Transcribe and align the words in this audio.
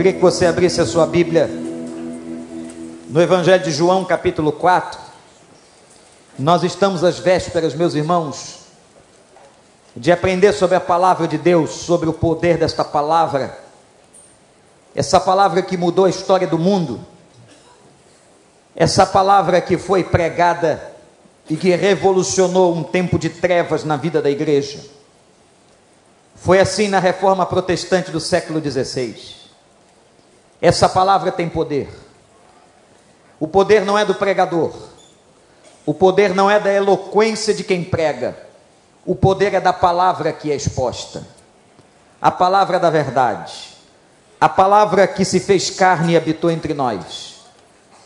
queria 0.00 0.14
que 0.14 0.18
você 0.18 0.46
abrisse 0.46 0.80
a 0.80 0.86
sua 0.86 1.06
Bíblia 1.06 1.46
no 3.10 3.20
Evangelho 3.20 3.62
de 3.62 3.70
João, 3.70 4.02
capítulo 4.02 4.50
4. 4.50 4.98
Nós 6.38 6.62
estamos 6.62 7.04
às 7.04 7.18
vésperas, 7.18 7.74
meus 7.74 7.94
irmãos, 7.94 8.60
de 9.94 10.10
aprender 10.10 10.54
sobre 10.54 10.74
a 10.74 10.80
palavra 10.80 11.28
de 11.28 11.36
Deus, 11.36 11.72
sobre 11.72 12.08
o 12.08 12.14
poder 12.14 12.56
desta 12.56 12.82
palavra. 12.82 13.58
Essa 14.94 15.20
palavra 15.20 15.60
que 15.60 15.76
mudou 15.76 16.06
a 16.06 16.10
história 16.10 16.46
do 16.46 16.58
mundo. 16.58 16.98
Essa 18.74 19.04
palavra 19.04 19.60
que 19.60 19.76
foi 19.76 20.02
pregada 20.02 20.94
e 21.46 21.58
que 21.58 21.76
revolucionou 21.76 22.74
um 22.74 22.82
tempo 22.82 23.18
de 23.18 23.28
trevas 23.28 23.84
na 23.84 23.98
vida 23.98 24.22
da 24.22 24.30
igreja. 24.30 24.80
Foi 26.36 26.58
assim 26.58 26.88
na 26.88 27.00
reforma 27.00 27.44
protestante 27.44 28.10
do 28.10 28.18
século 28.18 28.62
XVI. 28.62 29.39
Essa 30.60 30.88
palavra 30.88 31.32
tem 31.32 31.48
poder. 31.48 31.88
O 33.38 33.48
poder 33.48 33.84
não 33.84 33.98
é 33.98 34.04
do 34.04 34.14
pregador. 34.14 34.72
O 35.86 35.94
poder 35.94 36.34
não 36.34 36.50
é 36.50 36.60
da 36.60 36.70
eloquência 36.70 37.54
de 37.54 37.64
quem 37.64 37.82
prega. 37.82 38.36
O 39.06 39.14
poder 39.14 39.54
é 39.54 39.60
da 39.60 39.72
palavra 39.72 40.32
que 40.32 40.52
é 40.52 40.54
exposta. 40.54 41.26
A 42.20 42.30
palavra 42.30 42.78
da 42.78 42.90
verdade. 42.90 43.78
A 44.38 44.48
palavra 44.48 45.06
que 45.06 45.24
se 45.24 45.40
fez 45.40 45.70
carne 45.70 46.12
e 46.12 46.16
habitou 46.16 46.50
entre 46.50 46.74
nós. 46.74 47.40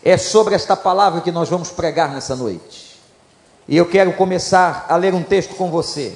É 0.04 0.16
sobre 0.16 0.54
esta 0.54 0.76
palavra 0.76 1.20
que 1.20 1.32
nós 1.32 1.48
vamos 1.48 1.70
pregar 1.70 2.12
nessa 2.12 2.36
noite. 2.36 3.00
E 3.66 3.76
eu 3.76 3.86
quero 3.86 4.12
começar 4.12 4.86
a 4.88 4.96
ler 4.96 5.14
um 5.14 5.22
texto 5.22 5.54
com 5.54 5.70
você, 5.70 6.14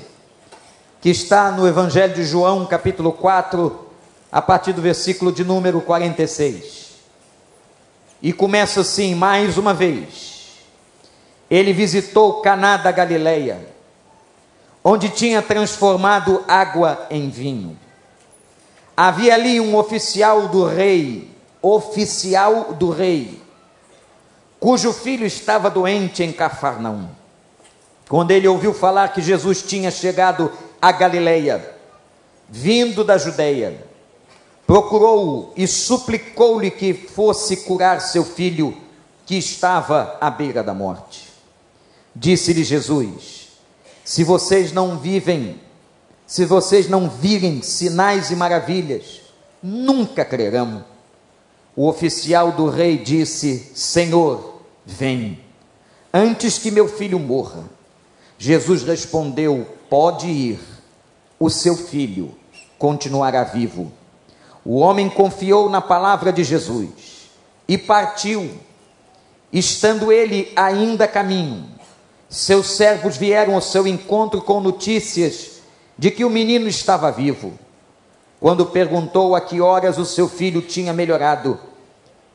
que 1.00 1.08
está 1.08 1.50
no 1.50 1.66
Evangelho 1.66 2.14
de 2.14 2.22
João, 2.22 2.66
capítulo 2.66 3.10
4, 3.12 3.87
a 4.30 4.42
partir 4.42 4.72
do 4.72 4.82
versículo 4.82 5.32
de 5.32 5.44
número 5.44 5.80
46. 5.80 6.88
E 8.20 8.32
começa 8.32 8.80
assim, 8.80 9.14
mais 9.14 9.56
uma 9.56 9.72
vez. 9.72 10.58
Ele 11.50 11.72
visitou 11.72 12.42
Caná 12.42 12.76
da 12.76 12.90
Galileia, 12.90 13.68
onde 14.84 15.08
tinha 15.08 15.40
transformado 15.40 16.44
água 16.46 17.06
em 17.10 17.30
vinho. 17.30 17.78
Havia 18.96 19.34
ali 19.34 19.60
um 19.60 19.76
oficial 19.76 20.48
do 20.48 20.64
rei, 20.64 21.30
oficial 21.62 22.74
do 22.74 22.90
rei, 22.90 23.40
cujo 24.58 24.92
filho 24.92 25.24
estava 25.24 25.70
doente 25.70 26.22
em 26.22 26.32
Cafarnaum. 26.32 27.08
Quando 28.08 28.30
ele 28.30 28.48
ouviu 28.48 28.74
falar 28.74 29.08
que 29.08 29.22
Jesus 29.22 29.62
tinha 29.62 29.90
chegado 29.90 30.50
a 30.80 30.90
Galileia, 30.90 31.76
vindo 32.48 33.04
da 33.04 33.16
Judeia, 33.18 33.87
procurou-o 34.68 35.50
e 35.56 35.66
suplicou-lhe 35.66 36.70
que 36.70 36.92
fosse 36.92 37.56
curar 37.56 38.02
seu 38.02 38.22
filho, 38.22 38.76
que 39.24 39.34
estava 39.34 40.18
à 40.20 40.30
beira 40.30 40.62
da 40.62 40.74
morte. 40.74 41.30
Disse-lhe 42.14 42.62
Jesus: 42.62 43.48
Se 44.04 44.22
vocês 44.22 44.70
não 44.70 44.98
vivem, 44.98 45.58
se 46.26 46.44
vocês 46.44 46.86
não 46.86 47.08
virem 47.08 47.62
sinais 47.62 48.30
e 48.30 48.36
maravilhas, 48.36 49.22
nunca 49.62 50.22
crerão. 50.22 50.84
O 51.74 51.88
oficial 51.88 52.52
do 52.52 52.68
rei 52.68 52.98
disse: 52.98 53.72
Senhor, 53.74 54.60
vem, 54.84 55.40
antes 56.12 56.58
que 56.58 56.70
meu 56.70 56.86
filho 56.86 57.18
morra. 57.18 57.64
Jesus 58.36 58.82
respondeu: 58.82 59.66
Pode 59.88 60.26
ir, 60.26 60.60
o 61.40 61.48
seu 61.48 61.74
filho 61.74 62.34
continuará 62.78 63.44
vivo. 63.44 63.96
O 64.70 64.80
homem 64.80 65.08
confiou 65.08 65.70
na 65.70 65.80
palavra 65.80 66.30
de 66.30 66.44
Jesus 66.44 67.30
e 67.66 67.78
partiu. 67.78 68.50
Estando 69.50 70.12
ele 70.12 70.52
ainda 70.54 71.06
a 71.06 71.08
caminho, 71.08 71.64
seus 72.28 72.72
servos 72.72 73.16
vieram 73.16 73.54
ao 73.54 73.62
seu 73.62 73.86
encontro 73.86 74.42
com 74.42 74.60
notícias 74.60 75.62
de 75.96 76.10
que 76.10 76.22
o 76.22 76.28
menino 76.28 76.68
estava 76.68 77.10
vivo. 77.10 77.58
Quando 78.38 78.66
perguntou 78.66 79.34
a 79.34 79.40
que 79.40 79.58
horas 79.58 79.96
o 79.96 80.04
seu 80.04 80.28
filho 80.28 80.60
tinha 80.60 80.92
melhorado, 80.92 81.58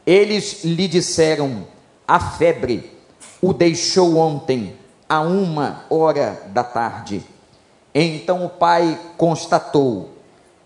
eles 0.03 0.63
lhe 0.63 0.87
disseram: 0.87 1.67
A 2.07 2.19
febre 2.19 2.97
o 3.43 3.53
deixou 3.53 4.17
ontem, 4.17 4.75
a 5.07 5.21
uma 5.21 5.85
hora 5.87 6.41
da 6.47 6.63
tarde. 6.63 7.23
Então 7.93 8.43
o 8.43 8.49
pai 8.49 8.99
constatou 9.17 10.12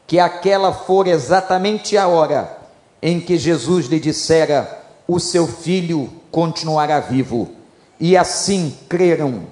que 0.07 0.19
aquela 0.19 0.73
for 0.73 1.05
exatamente 1.05 1.97
a 1.97 2.07
hora 2.07 2.57
em 3.01 3.19
que 3.19 3.37
Jesus 3.37 3.87
lhe 3.87 3.99
dissera: 3.99 4.81
O 5.05 5.19
seu 5.19 5.45
filho 5.45 6.09
continuará 6.31 7.01
vivo. 7.01 7.49
E 7.99 8.15
assim 8.15 8.75
creram 8.87 9.47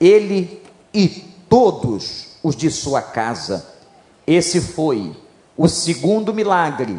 ele 0.00 0.62
e 0.92 1.08
todos 1.48 2.38
os 2.42 2.56
de 2.56 2.70
sua 2.70 3.00
casa. 3.00 3.72
Esse 4.26 4.60
foi 4.60 5.14
o 5.56 5.68
segundo 5.68 6.34
milagre, 6.34 6.98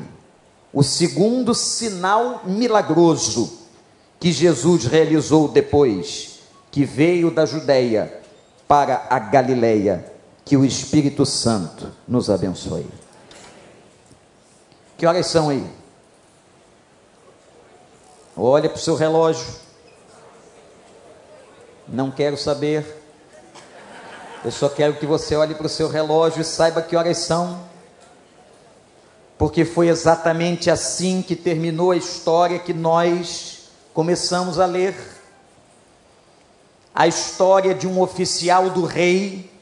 o 0.71 0.81
segundo 0.81 1.53
sinal 1.53 2.43
milagroso 2.45 3.65
que 4.19 4.31
Jesus 4.31 4.85
realizou 4.85 5.47
depois 5.47 6.39
que 6.71 6.85
veio 6.85 7.31
da 7.31 7.45
Judéia 7.45 8.21
para 8.67 9.07
a 9.09 9.19
Galileia 9.19 10.14
que 10.45 10.55
o 10.55 10.63
Espírito 10.63 11.25
Santo 11.25 11.91
nos 12.07 12.29
abençoe. 12.29 12.87
Que 14.95 15.07
horas 15.07 15.25
são 15.25 15.49
aí? 15.49 15.67
Olha 18.37 18.69
para 18.69 18.77
o 18.77 18.81
seu 18.81 18.95
relógio. 18.95 19.47
Não 21.87 22.11
quero 22.11 22.37
saber. 22.37 23.03
Eu 24.43 24.51
só 24.51 24.69
quero 24.69 24.93
que 24.97 25.05
você 25.07 25.35
olhe 25.35 25.55
para 25.55 25.65
o 25.65 25.69
seu 25.69 25.89
relógio 25.89 26.41
e 26.41 26.45
saiba 26.45 26.81
que 26.81 26.95
horas 26.95 27.17
são. 27.17 27.63
Porque 29.39 29.65
foi 29.65 29.87
exatamente 29.87 30.69
assim 30.69 31.23
que 31.23 31.35
terminou 31.35 31.89
a 31.89 31.97
história 31.97 32.59
que 32.59 32.73
nós 32.73 33.69
começamos 33.95 34.59
a 34.59 34.67
ler. 34.67 34.95
A 36.93 37.07
história 37.07 37.73
de 37.73 37.87
um 37.87 37.99
oficial 37.99 38.69
do 38.69 38.85
rei 38.85 39.54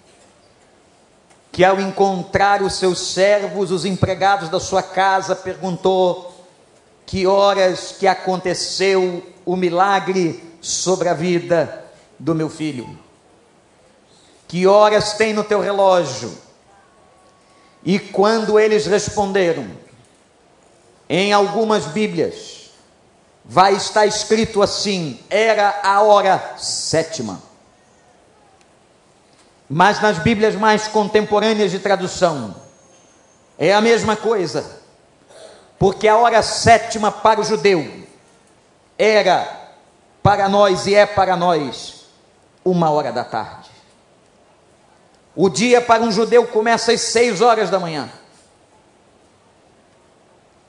que 1.53 1.63
ao 1.63 1.79
encontrar 1.79 2.63
os 2.63 2.73
seus 2.73 3.13
servos, 3.13 3.69
os 3.69 3.85
empregados 3.85 4.49
da 4.49 4.59
sua 4.59 4.81
casa, 4.81 5.35
perguntou 5.35 6.33
que 7.05 7.27
horas 7.27 7.95
que 7.99 8.07
aconteceu 8.07 9.21
o 9.45 9.55
milagre 9.55 10.43
sobre 10.59 11.09
a 11.09 11.13
vida 11.13 11.85
do 12.17 12.33
meu 12.33 12.49
filho. 12.49 12.97
Que 14.47 14.65
horas 14.65 15.13
tem 15.13 15.31
no 15.31 15.43
teu 15.43 15.59
relógio? 15.59 16.35
E 17.83 17.99
quando 17.99 18.59
eles 18.59 18.87
responderam, 18.87 19.67
em 21.07 21.33
algumas 21.33 21.85
Bíblias, 21.85 22.71
vai 23.45 23.75
estar 23.75 24.07
escrito 24.07 24.63
assim: 24.63 25.19
era 25.29 25.81
a 25.83 26.01
hora 26.01 26.55
sétima. 26.57 27.52
Mas 29.69 30.01
nas 30.01 30.17
Bíblias 30.19 30.55
mais 30.55 30.87
contemporâneas 30.87 31.71
de 31.71 31.79
tradução, 31.79 32.55
é 33.57 33.73
a 33.73 33.81
mesma 33.81 34.15
coisa. 34.15 34.81
Porque 35.79 36.07
a 36.07 36.17
hora 36.17 36.41
sétima 36.41 37.11
para 37.11 37.41
o 37.41 37.43
judeu 37.43 38.05
era 38.97 39.63
para 40.21 40.47
nós 40.47 40.87
e 40.87 40.95
é 40.95 41.05
para 41.05 41.35
nós 41.35 42.05
uma 42.63 42.89
hora 42.89 43.11
da 43.11 43.23
tarde. 43.23 43.69
O 45.35 45.49
dia 45.49 45.81
para 45.81 46.03
um 46.03 46.11
judeu 46.11 46.47
começa 46.47 46.91
às 46.91 47.01
seis 47.01 47.41
horas 47.41 47.69
da 47.69 47.79
manhã. 47.79 48.09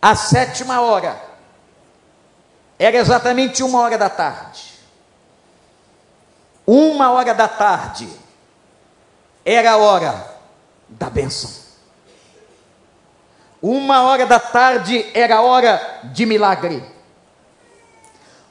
A 0.00 0.14
sétima 0.14 0.80
hora 0.80 1.20
era 2.78 2.96
exatamente 2.96 3.62
uma 3.62 3.80
hora 3.80 3.96
da 3.96 4.08
tarde. 4.08 4.74
Uma 6.66 7.12
hora 7.12 7.34
da 7.34 7.46
tarde 7.46 8.08
era 9.44 9.72
a 9.72 9.76
hora 9.76 10.34
da 10.88 11.10
bênção. 11.10 11.50
Uma 13.60 14.02
hora 14.02 14.26
da 14.26 14.38
tarde 14.38 15.06
era 15.14 15.36
a 15.36 15.42
hora 15.42 16.00
de 16.04 16.26
milagre. 16.26 16.82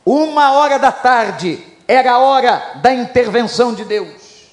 Uma 0.05 0.53
hora 0.53 0.77
da 0.77 0.91
tarde 0.91 1.63
era 1.87 2.13
a 2.13 2.19
hora 2.19 2.79
da 2.81 2.93
intervenção 2.93 3.73
de 3.73 3.85
Deus. 3.85 4.51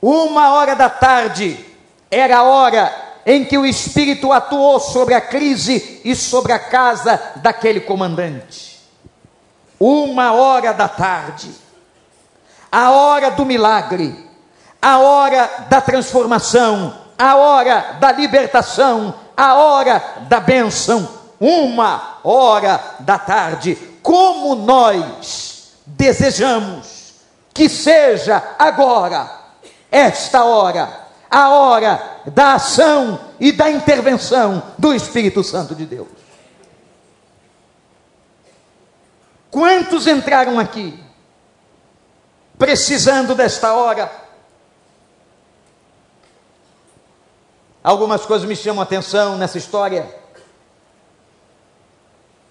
Uma 0.00 0.52
hora 0.52 0.74
da 0.74 0.88
tarde 0.88 1.64
era 2.10 2.38
a 2.38 2.42
hora 2.42 2.94
em 3.26 3.44
que 3.44 3.58
o 3.58 3.66
Espírito 3.66 4.32
atuou 4.32 4.80
sobre 4.80 5.14
a 5.14 5.20
crise 5.20 6.00
e 6.04 6.14
sobre 6.16 6.52
a 6.52 6.58
casa 6.58 7.20
daquele 7.36 7.80
comandante. 7.80 8.80
Uma 9.78 10.32
hora 10.32 10.72
da 10.72 10.88
tarde, 10.88 11.50
a 12.72 12.90
hora 12.90 13.30
do 13.30 13.44
milagre 13.44 14.27
a 14.80 14.98
hora 14.98 15.66
da 15.68 15.80
transformação, 15.80 16.94
a 17.18 17.36
hora 17.36 17.96
da 18.00 18.12
libertação, 18.12 19.14
a 19.36 19.54
hora 19.54 20.02
da 20.28 20.40
bênção. 20.40 21.16
uma 21.40 22.18
hora 22.24 22.80
da 23.00 23.16
tarde. 23.16 23.76
Como 24.02 24.56
nós 24.56 25.74
desejamos 25.86 27.14
que 27.54 27.68
seja 27.68 28.56
agora, 28.58 29.30
esta 29.90 30.44
hora, 30.44 31.06
a 31.30 31.50
hora 31.50 32.20
da 32.26 32.54
ação 32.54 33.20
e 33.38 33.52
da 33.52 33.70
intervenção 33.70 34.62
do 34.76 34.94
Espírito 34.94 35.44
Santo 35.44 35.74
de 35.74 35.86
Deus. 35.86 36.08
Quantos 39.50 40.06
entraram 40.06 40.58
aqui 40.58 41.02
precisando 42.58 43.34
desta 43.34 43.72
hora? 43.72 44.27
Algumas 47.82 48.26
coisas 48.26 48.48
me 48.48 48.56
chamam 48.56 48.80
a 48.80 48.84
atenção 48.84 49.36
nessa 49.36 49.58
história. 49.58 50.12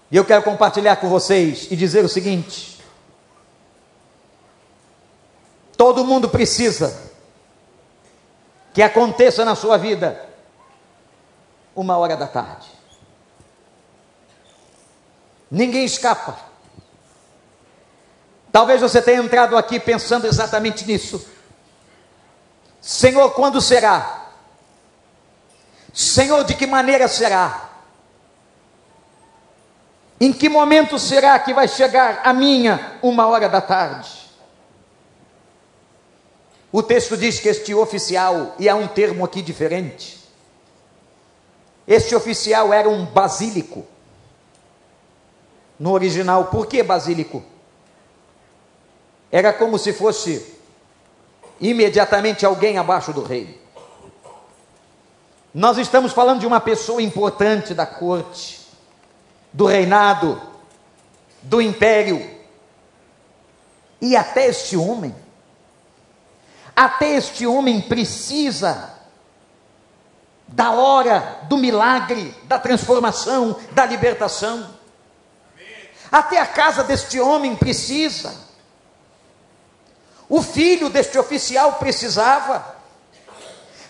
E 0.10 0.16
eu 0.16 0.24
quero 0.24 0.44
compartilhar 0.44 0.96
com 0.98 1.10
vocês 1.10 1.68
e 1.70 1.76
dizer 1.76 2.06
o 2.06 2.10
seguinte: 2.10 2.82
todo 5.76 6.06
mundo 6.06 6.30
precisa 6.30 7.12
que 8.74 8.82
aconteça 8.82 9.44
na 9.44 9.56
sua 9.56 9.78
vida 9.78 10.24
uma 11.76 11.98
hora 11.98 12.16
da 12.16 12.28
tarde. 12.28 12.68
Ninguém 15.50 15.86
escapa. 15.86 16.38
Talvez 18.52 18.82
você 18.82 19.02
tenha 19.02 19.22
entrado 19.22 19.56
aqui 19.56 19.80
pensando 19.80 20.26
exatamente 20.26 20.86
nisso. 20.86 21.26
Senhor, 22.82 23.32
quando 23.32 23.62
será? 23.62 24.17
Senhor, 25.98 26.44
de 26.44 26.54
que 26.54 26.68
maneira 26.68 27.08
será? 27.08 27.72
Em 30.22 30.32
que 30.32 30.48
momento 30.48 31.00
será 31.00 31.40
que 31.40 31.56
vai 31.56 31.68
chegar 31.68 32.22
a 32.24 32.32
minha 32.34 33.00
uma 33.02 33.26
hora 33.26 33.50
da 33.50 33.60
tarde? 33.60 34.30
O 36.72 36.84
texto 36.84 37.18
diz 37.18 37.40
que 37.40 37.50
este 37.50 37.74
oficial, 37.74 38.56
e 38.60 38.70
há 38.70 38.76
um 38.76 38.88
termo 38.88 39.26
aqui 39.26 39.42
diferente, 39.42 40.24
este 41.88 42.14
oficial 42.14 42.72
era 42.72 42.88
um 42.88 43.04
basílico. 43.04 43.84
No 45.80 45.94
original, 45.94 46.46
por 46.46 46.68
que 46.68 46.84
basílico? 46.84 47.44
Era 49.32 49.52
como 49.52 49.80
se 49.80 49.94
fosse 49.94 50.60
imediatamente 51.60 52.46
alguém 52.46 52.78
abaixo 52.78 53.12
do 53.12 53.24
rei. 53.24 53.66
Nós 55.54 55.78
estamos 55.78 56.14
falando 56.14 56.40
de 56.40 56.48
uma 56.48 56.60
pessoa 56.60 57.02
importante 57.02 57.74
da 57.74 57.86
corte, 57.86 58.60
do 59.52 59.66
reinado, 59.66 60.42
do 61.42 61.62
império. 61.62 62.38
E 64.00 64.16
até 64.16 64.48
este 64.48 64.78
homem 64.78 65.14
até 66.78 67.16
este 67.16 67.48
homem 67.48 67.82
precisa 67.82 68.94
da 70.48 70.70
hora 70.70 71.40
do 71.50 71.58
milagre, 71.58 72.36
da 72.44 72.60
transformação, 72.60 73.60
da 73.72 73.84
libertação. 73.84 74.76
Até 76.12 76.40
a 76.40 76.46
casa 76.46 76.84
deste 76.84 77.20
homem 77.20 77.56
precisa. 77.56 78.32
O 80.30 80.44
filho 80.44 80.88
deste 80.88 81.18
oficial 81.18 81.74
precisava. 81.74 82.77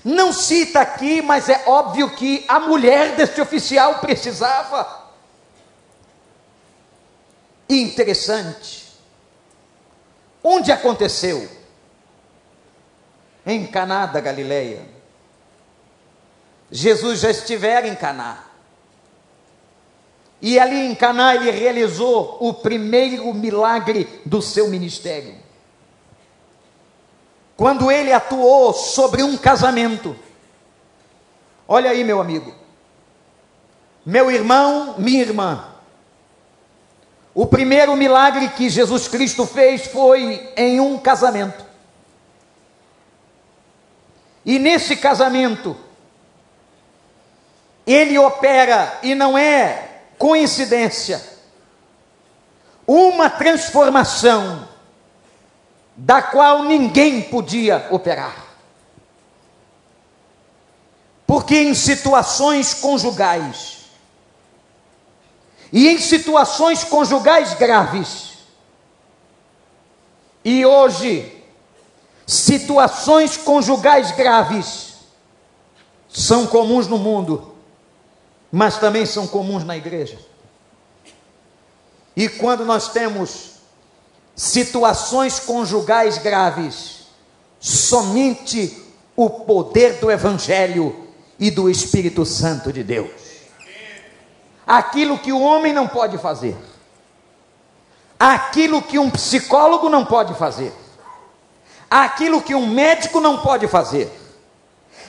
Não 0.07 0.31
cita 0.31 0.79
aqui, 0.79 1.21
mas 1.21 1.49
é 1.49 1.63
óbvio 1.67 2.09
que 2.09 2.45
a 2.47 2.59
mulher 2.59 3.15
deste 3.15 3.41
oficial 3.41 3.99
precisava. 3.99 5.05
interessante. 7.69 8.87
Onde 10.41 10.71
aconteceu? 10.71 11.57
em 13.47 13.65
Caná 13.65 14.05
da 14.05 14.19
Galileia. 14.19 14.81
Jesus 16.69 17.21
já 17.21 17.31
estivera 17.31 17.87
em 17.87 17.95
Caná. 17.95 18.43
E 20.41 20.59
ali 20.59 20.81
em 20.81 20.93
Caná 20.93 21.33
ele 21.33 21.49
realizou 21.49 22.37
o 22.41 22.53
primeiro 22.53 23.33
milagre 23.33 24.21
do 24.25 24.41
seu 24.41 24.67
ministério. 24.67 25.33
Quando 27.57 27.91
ele 27.91 28.13
atuou 28.13 28.71
sobre 28.71 29.23
um 29.23 29.35
casamento. 29.35 30.15
Olha 31.67 31.89
aí, 31.89 32.03
meu 32.03 32.21
amigo. 32.21 32.53
Meu 34.05 34.29
irmão, 34.29 34.93
minha 34.99 35.21
irmã. 35.21 35.65
O 37.33 37.47
primeiro 37.47 37.95
milagre 37.95 38.49
que 38.49 38.69
Jesus 38.69 39.07
Cristo 39.07 39.45
fez 39.45 39.87
foi 39.87 40.53
em 40.55 40.79
um 40.79 40.99
casamento. 40.99 41.65
E 44.45 44.59
nesse 44.59 44.95
casamento, 44.95 45.75
ele 47.85 48.17
opera, 48.17 48.99
e 49.03 49.13
não 49.13 49.37
é 49.37 50.01
coincidência, 50.17 51.21
uma 52.85 53.29
transformação 53.29 54.67
da 55.97 56.21
qual 56.21 56.63
ninguém 56.63 57.21
podia 57.21 57.87
operar. 57.91 58.45
Porque 61.25 61.57
em 61.57 61.73
situações 61.73 62.73
conjugais, 62.73 63.79
e 65.73 65.89
em 65.89 65.97
situações 65.97 66.85
conjugais 66.85 67.55
graves, 67.55 68.37
e 70.45 70.65
hoje 70.65 71.37
Situações 72.27 73.37
conjugais 73.37 74.11
graves 74.11 74.95
são 76.09 76.45
comuns 76.45 76.85
no 76.85 76.97
mundo, 76.97 77.55
mas 78.51 78.77
também 78.77 79.05
são 79.05 79.25
comuns 79.25 79.63
na 79.63 79.77
igreja. 79.77 80.19
E 82.13 82.27
quando 82.27 82.65
nós 82.65 82.89
temos 82.89 83.56
situações 84.37 85.39
conjugais 85.39 86.17
graves, 86.17 87.07
somente 87.59 88.81
o 89.15 89.29
poder 89.29 89.99
do 89.99 90.09
Evangelho 90.09 91.07
e 91.37 91.51
do 91.51 91.69
Espírito 91.69 92.25
Santo 92.25 92.71
de 92.71 92.83
Deus. 92.83 93.11
Aquilo 94.65 95.19
que 95.19 95.33
o 95.33 95.41
homem 95.41 95.73
não 95.73 95.87
pode 95.87 96.17
fazer, 96.17 96.55
aquilo 98.17 98.81
que 98.81 98.97
um 98.97 99.09
psicólogo 99.09 99.89
não 99.89 100.05
pode 100.05 100.33
fazer 100.35 100.71
aquilo 101.89 102.41
que 102.41 102.53
um 102.53 102.67
médico 102.67 103.19
não 103.19 103.39
pode 103.39 103.67
fazer, 103.67 104.11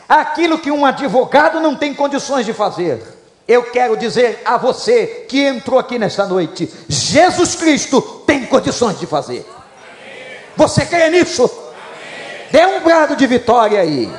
aquilo 0.08 0.58
que 0.58 0.70
um 0.70 0.86
advogado 0.86 1.60
não 1.60 1.76
tem 1.76 1.92
condições 1.94 2.46
de 2.46 2.52
fazer. 2.52 3.17
Eu 3.48 3.64
quero 3.64 3.96
dizer 3.96 4.42
a 4.44 4.58
você 4.58 5.24
que 5.26 5.42
entrou 5.42 5.80
aqui 5.80 5.98
nesta 5.98 6.26
noite: 6.26 6.70
Jesus 6.86 7.56
Cristo 7.56 8.00
tem 8.26 8.44
condições 8.46 9.00
de 9.00 9.06
fazer. 9.06 9.44
Você 10.54 10.84
crê 10.84 11.08
nisso? 11.08 11.50
Dê 12.50 12.64
um 12.66 12.80
brado 12.80 13.16
de 13.16 13.26
vitória 13.26 13.80
aí. 13.80 14.12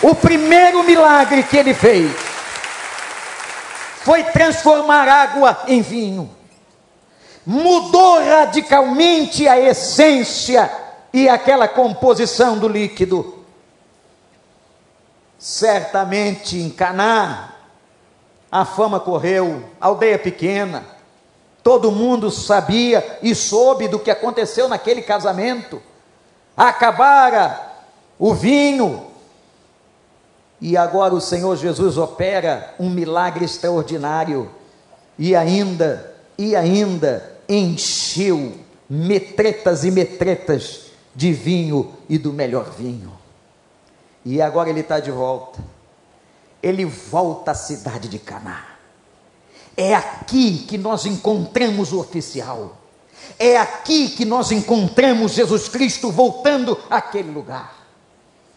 O 0.00 0.14
primeiro 0.14 0.82
milagre 0.82 1.42
que 1.42 1.56
ele 1.56 1.74
fez 1.74 2.10
foi 4.04 4.24
transformar 4.24 5.08
água 5.08 5.64
em 5.66 5.82
vinho 5.82 6.38
mudou 7.48 8.22
radicalmente 8.22 9.48
a 9.48 9.58
essência 9.58 10.70
e 11.14 11.30
aquela 11.30 11.66
composição 11.66 12.58
do 12.58 12.68
líquido. 12.68 13.37
Certamente 15.38 16.58
em 16.58 16.68
Caná 16.68 17.54
a 18.50 18.64
fama 18.64 18.98
correu, 18.98 19.62
aldeia 19.80 20.18
pequena, 20.18 20.84
todo 21.62 21.92
mundo 21.92 22.30
sabia 22.30 23.18
e 23.22 23.34
soube 23.34 23.88
do 23.88 23.98
que 23.98 24.10
aconteceu 24.10 24.68
naquele 24.68 25.02
casamento. 25.02 25.82
Acabara 26.56 27.76
o 28.18 28.34
vinho, 28.34 29.06
e 30.60 30.76
agora 30.76 31.14
o 31.14 31.20
Senhor 31.20 31.56
Jesus 31.56 31.98
opera 31.98 32.74
um 32.80 32.88
milagre 32.88 33.44
extraordinário, 33.44 34.50
e 35.18 35.36
ainda, 35.36 36.14
e 36.36 36.56
ainda, 36.56 37.38
encheu 37.48 38.54
metretas 38.88 39.84
e 39.84 39.90
metretas 39.90 40.86
de 41.14 41.32
vinho 41.32 41.92
e 42.08 42.16
do 42.16 42.32
melhor 42.32 42.70
vinho. 42.70 43.12
E 44.30 44.42
agora 44.42 44.68
ele 44.68 44.80
está 44.80 45.00
de 45.00 45.10
volta. 45.10 45.58
Ele 46.62 46.84
volta 46.84 47.52
à 47.52 47.54
cidade 47.54 48.10
de 48.10 48.18
Caná. 48.18 48.62
É 49.74 49.94
aqui 49.94 50.66
que 50.68 50.76
nós 50.76 51.06
encontramos 51.06 51.94
o 51.94 51.98
oficial. 51.98 52.76
É 53.38 53.56
aqui 53.56 54.10
que 54.10 54.26
nós 54.26 54.52
encontramos 54.52 55.32
Jesus 55.32 55.70
Cristo 55.70 56.10
voltando 56.12 56.78
àquele 56.90 57.30
lugar. 57.30 57.74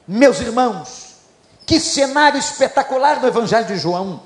Meus 0.05 0.41
irmãos, 0.41 1.15
que 1.65 1.79
cenário 1.79 2.37
espetacular 2.37 3.21
do 3.21 3.27
Evangelho 3.27 3.67
de 3.67 3.77
João 3.77 4.23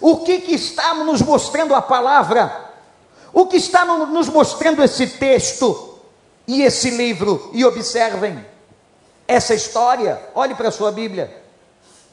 O 0.00 0.18
que, 0.18 0.42
que 0.42 0.54
está 0.54 0.94
nos 0.94 1.22
mostrando 1.22 1.74
a 1.74 1.82
palavra? 1.82 2.70
O 3.32 3.46
que 3.46 3.56
está 3.56 3.84
nos 3.84 4.28
mostrando 4.28 4.80
esse 4.80 5.08
texto 5.08 5.98
e 6.46 6.62
esse 6.62 6.90
livro? 6.90 7.50
E 7.52 7.64
observem, 7.64 8.44
essa 9.30 9.54
história, 9.54 10.20
olhe 10.34 10.56
para 10.56 10.70
a 10.70 10.72
sua 10.72 10.90
Bíblia, 10.90 11.40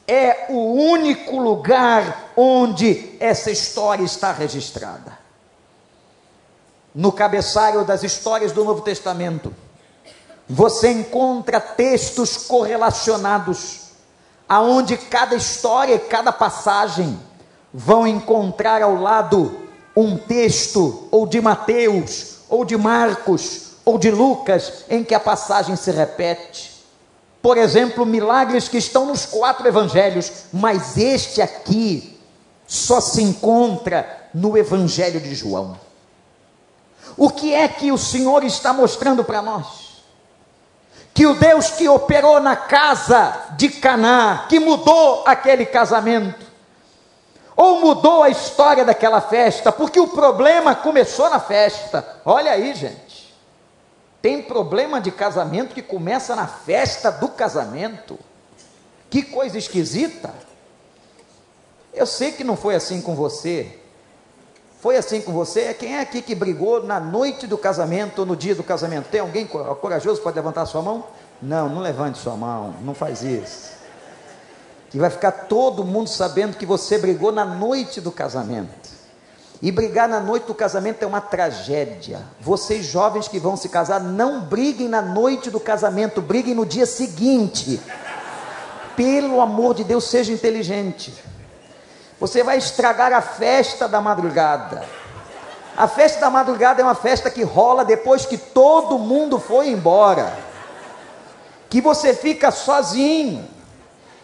é 0.06 0.46
o 0.50 0.72
único 0.72 1.36
lugar 1.40 2.30
onde 2.36 3.16
essa 3.18 3.50
história 3.50 4.04
está 4.04 4.30
registrada. 4.30 5.18
No 6.94 7.10
cabeçalho 7.10 7.84
das 7.84 8.04
histórias 8.04 8.52
do 8.52 8.64
Novo 8.64 8.82
Testamento, 8.82 9.52
você 10.48 10.92
encontra 10.92 11.60
textos 11.60 12.36
correlacionados, 12.36 13.88
aonde 14.48 14.96
cada 14.96 15.34
história 15.34 15.94
e 15.94 15.98
cada 15.98 16.30
passagem 16.30 17.18
vão 17.74 18.06
encontrar 18.06 18.80
ao 18.80 18.94
lado 18.94 19.68
um 19.96 20.16
texto, 20.16 21.08
ou 21.10 21.26
de 21.26 21.40
Mateus, 21.40 22.36
ou 22.48 22.64
de 22.64 22.76
Marcos, 22.76 23.72
ou 23.84 23.98
de 23.98 24.08
Lucas, 24.08 24.84
em 24.88 25.02
que 25.02 25.16
a 25.16 25.20
passagem 25.20 25.74
se 25.74 25.90
repete. 25.90 26.77
Por 27.48 27.56
exemplo, 27.56 28.04
milagres 28.04 28.68
que 28.68 28.76
estão 28.76 29.06
nos 29.06 29.24
quatro 29.24 29.66
evangelhos, 29.66 30.30
mas 30.52 30.98
este 30.98 31.40
aqui 31.40 32.20
só 32.66 33.00
se 33.00 33.22
encontra 33.22 34.28
no 34.34 34.54
evangelho 34.54 35.18
de 35.18 35.34
João. 35.34 35.80
O 37.16 37.30
que 37.30 37.54
é 37.54 37.66
que 37.66 37.90
o 37.90 37.96
Senhor 37.96 38.44
está 38.44 38.74
mostrando 38.74 39.24
para 39.24 39.40
nós? 39.40 40.02
Que 41.14 41.26
o 41.26 41.36
Deus 41.36 41.70
que 41.70 41.88
operou 41.88 42.38
na 42.38 42.54
casa 42.54 43.34
de 43.56 43.70
Caná, 43.70 44.44
que 44.46 44.60
mudou 44.60 45.22
aquele 45.26 45.64
casamento, 45.64 46.44
ou 47.56 47.80
mudou 47.80 48.24
a 48.24 48.28
história 48.28 48.84
daquela 48.84 49.22
festa, 49.22 49.72
porque 49.72 49.98
o 49.98 50.08
problema 50.08 50.74
começou 50.74 51.30
na 51.30 51.40
festa. 51.40 52.06
Olha 52.26 52.52
aí, 52.52 52.74
gente. 52.74 53.07
Tem 54.20 54.42
problema 54.42 55.00
de 55.00 55.10
casamento 55.10 55.74
que 55.74 55.82
começa 55.82 56.34
na 56.34 56.46
festa 56.46 57.10
do 57.10 57.28
casamento. 57.28 58.18
Que 59.08 59.22
coisa 59.22 59.56
esquisita. 59.56 60.34
Eu 61.94 62.06
sei 62.06 62.32
que 62.32 62.44
não 62.44 62.56
foi 62.56 62.74
assim 62.74 63.00
com 63.00 63.14
você. 63.14 63.78
Foi 64.80 64.96
assim 64.96 65.20
com 65.20 65.32
você? 65.32 65.72
Quem 65.74 65.96
é 65.96 66.00
aqui 66.00 66.22
que 66.22 66.34
brigou 66.34 66.82
na 66.82 67.00
noite 67.00 67.46
do 67.46 67.58
casamento 67.58 68.20
ou 68.20 68.26
no 68.26 68.36
dia 68.36 68.54
do 68.54 68.62
casamento? 68.62 69.08
Tem 69.08 69.20
alguém 69.20 69.46
corajoso 69.46 70.20
pode 70.20 70.36
levantar 70.36 70.66
sua 70.66 70.82
mão? 70.82 71.04
Não, 71.40 71.68
não 71.68 71.80
levante 71.80 72.18
sua 72.18 72.36
mão, 72.36 72.74
não 72.82 72.94
faz 72.94 73.22
isso 73.22 73.78
que 74.90 74.98
vai 74.98 75.10
ficar 75.10 75.32
todo 75.32 75.84
mundo 75.84 76.08
sabendo 76.08 76.56
que 76.56 76.64
você 76.64 76.98
brigou 76.98 77.30
na 77.30 77.44
noite 77.44 78.00
do 78.00 78.10
casamento. 78.10 78.97
E 79.60 79.72
brigar 79.72 80.08
na 80.08 80.20
noite 80.20 80.46
do 80.46 80.54
casamento 80.54 81.02
é 81.02 81.06
uma 81.06 81.20
tragédia. 81.20 82.20
Vocês 82.40 82.86
jovens 82.86 83.26
que 83.26 83.40
vão 83.40 83.56
se 83.56 83.68
casar, 83.68 84.00
não 84.00 84.40
briguem 84.40 84.88
na 84.88 85.02
noite 85.02 85.50
do 85.50 85.58
casamento, 85.58 86.22
briguem 86.22 86.54
no 86.54 86.64
dia 86.64 86.86
seguinte. 86.86 87.80
Pelo 88.94 89.40
amor 89.40 89.74
de 89.74 89.82
Deus, 89.82 90.04
seja 90.04 90.32
inteligente. 90.32 91.12
Você 92.20 92.44
vai 92.44 92.58
estragar 92.58 93.12
a 93.12 93.20
festa 93.20 93.88
da 93.88 94.00
madrugada. 94.00 94.84
A 95.76 95.88
festa 95.88 96.20
da 96.20 96.30
madrugada 96.30 96.80
é 96.80 96.84
uma 96.84 96.94
festa 96.94 97.30
que 97.30 97.42
rola 97.42 97.84
depois 97.84 98.26
que 98.26 98.36
todo 98.36 98.98
mundo 98.98 99.40
foi 99.40 99.68
embora. 99.68 100.36
Que 101.68 101.80
você 101.80 102.14
fica 102.14 102.50
sozinho 102.50 103.48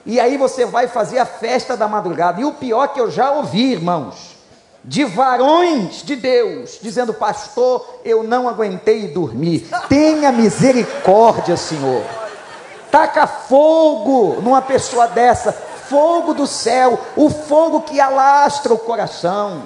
e 0.07 0.21
aí 0.21 0.37
você 0.37 0.65
vai 0.65 0.87
fazer 0.87 1.19
a 1.19 1.27
festa 1.27 1.77
da 1.77 1.89
madrugada. 1.89 2.41
E 2.41 2.45
o 2.45 2.53
pior 2.53 2.89
que 2.89 3.01
eu 3.01 3.11
já 3.11 3.31
ouvi, 3.31 3.73
irmãos, 3.73 4.34
de 4.85 5.05
varões 5.05 6.03
de 6.03 6.15
Deus, 6.15 6.79
dizendo: 6.81 7.15
Pastor, 7.15 8.01
eu 8.05 8.23
não 8.23 8.49
aguentei 8.49 9.09
dormir. 9.09 9.69
Tenha 9.89 10.31
misericórdia, 10.31 11.57
Senhor. 11.57 12.03
Taca 12.91 13.27
fogo 13.27 14.41
numa 14.41 14.63
pessoa 14.63 15.09
dessa, 15.09 15.53
fogo 15.53 16.35
do 16.35 16.47
céu, 16.47 17.01
o 17.17 17.29
fogo 17.29 17.81
que 17.83 17.99
alastra 18.01 18.73
o 18.73 18.79
coração. 18.79 19.63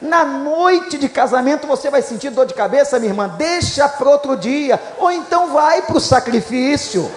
Na 0.00 0.24
noite 0.24 0.96
de 0.96 1.08
casamento 1.08 1.66
você 1.66 1.90
vai 1.90 2.02
sentir 2.02 2.30
dor 2.30 2.46
de 2.46 2.54
cabeça, 2.54 3.00
minha 3.00 3.10
irmã, 3.10 3.28
deixa 3.36 3.88
para 3.88 4.08
outro 4.08 4.36
dia, 4.36 4.80
ou 4.98 5.10
então 5.10 5.52
vai 5.52 5.82
para 5.82 5.96
o 5.96 6.00
sacrifício 6.00 7.10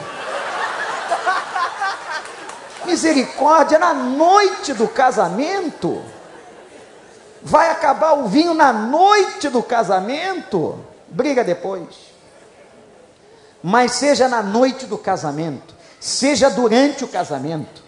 misericórdia, 2.92 3.80
na 3.80 3.94
noite 3.94 4.74
do 4.74 4.88
casamento, 4.88 6.02
vai 7.44 7.72
acabar 7.72 8.14
o 8.14 8.28
vinho 8.28 8.54
na 8.54 8.72
noite 8.72 9.50
do 9.50 9.64
casamento, 9.64 10.80
briga 11.08 11.44
depois. 11.44 12.12
Mas 13.64 13.94
seja 13.94 14.28
na 14.28 14.42
noite 14.42 14.86
do 14.86 14.98
casamento, 14.98 15.76
seja 16.00 16.50
durante 16.50 17.04
o 17.04 17.08
casamento, 17.08 17.82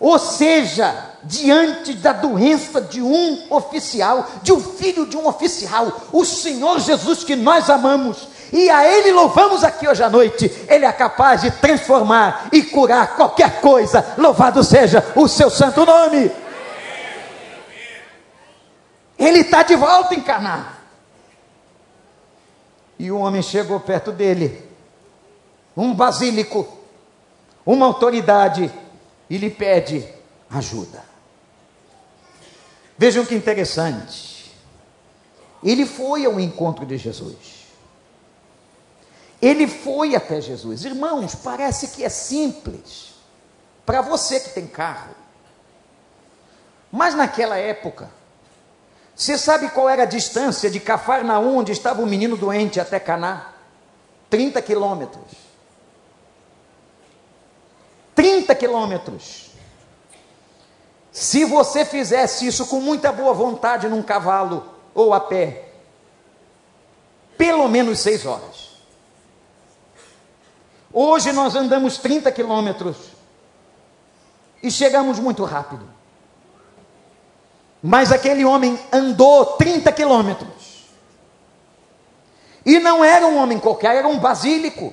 ou 0.00 0.18
seja, 0.18 0.94
diante 1.22 1.92
da 1.94 2.12
doença 2.12 2.80
de 2.80 3.00
um 3.00 3.46
oficial, 3.50 4.26
de 4.42 4.52
um 4.52 4.60
filho 4.60 5.06
de 5.06 5.16
um 5.16 5.28
oficial, 5.28 6.00
o 6.12 6.24
Senhor 6.24 6.80
Jesus 6.80 7.22
que 7.22 7.36
nós 7.36 7.70
amamos, 7.70 8.26
e 8.52 8.68
a 8.68 8.86
Ele 8.86 9.12
louvamos 9.12 9.64
aqui 9.64 9.88
hoje 9.88 10.02
à 10.02 10.10
noite. 10.10 10.50
Ele 10.68 10.84
é 10.84 10.92
capaz 10.92 11.40
de 11.40 11.50
transformar 11.52 12.48
e 12.52 12.62
curar 12.62 13.16
qualquer 13.16 13.60
coisa. 13.60 14.04
Louvado 14.18 14.62
seja 14.62 15.02
o 15.16 15.26
seu 15.26 15.48
santo 15.48 15.86
nome. 15.86 16.30
Ele 19.18 19.40
está 19.40 19.62
de 19.62 19.76
volta 19.76 20.14
em 20.14 20.20
Caná. 20.20 20.78
E 22.98 23.10
o 23.10 23.18
homem 23.18 23.42
chegou 23.42 23.80
perto 23.80 24.12
dele, 24.12 24.68
um 25.76 25.94
basílico, 25.94 26.68
uma 27.64 27.86
autoridade, 27.86 28.72
e 29.28 29.38
lhe 29.38 29.50
pede 29.50 30.06
ajuda. 30.50 31.02
Vejam 32.96 33.24
que 33.24 33.34
interessante. 33.34 34.52
Ele 35.64 35.86
foi 35.86 36.24
ao 36.24 36.38
encontro 36.38 36.84
de 36.84 36.98
Jesus. 36.98 37.66
Ele 39.40 39.66
foi 39.66 40.14
até 40.14 40.40
Jesus. 40.40 40.84
Irmãos, 40.84 41.34
parece 41.34 41.88
que 41.88 42.04
é 42.04 42.08
simples 42.08 43.14
para 43.84 44.00
você 44.00 44.38
que 44.38 44.50
tem 44.50 44.66
carro. 44.66 45.14
Mas 46.92 47.14
naquela 47.14 47.56
época, 47.56 48.08
você 49.14 49.36
sabe 49.36 49.68
qual 49.70 49.88
era 49.88 50.02
a 50.02 50.06
distância 50.06 50.70
de 50.70 50.80
Cafarnaum, 50.80 51.58
onde 51.58 51.72
estava 51.72 52.02
o 52.02 52.06
menino 52.06 52.36
doente, 52.36 52.80
até 52.80 52.98
Caná? 52.98 53.52
30 54.30 54.60
quilômetros. 54.62 55.30
30 58.14 58.54
quilômetros. 58.54 59.50
Se 61.10 61.44
você 61.44 61.84
fizesse 61.84 62.46
isso 62.46 62.66
com 62.66 62.80
muita 62.80 63.12
boa 63.12 63.34
vontade 63.34 63.88
num 63.88 64.02
cavalo 64.02 64.66
ou 64.94 65.12
a 65.12 65.20
pé, 65.20 65.68
pelo 67.36 67.68
menos 67.68 68.00
seis 68.00 68.24
horas. 68.24 68.72
Hoje 70.90 71.32
nós 71.32 71.54
andamos 71.54 71.98
30 71.98 72.32
quilômetros 72.32 72.96
e 74.62 74.70
chegamos 74.70 75.18
muito 75.18 75.44
rápido. 75.44 75.86
Mas 77.82 78.12
aquele 78.12 78.44
homem 78.44 78.78
andou 78.92 79.44
30 79.56 79.90
quilômetros. 79.90 80.86
E 82.64 82.78
não 82.78 83.04
era 83.04 83.26
um 83.26 83.36
homem 83.38 83.58
qualquer, 83.58 83.96
era 83.96 84.06
um 84.06 84.18
basílico. 84.18 84.92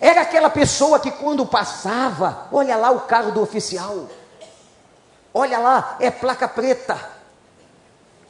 Era 0.00 0.20
aquela 0.20 0.50
pessoa 0.50 1.00
que 1.00 1.10
quando 1.10 1.46
passava, 1.46 2.46
olha 2.52 2.76
lá 2.76 2.90
o 2.90 3.00
carro 3.00 3.32
do 3.32 3.40
oficial. 3.40 4.06
Olha 5.32 5.58
lá, 5.58 5.96
é 5.98 6.10
placa 6.10 6.46
preta. 6.46 6.98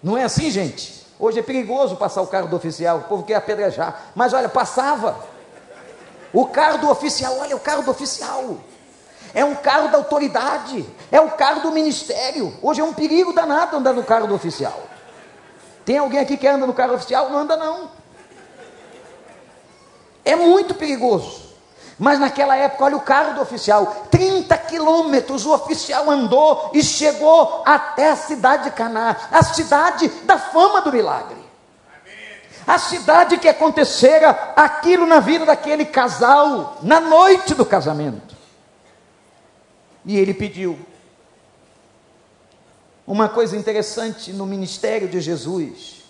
Não 0.02 0.16
é 0.16 0.22
assim, 0.22 0.50
gente? 0.50 1.04
Hoje 1.18 1.40
é 1.40 1.42
perigoso 1.42 1.96
passar 1.96 2.22
o 2.22 2.28
carro 2.28 2.46
do 2.46 2.56
oficial, 2.56 2.98
o 2.98 3.04
povo 3.04 3.24
quer 3.24 3.34
apedrejar. 3.34 4.12
Mas 4.14 4.32
olha, 4.32 4.48
passava. 4.48 5.18
O 6.32 6.46
carro 6.46 6.78
do 6.78 6.90
oficial, 6.90 7.36
olha, 7.38 7.56
o 7.56 7.60
carro 7.60 7.82
do 7.82 7.90
oficial. 7.90 8.58
É 9.34 9.44
um 9.44 9.54
carro 9.54 9.88
da 9.88 9.98
autoridade, 9.98 10.84
é 11.10 11.20
o 11.20 11.30
carro 11.30 11.60
do 11.60 11.72
ministério. 11.72 12.54
Hoje 12.62 12.80
é 12.80 12.84
um 12.84 12.92
perigo 12.92 13.32
danado 13.32 13.76
andar 13.76 13.92
no 13.92 14.02
carro 14.02 14.26
do 14.26 14.34
oficial. 14.34 14.82
Tem 15.84 15.98
alguém 15.98 16.20
aqui 16.20 16.36
que 16.36 16.46
anda 16.46 16.66
no 16.66 16.72
carro 16.72 16.94
oficial? 16.94 17.30
Não 17.30 17.38
anda 17.38 17.56
não. 17.56 17.90
É 20.24 20.36
muito 20.36 20.74
perigoso. 20.74 21.48
Mas 21.98 22.20
naquela 22.20 22.56
época, 22.56 22.84
olha 22.84 22.96
o 22.96 23.00
carro 23.00 23.34
do 23.34 23.40
oficial, 23.40 24.06
30 24.10 24.56
quilômetros 24.58 25.44
o 25.44 25.52
oficial 25.52 26.08
andou 26.08 26.70
e 26.72 26.82
chegou 26.82 27.62
até 27.66 28.10
a 28.10 28.16
cidade 28.16 28.64
de 28.64 28.70
Caná, 28.70 29.16
a 29.32 29.42
cidade 29.42 30.08
da 30.24 30.38
fama 30.38 30.80
do 30.80 30.92
milagre 30.92 31.48
a 32.68 32.76
cidade 32.76 33.38
que 33.38 33.48
acontecera 33.48 34.52
aquilo 34.54 35.06
na 35.06 35.20
vida 35.20 35.46
daquele 35.46 35.86
casal, 35.86 36.76
na 36.82 37.00
noite 37.00 37.54
do 37.54 37.64
casamento. 37.64 38.27
E 40.08 40.16
ele 40.16 40.32
pediu: 40.32 40.78
Uma 43.06 43.28
coisa 43.28 43.54
interessante 43.54 44.32
no 44.32 44.46
ministério 44.46 45.06
de 45.06 45.20
Jesus 45.20 46.02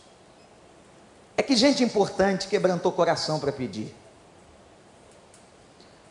é 1.37 1.43
que 1.43 1.57
gente 1.57 1.83
importante 1.83 2.47
quebrantou 2.47 2.93
coração 2.93 3.41
para 3.41 3.51
pedir. 3.51 3.93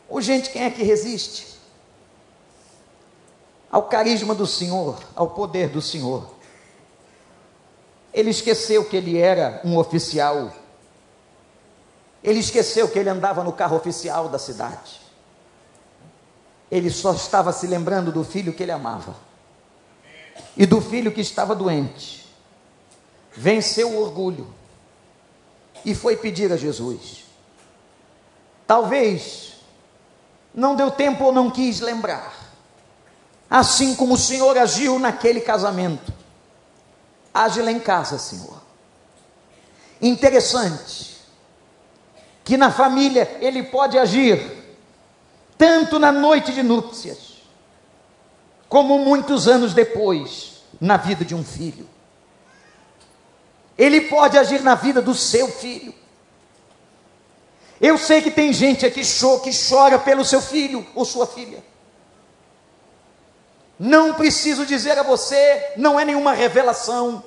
Ou 0.09 0.21
gente, 0.21 0.49
quem 0.49 0.63
é 0.63 0.69
que 0.69 0.83
resiste? 0.83 1.57
Ao 3.71 3.83
carisma 3.83 4.35
do 4.35 4.45
Senhor, 4.45 5.01
ao 5.15 5.29
poder 5.29 5.69
do 5.69 5.81
Senhor. 5.81 6.35
Ele 8.13 8.31
esqueceu 8.31 8.83
que 8.83 8.97
ele 8.97 9.17
era 9.17 9.61
um 9.63 9.77
oficial. 9.77 10.53
Ele 12.21 12.39
esqueceu 12.39 12.89
que 12.89 12.99
ele 12.99 13.09
andava 13.09 13.45
no 13.45 13.53
carro 13.53 13.77
oficial 13.77 14.27
da 14.27 14.39
cidade. 14.39 15.06
Ele 16.69 16.89
só 16.89 17.13
estava 17.13 17.51
se 17.51 17.65
lembrando 17.67 18.11
do 18.11 18.23
filho 18.23 18.53
que 18.53 18.63
ele 18.63 18.71
amava 18.71 19.15
e 20.55 20.65
do 20.65 20.81
filho 20.81 21.11
que 21.11 21.21
estava 21.21 21.55
doente. 21.55 22.27
Venceu 23.35 23.91
o 23.91 24.01
orgulho 24.01 24.53
e 25.85 25.93
foi 25.93 26.17
pedir 26.17 26.51
a 26.51 26.57
Jesus. 26.57 27.25
Talvez 28.65 29.53
não 30.53 30.75
deu 30.75 30.89
tempo 30.89 31.25
ou 31.25 31.31
não 31.31 31.51
quis 31.51 31.79
lembrar. 31.79 32.35
Assim 33.49 33.95
como 33.95 34.15
o 34.15 34.17
Senhor 34.17 34.57
agiu 34.57 34.99
naquele 34.99 35.39
casamento. 35.39 36.11
Age 37.33 37.61
lá 37.61 37.71
em 37.71 37.79
casa, 37.79 38.17
Senhor. 38.17 38.61
Interessante 40.01 41.17
que 42.43 42.57
na 42.57 42.71
família 42.71 43.37
ele 43.39 43.63
pode 43.63 43.97
agir 43.97 44.56
tanto 45.57 45.97
na 45.97 46.11
noite 46.11 46.51
de 46.53 46.61
núpcias, 46.61 47.43
como 48.69 48.99
muitos 48.99 49.47
anos 49.47 49.73
depois, 49.73 50.63
na 50.79 50.97
vida 50.97 51.25
de 51.25 51.33
um 51.33 51.43
filho. 51.43 51.89
Ele 53.77 54.01
pode 54.01 54.37
agir 54.37 54.61
na 54.61 54.75
vida 54.75 55.01
do 55.01 55.13
seu 55.13 55.47
filho. 55.47 55.93
Eu 57.79 57.97
sei 57.97 58.21
que 58.21 58.31
tem 58.31 58.51
gente 58.51 58.85
aqui 58.85 59.01
que 59.01 59.51
chora 59.69 59.99
pelo 59.99 60.25
seu 60.25 60.41
filho 60.41 60.85
ou 60.95 61.05
sua 61.05 61.27
filha. 61.27 61.63
Não 63.79 64.15
preciso 64.15 64.65
dizer 64.65 64.97
a 64.97 65.03
você, 65.03 65.73
não 65.77 65.99
é 65.99 66.03
nenhuma 66.03 66.33
revelação, 66.33 67.23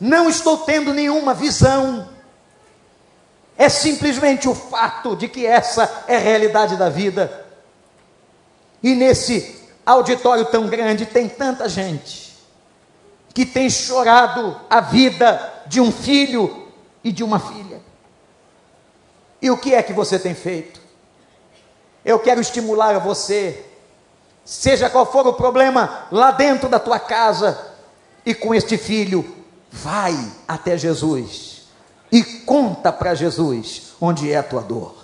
não 0.00 0.28
estou 0.28 0.58
tendo 0.58 0.92
nenhuma 0.92 1.32
visão, 1.32 2.08
é 3.58 3.68
simplesmente 3.68 4.48
o 4.48 4.54
fato 4.54 5.16
de 5.16 5.26
que 5.26 5.44
essa 5.44 6.04
é 6.06 6.14
a 6.14 6.20
realidade 6.20 6.76
da 6.76 6.88
vida. 6.88 7.44
E 8.80 8.94
nesse 8.94 9.58
auditório 9.84 10.44
tão 10.44 10.68
grande 10.68 11.04
tem 11.04 11.28
tanta 11.28 11.68
gente 11.68 12.38
que 13.34 13.44
tem 13.44 13.68
chorado 13.68 14.58
a 14.70 14.80
vida 14.80 15.64
de 15.66 15.80
um 15.80 15.90
filho 15.90 16.68
e 17.02 17.10
de 17.10 17.24
uma 17.24 17.40
filha. 17.40 17.80
E 19.42 19.50
o 19.50 19.58
que 19.58 19.74
é 19.74 19.82
que 19.82 19.92
você 19.92 20.20
tem 20.20 20.36
feito? 20.36 20.80
Eu 22.04 22.20
quero 22.20 22.40
estimular 22.40 22.94
a 22.94 23.00
você, 23.00 23.64
seja 24.44 24.88
qual 24.88 25.04
for 25.10 25.26
o 25.26 25.34
problema 25.34 26.06
lá 26.12 26.30
dentro 26.30 26.68
da 26.68 26.78
tua 26.78 27.00
casa, 27.00 27.72
e 28.24 28.34
com 28.34 28.54
este 28.54 28.78
filho, 28.78 29.36
vai 29.70 30.14
até 30.46 30.76
Jesus 30.76 31.47
e 32.10 32.22
conta 32.22 32.92
para 32.92 33.14
Jesus 33.14 33.94
onde 34.00 34.32
é 34.32 34.36
a 34.36 34.42
tua 34.42 34.62
dor. 34.62 34.94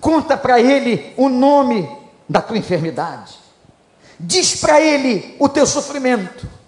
Conta 0.00 0.36
para 0.36 0.60
ele 0.60 1.12
o 1.16 1.28
nome 1.28 1.88
da 2.28 2.40
tua 2.40 2.56
enfermidade. 2.56 3.38
Diz 4.18 4.56
para 4.56 4.80
ele 4.80 5.36
o 5.38 5.48
teu 5.48 5.66
sofrimento 5.66 6.60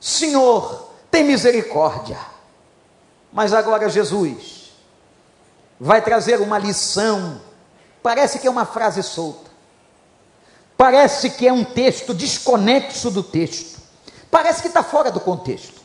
Senhor, 0.00 0.90
tem 1.10 1.22
misericórdia. 1.22 2.18
Mas 3.30 3.52
agora 3.52 3.90
Jesus 3.90 4.72
vai 5.78 6.00
trazer 6.00 6.40
uma 6.40 6.58
lição. 6.58 7.40
Parece 8.02 8.38
que 8.38 8.46
é 8.46 8.50
uma 8.50 8.64
frase 8.64 9.02
solta. 9.02 9.50
Parece 10.76 11.30
que 11.30 11.46
é 11.46 11.52
um 11.52 11.62
texto 11.62 12.14
desconexo 12.14 13.10
do 13.10 13.22
texto. 13.22 13.78
Parece 14.30 14.62
que 14.62 14.68
está 14.68 14.82
fora 14.82 15.10
do 15.10 15.20
contexto. 15.20 15.79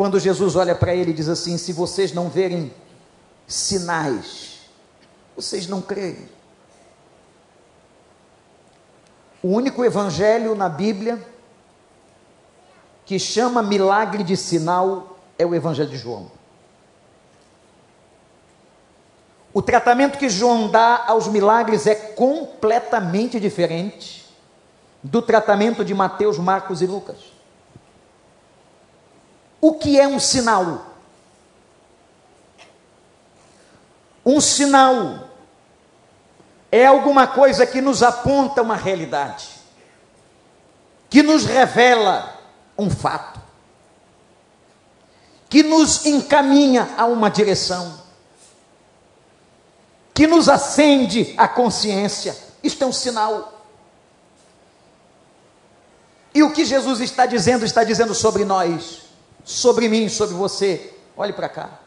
Quando 0.00 0.18
Jesus 0.18 0.56
olha 0.56 0.74
para 0.74 0.94
ele 0.94 1.10
e 1.10 1.12
diz 1.12 1.28
assim: 1.28 1.58
Se 1.58 1.74
vocês 1.74 2.10
não 2.10 2.30
verem 2.30 2.72
sinais, 3.46 4.60
vocês 5.36 5.66
não 5.66 5.82
creem. 5.82 6.26
O 9.42 9.48
único 9.48 9.84
evangelho 9.84 10.54
na 10.54 10.70
Bíblia 10.70 11.22
que 13.04 13.18
chama 13.18 13.62
milagre 13.62 14.24
de 14.24 14.38
sinal 14.38 15.18
é 15.38 15.44
o 15.44 15.54
Evangelho 15.54 15.90
de 15.90 15.98
João. 15.98 16.32
O 19.52 19.60
tratamento 19.60 20.16
que 20.16 20.30
João 20.30 20.70
dá 20.70 21.04
aos 21.08 21.28
milagres 21.28 21.86
é 21.86 21.94
completamente 21.94 23.38
diferente 23.38 24.26
do 25.02 25.20
tratamento 25.20 25.84
de 25.84 25.92
Mateus, 25.92 26.38
Marcos 26.38 26.80
e 26.80 26.86
Lucas. 26.86 27.39
O 29.60 29.74
que 29.74 30.00
é 30.00 30.08
um 30.08 30.18
sinal? 30.18 30.86
Um 34.24 34.40
sinal 34.40 35.28
é 36.70 36.86
alguma 36.86 37.26
coisa 37.26 37.66
que 37.66 37.80
nos 37.80 38.02
aponta 38.02 38.62
uma 38.62 38.76
realidade, 38.76 39.48
que 41.08 41.22
nos 41.22 41.44
revela 41.44 42.38
um 42.78 42.88
fato, 42.88 43.40
que 45.48 45.62
nos 45.62 46.06
encaminha 46.06 46.94
a 46.96 47.06
uma 47.06 47.28
direção, 47.28 48.00
que 50.14 50.26
nos 50.26 50.48
acende 50.48 51.34
a 51.36 51.48
consciência. 51.48 52.36
Isto 52.62 52.84
é 52.84 52.86
um 52.86 52.92
sinal. 52.92 53.60
E 56.32 56.42
o 56.42 56.52
que 56.52 56.64
Jesus 56.64 57.00
está 57.00 57.26
dizendo, 57.26 57.64
está 57.64 57.82
dizendo 57.82 58.14
sobre 58.14 58.44
nós, 58.44 59.09
sobre 59.50 59.88
mim, 59.88 60.08
sobre 60.08 60.34
você. 60.34 60.94
Olhe 61.16 61.32
para 61.32 61.48
cá. 61.48 61.80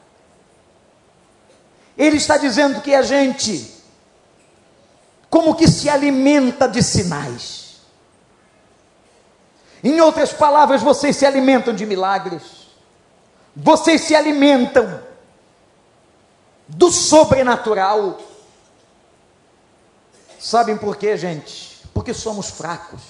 Ele 1.98 2.18
está 2.18 2.38
dizendo 2.38 2.82
que 2.82 2.94
a 2.94 3.02
gente, 3.02 3.74
como 5.30 5.56
que 5.56 5.68
se 5.68 5.90
alimenta 5.90 6.68
de 6.68 6.84
sinais. 6.84 7.82
Em 9.84 10.00
outras 10.02 10.34
palavras, 10.34 10.82
vocês 10.82 11.16
se 11.16 11.26
alimentam 11.26 11.74
de 11.74 11.86
milagres, 11.86 12.44
vocês 13.56 14.02
se 14.02 14.16
alimentam 14.16 15.02
do 16.68 16.92
sobrenatural. 16.92 18.20
Sabem 20.40 20.78
por 20.78 20.98
quê, 20.98 21.16
gente? 21.18 21.82
Porque 21.94 22.14
somos 22.14 22.50
fracos, 22.50 23.02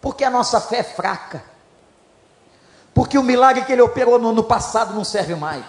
porque 0.00 0.24
a 0.24 0.30
nossa 0.30 0.60
fé 0.60 0.78
é 0.78 0.82
fraca, 0.82 1.49
porque 2.94 3.18
o 3.18 3.22
milagre 3.22 3.64
que 3.64 3.72
ele 3.72 3.82
operou 3.82 4.18
no 4.18 4.30
ano 4.30 4.44
passado 4.44 4.94
não 4.94 5.04
serve 5.04 5.34
mais. 5.34 5.64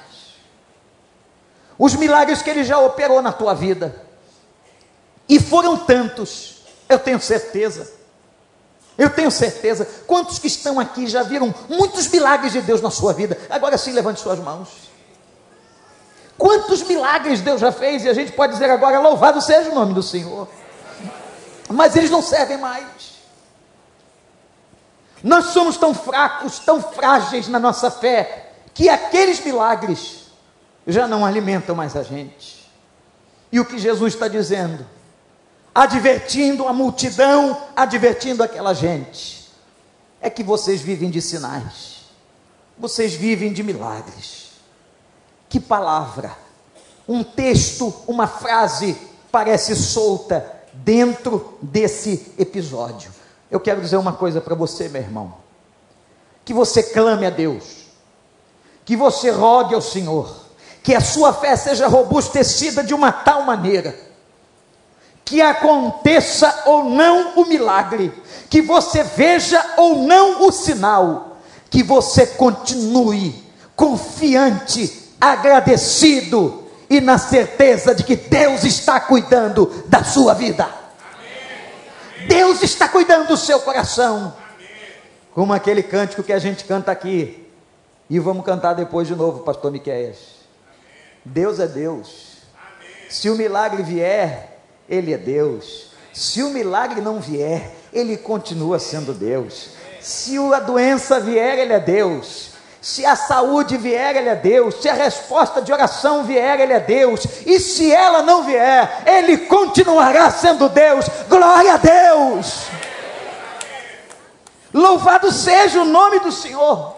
Os 1.78 1.96
milagres 1.96 2.42
que 2.42 2.50
ele 2.50 2.64
já 2.64 2.78
operou 2.80 3.22
na 3.22 3.32
tua 3.32 3.54
vida, 3.54 4.04
e 5.28 5.40
foram 5.40 5.78
tantos, 5.78 6.64
eu 6.90 7.00
tenho 7.00 7.20
certeza 7.20 8.02
eu 9.02 9.10
tenho 9.10 9.32
certeza, 9.32 9.88
quantos 10.06 10.38
que 10.38 10.46
estão 10.46 10.80
aqui 10.80 11.08
já 11.08 11.24
viram 11.24 11.54
muitos 11.68 12.08
milagres 12.08 12.54
de 12.54 12.62
Deus 12.62 12.82
na 12.82 12.92
sua 12.92 13.14
vida? 13.14 13.38
Agora 13.50 13.76
sim, 13.78 13.92
levante 13.94 14.20
suas 14.20 14.38
mãos. 14.38 14.70
Quantos 16.38 16.84
milagres 16.84 17.42
Deus 17.42 17.62
já 17.62 17.72
fez, 17.72 18.04
e 18.04 18.10
a 18.10 18.14
gente 18.14 18.32
pode 18.34 18.54
dizer 18.54 18.70
agora, 18.70 19.00
louvado 19.00 19.42
seja 19.42 19.72
o 19.72 19.76
nome 19.76 19.96
do 19.96 20.04
Senhor. 20.04 20.48
Mas 21.68 21.96
eles 21.96 22.12
não 22.12 22.22
servem 22.22 22.58
mais. 22.58 23.11
Nós 25.24 25.46
somos 25.46 25.78
tão 25.78 25.94
fracos, 25.94 26.60
tão 26.60 26.82
frágeis 26.82 27.48
na 27.48 27.60
nossa 27.60 27.92
fé, 27.92 28.54
que 28.74 28.90
aqueles 28.90 29.44
milagres 29.44 30.32
já 30.88 31.08
não 31.08 31.26
alimentam 31.26 31.76
mais 31.76 31.96
a 31.96 32.04
gente. 32.04 32.70
E 33.52 33.60
o 33.60 33.66
que 33.66 33.78
Jesus 33.78 34.14
está 34.14 34.28
dizendo? 34.28 34.86
advertindo 35.74 36.68
a 36.68 36.74
multidão, 36.74 37.58
advertindo 37.76 38.44
aquela 38.44 38.74
gente. 38.74 39.50
É 40.22 40.30
que 40.30 40.44
vocês 40.44 40.82
vivem 40.82 41.10
de 41.10 41.22
sinais, 41.22 42.02
vocês 42.78 43.14
vivem 43.14 43.52
de 43.52 43.64
milagres. 43.64 44.52
Que 45.50 45.60
palavra, 45.60 46.38
um 47.08 47.24
texto, 47.24 47.94
uma 48.08 48.28
frase 48.28 48.96
parece 49.32 49.76
solta 49.76 50.46
dentro 50.74 51.58
desse 51.62 52.34
episódio. 52.38 53.12
Eu 53.52 53.60
quero 53.60 53.82
dizer 53.82 53.98
uma 53.98 54.14
coisa 54.14 54.40
para 54.40 54.56
você, 54.56 54.88
meu 54.88 55.02
irmão. 55.02 55.34
Que 56.46 56.54
você 56.54 56.82
clame 56.82 57.26
a 57.26 57.30
Deus, 57.30 57.88
que 58.86 58.96
você 58.96 59.30
rogue 59.30 59.76
ao 59.76 59.82
Senhor, 59.82 60.34
que 60.82 60.96
a 60.96 61.02
sua 61.02 61.34
fé 61.34 61.56
seja 61.58 61.88
robustecida 61.88 62.82
de 62.82 62.94
uma 62.94 63.12
tal 63.12 63.44
maneira. 63.44 63.94
Que 65.26 65.42
aconteça 65.42 66.64
ou 66.66 66.86
não 66.86 67.34
o 67.36 67.46
milagre, 67.46 68.12
que 68.50 68.62
você 68.62 69.04
veja 69.04 69.64
ou 69.78 69.98
não 69.98 70.48
o 70.48 70.52
sinal, 70.52 71.38
que 71.70 71.84
você 71.84 72.26
continue 72.26 73.52
confiante, 73.76 75.10
agradecido 75.20 76.64
e 76.90 77.00
na 77.00 77.18
certeza 77.18 77.96
de 77.96 78.04
que 78.04 78.16
Deus 78.16 78.64
está 78.64 79.00
cuidando 79.00 79.86
da 79.88 80.04
sua 80.04 80.34
vida. 80.34 80.81
Deus 82.28 82.62
está 82.62 82.88
cuidando 82.88 83.28
do 83.28 83.38
seu 83.38 83.60
coração. 83.62 84.36
Como 85.34 85.54
aquele 85.54 85.82
cântico 85.82 86.24
que 86.24 86.34
a 86.34 86.40
gente 86.40 86.66
canta 86.66 86.92
aqui. 86.92 87.48
E 88.10 88.20
vamos 88.20 88.46
cantar 88.46 88.74
depois 88.74 89.08
de 89.08 89.16
novo, 89.16 89.44
pastor 89.44 89.72
Miqueias. 89.72 90.18
Deus 91.24 91.60
é 91.60 91.68
Deus. 91.68 92.38
Se 93.10 93.30
o 93.30 93.36
milagre 93.36 93.84
vier, 93.84 94.58
ele 94.90 95.14
é 95.14 95.18
Deus. 95.18 95.92
Se 96.12 96.44
o 96.44 96.50
milagre 96.50 97.00
não 97.00 97.20
vier, 97.20 97.72
ele 97.94 98.18
continua 98.18 98.80
sendo 98.80 99.14
Deus. 99.14 99.70
Se 100.02 100.38
a 100.38 100.60
doença 100.60 101.20
vier, 101.20 101.60
ele 101.60 101.74
é 101.74 101.80
Deus. 101.80 102.51
Se 102.82 103.06
a 103.06 103.16
saúde 103.16 103.78
vier, 103.78 104.16
Ele 104.16 104.30
é 104.30 104.36
Deus. 104.36 104.82
Se 104.82 104.90
a 104.90 104.94
resposta 104.94 105.62
de 105.62 105.72
oração 105.72 106.24
vier, 106.24 106.60
Ele 106.60 106.74
é 106.74 106.80
Deus. 106.80 107.24
E 107.46 107.60
se 107.60 107.94
ela 107.94 108.24
não 108.24 108.44
vier, 108.44 109.04
Ele 109.06 109.38
continuará 109.38 110.32
sendo 110.32 110.68
Deus. 110.68 111.06
Glória 111.30 111.76
a 111.76 111.78
Deus! 111.78 112.64
Louvado 114.74 115.32
seja 115.32 115.82
o 115.82 115.86
nome 115.86 116.22
do 116.22 116.32
Senhor. 116.32 116.96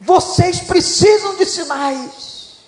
Vocês 0.00 0.60
precisam 0.60 1.36
de 1.36 1.44
sinais. 1.44 2.60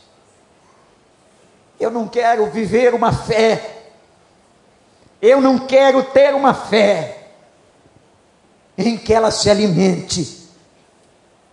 Eu 1.81 1.91
não 1.91 2.07
quero 2.07 2.45
viver 2.51 2.95
uma 2.95 3.11
fé. 3.11 3.85
Eu 5.23 5.41
não 5.41 5.61
quero 5.61 6.03
ter 6.03 6.35
uma 6.35 6.53
fé 6.53 7.22
em 8.77 8.97
que 8.97 9.13
ela 9.13 9.31
se 9.31 9.51
alimente 9.51 10.49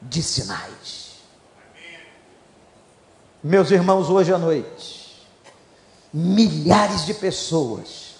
de 0.01 0.23
sinais. 0.23 1.17
Meus 3.43 3.71
irmãos, 3.71 4.10
hoje 4.10 4.34
à 4.34 4.38
noite, 4.38 5.27
milhares 6.13 7.05
de 7.05 7.13
pessoas 7.13 8.15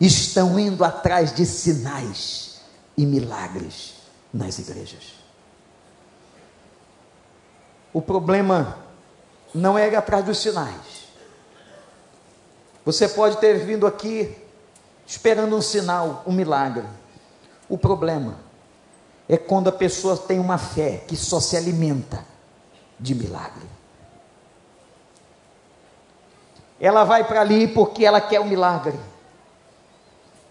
estão 0.00 0.58
indo 0.58 0.84
atrás 0.84 1.34
de 1.34 1.46
sinais 1.46 2.60
e 2.96 3.06
milagres 3.06 3.94
nas 4.32 4.58
igrejas. 4.58 5.14
O 7.92 8.02
problema 8.02 8.78
não 9.54 9.78
é 9.78 9.86
ir 9.86 9.94
atrás 9.94 10.24
dos 10.24 10.38
sinais. 10.38 11.04
Você 12.84 13.08
pode 13.08 13.38
ter 13.38 13.64
vindo 13.64 13.86
aqui 13.86 14.36
esperando 15.06 15.56
um 15.56 15.62
sinal, 15.62 16.22
um 16.26 16.32
milagre. 16.32 16.84
O 17.68 17.78
problema 17.78 18.38
é 19.28 19.36
quando 19.36 19.68
a 19.68 19.72
pessoa 19.72 20.16
tem 20.16 20.38
uma 20.38 20.58
fé 20.58 20.98
que 21.08 21.16
só 21.16 21.40
se 21.40 21.56
alimenta 21.56 22.24
de 22.98 23.14
milagre. 23.14 23.66
Ela 26.78 27.04
vai 27.04 27.24
para 27.24 27.40
ali 27.40 27.68
porque 27.68 28.04
ela 28.04 28.20
quer 28.20 28.40
o 28.40 28.42
um 28.42 28.48
milagre. 28.48 28.98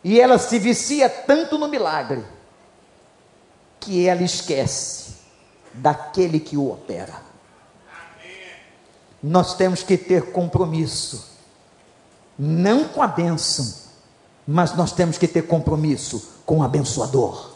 E 0.03 0.19
ela 0.19 0.37
se 0.37 0.57
vicia 0.59 1.07
tanto 1.09 1.57
no 1.57 1.67
milagre 1.67 2.23
que 3.79 4.07
ela 4.07 4.23
esquece 4.23 5.15
daquele 5.73 6.39
que 6.39 6.57
o 6.57 6.71
opera. 6.71 7.21
Nós 9.21 9.55
temos 9.55 9.83
que 9.83 9.97
ter 9.97 10.31
compromisso, 10.31 11.37
não 12.37 12.87
com 12.87 13.01
a 13.01 13.07
bênção, 13.07 13.82
mas 14.47 14.75
nós 14.75 14.91
temos 14.91 15.17
que 15.17 15.27
ter 15.27 15.43
compromisso 15.43 16.41
com 16.45 16.59
o 16.59 16.63
abençoador. 16.63 17.51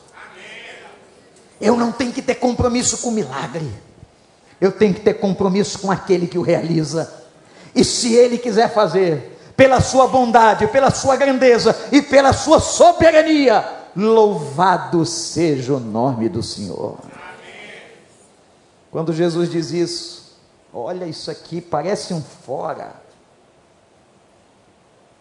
Eu 1.60 1.76
não 1.76 1.92
tenho 1.92 2.14
que 2.14 2.22
ter 2.22 2.36
compromisso 2.36 3.00
com 3.00 3.10
o 3.10 3.12
milagre. 3.12 3.70
Eu 4.60 4.72
tenho 4.72 4.94
que 4.94 5.02
ter 5.02 5.16
compromisso 5.16 5.80
com 5.80 5.92
aquele 5.92 6.28
que 6.28 6.38
o 6.38 6.42
realiza. 6.42 7.12
E 7.76 7.84
se 7.84 8.14
ele 8.14 8.38
quiser 8.38 8.74
fazer, 8.74 9.38
pela 9.56 9.82
sua 9.82 10.08
bondade, 10.08 10.68
pela 10.68 10.92
sua 10.92 11.16
grandeza 11.16 11.76
e 11.92 12.02
pela 12.02 12.32
sua 12.32 12.60
soberania, 12.60 13.66
louvado 13.96 15.04
seja 15.06 15.74
o 15.74 15.80
nome 15.80 16.30
do 16.30 16.44
Senhor. 16.44 16.98
Quando 18.92 19.14
Jesus 19.14 19.50
diz 19.50 19.72
isso, 19.72 20.38
olha 20.74 21.06
isso 21.06 21.30
aqui, 21.30 21.60
parece 21.60 22.14
um 22.14 22.22
fora. 22.22 23.07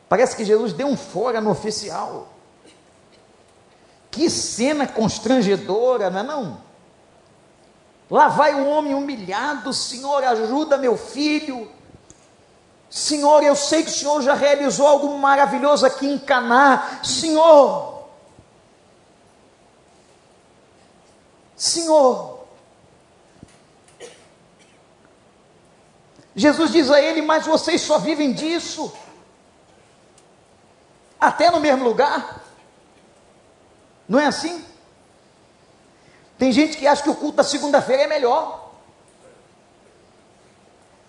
Parece 0.08 0.36
que 0.36 0.44
Jesus 0.44 0.72
deu 0.72 0.86
um 0.86 0.96
fora 0.96 1.40
no 1.40 1.50
oficial. 1.50 2.28
Que 4.10 4.30
cena 4.30 4.86
constrangedora, 4.86 6.10
não 6.10 6.20
é 6.20 6.22
não? 6.22 6.66
Lá 8.10 8.28
vai 8.28 8.54
o 8.54 8.68
homem 8.68 8.94
humilhado, 8.94 9.72
Senhor, 9.72 10.22
ajuda 10.22 10.76
meu 10.76 10.96
filho. 10.96 11.70
Senhor, 12.88 13.42
eu 13.42 13.56
sei 13.56 13.82
que 13.82 13.90
o 13.90 13.92
Senhor 13.92 14.22
já 14.22 14.34
realizou 14.34 14.86
algo 14.86 15.18
maravilhoso 15.18 15.84
aqui 15.84 16.06
em 16.06 16.18
Caná. 16.18 17.00
Senhor, 17.02 17.96
Senhor. 21.56 22.36
Jesus 26.34 26.70
diz 26.70 26.90
a 26.90 27.00
ele: 27.00 27.22
Mas 27.22 27.46
vocês 27.46 27.80
só 27.80 27.98
vivem 27.98 28.32
disso, 28.32 28.92
até 31.26 31.50
no 31.50 31.60
mesmo 31.60 31.84
lugar. 31.84 32.40
Não 34.08 34.20
é 34.20 34.26
assim? 34.26 34.64
Tem 36.38 36.52
gente 36.52 36.76
que 36.76 36.86
acha 36.86 37.02
que 37.02 37.10
o 37.10 37.14
culto 37.14 37.38
da 37.38 37.42
segunda-feira 37.42 38.04
é 38.04 38.06
melhor. 38.06 38.70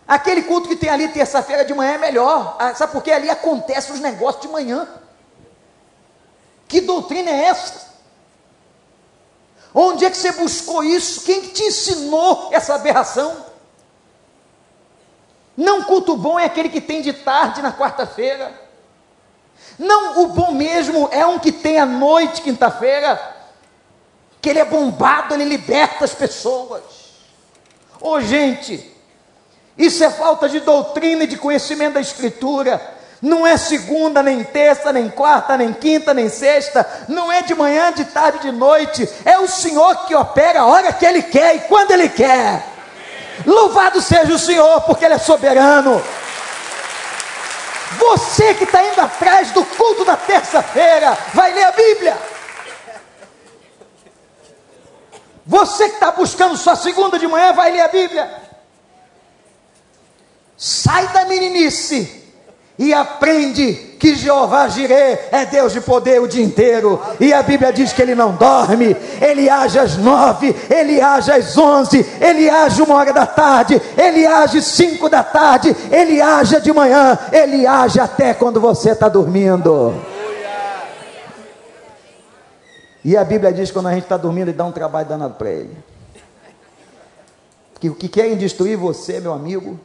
Aquele 0.07 0.43
culto 0.43 0.69
que 0.69 0.75
tem 0.75 0.89
ali 0.89 1.09
terça-feira 1.09 1.63
de 1.63 1.73
manhã 1.73 1.93
é 1.93 1.97
melhor. 1.97 2.55
Ah, 2.57 2.73
sabe 2.73 2.93
por 2.93 3.03
quê? 3.03 3.11
Ali 3.11 3.29
acontecem 3.29 3.93
os 3.93 3.99
negócios 3.99 4.41
de 4.41 4.47
manhã. 4.47 4.87
Que 6.67 6.81
doutrina 6.81 7.29
é 7.29 7.43
essa? 7.43 7.87
Onde 9.75 10.05
é 10.05 10.09
que 10.09 10.17
você 10.17 10.31
buscou 10.31 10.83
isso? 10.83 11.21
Quem 11.21 11.41
te 11.41 11.61
ensinou 11.63 12.49
essa 12.51 12.73
aberração? 12.73 13.45
Não 15.55 15.83
culto 15.83 16.15
bom 16.15 16.39
é 16.39 16.45
aquele 16.45 16.69
que 16.69 16.81
tem 16.81 17.01
de 17.01 17.13
tarde 17.13 17.61
na 17.61 17.71
quarta-feira. 17.71 18.66
Não, 19.77 20.23
o 20.23 20.27
bom 20.27 20.51
mesmo 20.51 21.07
é 21.11 21.25
um 21.25 21.37
que 21.37 21.51
tem 21.51 21.79
à 21.79 21.85
noite, 21.85 22.41
quinta-feira, 22.41 23.19
que 24.41 24.49
ele 24.49 24.59
é 24.59 24.65
bombado, 24.65 25.33
ele 25.33 25.45
liberta 25.45 26.05
as 26.05 26.13
pessoas. 26.13 26.81
Ô 27.99 28.11
oh, 28.11 28.21
gente, 28.21 28.95
isso 29.77 30.03
é 30.03 30.09
falta 30.09 30.49
de 30.49 30.59
doutrina 30.59 31.23
e 31.23 31.27
de 31.27 31.37
conhecimento 31.37 31.95
da 31.95 32.01
Escritura. 32.01 32.95
Não 33.21 33.45
é 33.45 33.57
segunda, 33.57 34.21
nem 34.21 34.43
terça, 34.43 34.93
nem 34.93 35.09
quarta, 35.09 35.57
nem 35.57 35.73
quinta, 35.73 36.13
nem 36.13 36.29
sexta. 36.29 36.85
Não 37.07 37.31
é 37.31 37.41
de 37.41 37.55
manhã, 37.55 37.91
de 37.91 38.05
tarde, 38.05 38.39
de 38.39 38.51
noite. 38.51 39.07
É 39.25 39.39
o 39.39 39.47
Senhor 39.47 40.05
que 40.05 40.15
opera 40.15 40.61
a 40.61 40.65
hora 40.65 40.93
que 40.93 41.05
Ele 41.05 41.21
quer 41.21 41.55
e 41.55 41.59
quando 41.61 41.91
Ele 41.91 42.09
quer. 42.09 42.63
Louvado 43.45 44.01
seja 44.01 44.33
o 44.33 44.39
Senhor, 44.39 44.81
porque 44.81 45.05
Ele 45.05 45.15
é 45.15 45.19
soberano. 45.19 46.01
Você 47.99 48.53
que 48.53 48.65
está 48.65 48.83
indo 48.83 48.99
atrás 48.99 49.51
do 49.51 49.63
culto 49.65 50.03
da 50.03 50.17
terça-feira, 50.17 51.17
vai 51.33 51.53
ler 51.53 51.63
a 51.63 51.71
Bíblia. 51.71 52.17
Você 55.45 55.87
que 55.87 55.95
está 55.95 56.11
buscando 56.11 56.57
sua 56.57 56.75
segunda 56.75 57.17
de 57.17 57.27
manhã, 57.27 57.53
vai 57.53 57.71
ler 57.71 57.81
a 57.81 57.87
Bíblia. 57.87 58.29
Sai 60.57 61.07
da 61.09 61.25
meninice 61.25 62.16
e 62.77 62.93
aprende 62.93 63.73
que 63.99 64.15
Jeová 64.15 64.67
Jireh 64.67 65.29
é 65.31 65.45
Deus 65.45 65.73
de 65.73 65.81
poder 65.81 66.21
o 66.21 66.27
dia 66.27 66.43
inteiro, 66.43 67.01
e 67.19 67.33
a 67.33 67.41
Bíblia 67.41 67.73
diz 67.73 67.91
que 67.91 68.01
ele 68.01 68.13
não 68.13 68.35
dorme, 68.35 68.95
ele 69.19 69.49
age 69.49 69.79
às 69.79 69.97
nove, 69.97 70.55
ele 70.69 71.01
age 71.01 71.31
às 71.31 71.57
onze, 71.57 72.05
ele 72.21 72.47
age 72.47 72.81
uma 72.81 72.95
hora 72.95 73.11
da 73.11 73.25
tarde, 73.25 73.81
ele 73.97 74.25
age 74.27 74.61
cinco 74.61 75.09
da 75.09 75.23
tarde, 75.23 75.75
ele 75.91 76.21
age 76.21 76.61
de 76.61 76.71
manhã, 76.71 77.17
ele 77.31 77.65
age 77.65 77.99
até 77.99 78.33
quando 78.33 78.61
você 78.61 78.91
está 78.91 79.09
dormindo. 79.09 79.95
E 83.03 83.15
a 83.15 83.23
Bíblia 83.23 83.53
diz 83.53 83.69
que 83.69 83.73
quando 83.73 83.87
a 83.87 83.93
gente 83.93 84.03
está 84.03 84.17
dormindo, 84.17 84.49
ele 84.49 84.57
dá 84.57 84.65
um 84.65 84.71
trabalho 84.71 85.07
danado 85.07 85.35
para 85.35 85.49
ele. 85.49 85.75
Que 87.79 87.89
o 87.89 87.95
que 87.95 88.09
querem 88.09 88.35
destruir 88.35 88.75
você, 88.75 89.19
meu 89.19 89.31
amigo, 89.33 89.79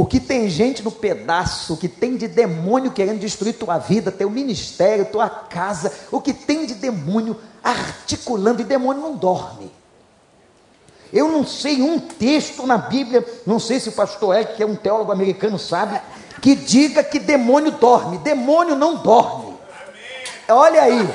o 0.00 0.06
que 0.06 0.18
tem 0.18 0.48
gente 0.48 0.82
no 0.82 0.90
pedaço, 0.90 1.74
o 1.74 1.76
que 1.76 1.86
tem 1.86 2.16
de 2.16 2.26
demônio 2.26 2.90
querendo 2.90 3.18
destruir 3.18 3.52
tua 3.52 3.76
vida, 3.76 4.10
teu 4.10 4.30
ministério, 4.30 5.04
tua 5.04 5.28
casa, 5.28 5.92
o 6.10 6.22
que 6.22 6.32
tem 6.32 6.64
de 6.64 6.72
demônio 6.74 7.36
articulando, 7.62 8.62
e 8.62 8.64
demônio 8.64 9.02
não 9.02 9.14
dorme. 9.14 9.70
Eu 11.12 11.28
não 11.30 11.44
sei 11.46 11.82
um 11.82 11.98
texto 11.98 12.66
na 12.66 12.78
Bíblia, 12.78 13.22
não 13.44 13.58
sei 13.58 13.78
se 13.78 13.90
o 13.90 13.92
pastor 13.92 14.36
Eric, 14.36 14.56
que 14.56 14.62
é 14.62 14.66
um 14.66 14.74
teólogo 14.74 15.12
americano, 15.12 15.58
sabe, 15.58 16.00
que 16.40 16.54
diga 16.54 17.04
que 17.04 17.18
demônio 17.18 17.72
dorme. 17.72 18.16
Demônio 18.16 18.76
não 18.76 19.02
dorme. 19.02 19.54
Olha 20.48 20.80
aí. 20.80 21.06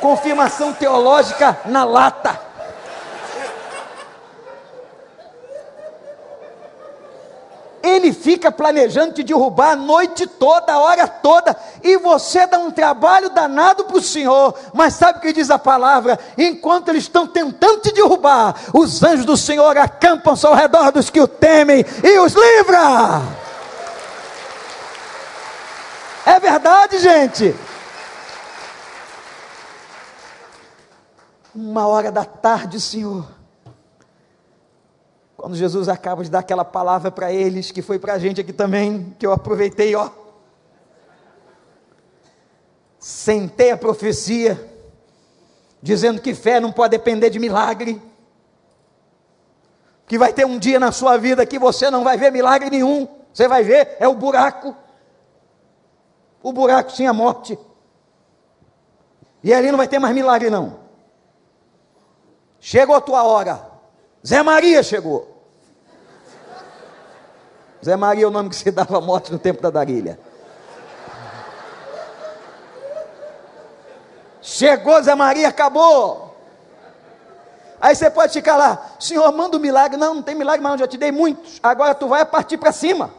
Confirmação 0.00 0.72
teológica 0.72 1.60
na 1.66 1.84
lata. 1.84 2.49
Ele 7.82 8.12
fica 8.12 8.52
planejando 8.52 9.14
te 9.14 9.22
derrubar 9.22 9.70
a 9.70 9.76
noite 9.76 10.26
toda, 10.26 10.72
a 10.72 10.78
hora 10.78 11.08
toda, 11.08 11.56
e 11.82 11.96
você 11.96 12.46
dá 12.46 12.58
um 12.58 12.70
trabalho 12.70 13.30
danado 13.30 13.84
para 13.84 13.96
o 13.96 14.02
Senhor. 14.02 14.54
Mas 14.74 14.94
sabe 14.94 15.18
o 15.18 15.22
que 15.22 15.32
diz 15.32 15.50
a 15.50 15.58
palavra? 15.58 16.18
Enquanto 16.36 16.88
eles 16.90 17.04
estão 17.04 17.26
tentando 17.26 17.80
te 17.80 17.92
derrubar, 17.92 18.54
os 18.74 19.02
anjos 19.02 19.24
do 19.24 19.36
Senhor 19.36 19.76
acampam-se 19.78 20.46
ao 20.46 20.54
redor 20.54 20.92
dos 20.92 21.08
que 21.08 21.20
o 21.20 21.28
temem 21.28 21.84
e 22.04 22.18
os 22.18 22.34
livra. 22.34 23.22
É 26.26 26.38
verdade, 26.38 26.98
gente. 26.98 27.56
Uma 31.54 31.86
hora 31.86 32.12
da 32.12 32.24
tarde, 32.24 32.80
Senhor 32.80 33.39
quando 35.40 35.56
Jesus 35.56 35.88
acaba 35.88 36.22
de 36.22 36.28
dar 36.28 36.40
aquela 36.40 36.66
palavra 36.66 37.10
para 37.10 37.32
eles, 37.32 37.70
que 37.70 37.80
foi 37.80 37.98
para 37.98 38.12
a 38.12 38.18
gente 38.18 38.42
aqui 38.42 38.52
também, 38.52 39.16
que 39.18 39.26
eu 39.26 39.32
aproveitei, 39.32 39.94
ó. 39.94 40.10
Sentei 42.98 43.70
a 43.70 43.76
profecia, 43.76 44.62
dizendo 45.80 46.20
que 46.20 46.34
fé 46.34 46.60
não 46.60 46.70
pode 46.70 46.90
depender 46.90 47.30
de 47.30 47.38
milagre, 47.38 48.02
que 50.06 50.18
vai 50.18 50.30
ter 50.30 50.44
um 50.44 50.58
dia 50.58 50.78
na 50.78 50.92
sua 50.92 51.16
vida 51.16 51.46
que 51.46 51.58
você 51.58 51.90
não 51.90 52.04
vai 52.04 52.18
ver 52.18 52.30
milagre 52.30 52.68
nenhum, 52.68 53.08
você 53.32 53.48
vai 53.48 53.64
ver, 53.64 53.96
é 53.98 54.06
o 54.06 54.14
buraco, 54.14 54.76
o 56.42 56.52
buraco 56.52 56.92
sim 56.92 57.06
a 57.06 57.14
morte, 57.14 57.58
e 59.42 59.54
ali 59.54 59.70
não 59.70 59.78
vai 59.78 59.88
ter 59.88 59.98
mais 59.98 60.14
milagre 60.14 60.50
não. 60.50 60.80
Chegou 62.60 62.94
a 62.94 63.00
tua 63.00 63.22
hora, 63.22 63.70
Zé 64.26 64.42
Maria 64.42 64.82
chegou. 64.82 65.29
Zé 67.84 67.96
Maria 67.96 68.24
é 68.24 68.26
o 68.26 68.30
nome 68.30 68.50
que 68.50 68.56
se 68.56 68.70
dava 68.70 68.98
à 68.98 69.00
morte 69.00 69.32
no 69.32 69.38
tempo 69.38 69.62
da 69.62 69.70
Darilha. 69.70 70.18
Chegou 74.42 75.02
Zé 75.02 75.14
Maria, 75.14 75.48
acabou. 75.48 76.36
Aí 77.80 77.94
você 77.94 78.10
pode 78.10 78.32
ficar 78.32 78.56
lá, 78.56 78.90
Senhor, 78.98 79.32
manda 79.32 79.56
um 79.56 79.60
milagre. 79.60 79.96
Não, 79.96 80.14
não 80.14 80.22
tem 80.22 80.34
milagre, 80.34 80.62
mas 80.62 80.72
eu 80.72 80.78
já 80.80 80.86
te 80.86 80.98
dei 80.98 81.10
muitos. 81.10 81.58
Agora 81.62 81.94
tu 81.94 82.08
vai 82.08 82.24
partir 82.26 82.58
para 82.58 82.72
cima. 82.72 83.10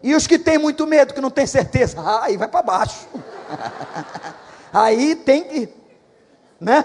E 0.00 0.14
os 0.14 0.26
que 0.26 0.38
têm 0.38 0.58
muito 0.58 0.86
medo, 0.86 1.12
que 1.12 1.20
não 1.20 1.30
tem 1.30 1.46
certeza, 1.46 2.00
aí 2.22 2.36
vai 2.36 2.46
para 2.46 2.62
baixo. 2.62 3.08
aí 4.72 5.16
tem 5.16 5.42
que, 5.42 5.74
né? 6.60 6.84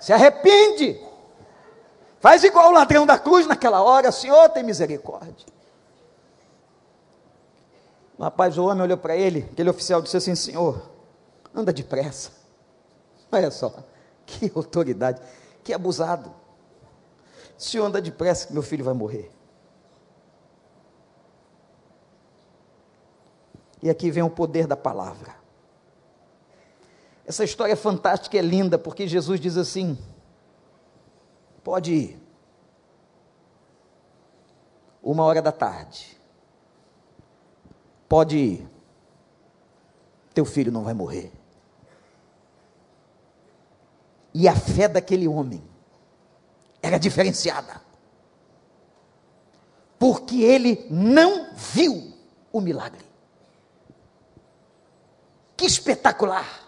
Se 0.00 0.12
arrepende. 0.12 0.98
Faz 2.22 2.44
igual 2.44 2.68
o 2.68 2.72
ladrão 2.72 3.04
da 3.04 3.18
cruz 3.18 3.48
naquela 3.48 3.82
hora, 3.82 4.12
Senhor 4.12 4.48
tem 4.50 4.62
misericórdia. 4.62 5.44
O 8.16 8.22
rapaz, 8.22 8.56
o 8.56 8.64
homem 8.64 8.84
olhou 8.84 8.96
para 8.96 9.16
ele, 9.16 9.48
aquele 9.50 9.68
oficial 9.68 10.00
disse 10.00 10.16
assim: 10.16 10.36
Senhor, 10.36 10.88
anda 11.52 11.72
depressa. 11.72 12.30
Olha 13.32 13.50
só, 13.50 13.74
que 14.24 14.52
autoridade, 14.54 15.20
que 15.64 15.74
abusado. 15.74 16.32
Senhor, 17.58 17.86
anda 17.86 18.00
depressa 18.00 18.46
que 18.46 18.52
meu 18.52 18.62
filho 18.62 18.84
vai 18.84 18.94
morrer. 18.94 19.28
E 23.82 23.90
aqui 23.90 24.12
vem 24.12 24.22
o 24.22 24.30
poder 24.30 24.68
da 24.68 24.76
palavra. 24.76 25.34
Essa 27.26 27.42
história 27.42 27.76
fantástica 27.76 28.38
é 28.38 28.42
linda, 28.42 28.78
porque 28.78 29.08
Jesus 29.08 29.40
diz 29.40 29.56
assim: 29.56 29.98
Pode 31.62 31.92
ir. 31.92 32.22
Uma 35.02 35.24
hora 35.24 35.40
da 35.40 35.52
tarde. 35.52 36.18
Pode 38.08 38.36
ir. 38.36 38.70
Teu 40.34 40.44
filho 40.44 40.72
não 40.72 40.84
vai 40.84 40.94
morrer. 40.94 41.32
E 44.34 44.48
a 44.48 44.54
fé 44.54 44.88
daquele 44.88 45.28
homem 45.28 45.62
era 46.80 46.98
diferenciada. 46.98 47.80
Porque 49.98 50.42
ele 50.42 50.86
não 50.90 51.54
viu 51.54 52.12
o 52.52 52.60
milagre. 52.60 53.04
Que 55.56 55.66
espetacular! 55.66 56.60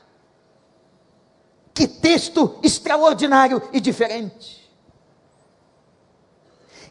Que 1.73 1.89
texto 1.89 2.61
extraordinário 2.63 3.61
e 3.73 3.81
diferente. 3.81 4.64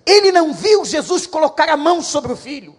Ele 0.06 0.32
não 0.32 0.54
viu 0.54 0.84
Jesus 0.84 1.26
colocar 1.26 1.70
a 1.70 1.78
mão 1.78 2.02
sobre 2.02 2.32
o 2.34 2.36
filho. 2.36 2.76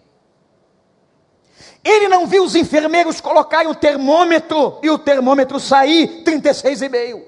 Ele 1.83 2.07
não 2.07 2.25
viu 2.25 2.43
os 2.43 2.55
enfermeiros 2.55 3.21
colocarem 3.21 3.69
o 3.69 3.75
termômetro 3.75 4.79
e 4.81 4.89
o 4.89 4.97
termômetro 4.97 5.59
sair 5.59 6.23
36,5. 6.23 7.23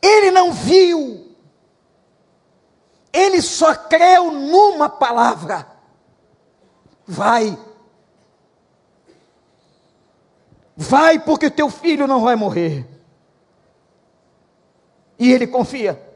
Ele 0.00 0.30
não 0.30 0.52
viu. 0.52 1.36
Ele 3.12 3.42
só 3.42 3.74
creu 3.74 4.30
numa 4.30 4.88
palavra. 4.88 5.66
Vai. 7.04 7.58
Vai 10.76 11.18
porque 11.18 11.50
teu 11.50 11.68
filho 11.68 12.06
não 12.06 12.20
vai 12.20 12.36
morrer. 12.36 12.86
E 15.18 15.32
ele 15.32 15.46
confia. 15.46 16.09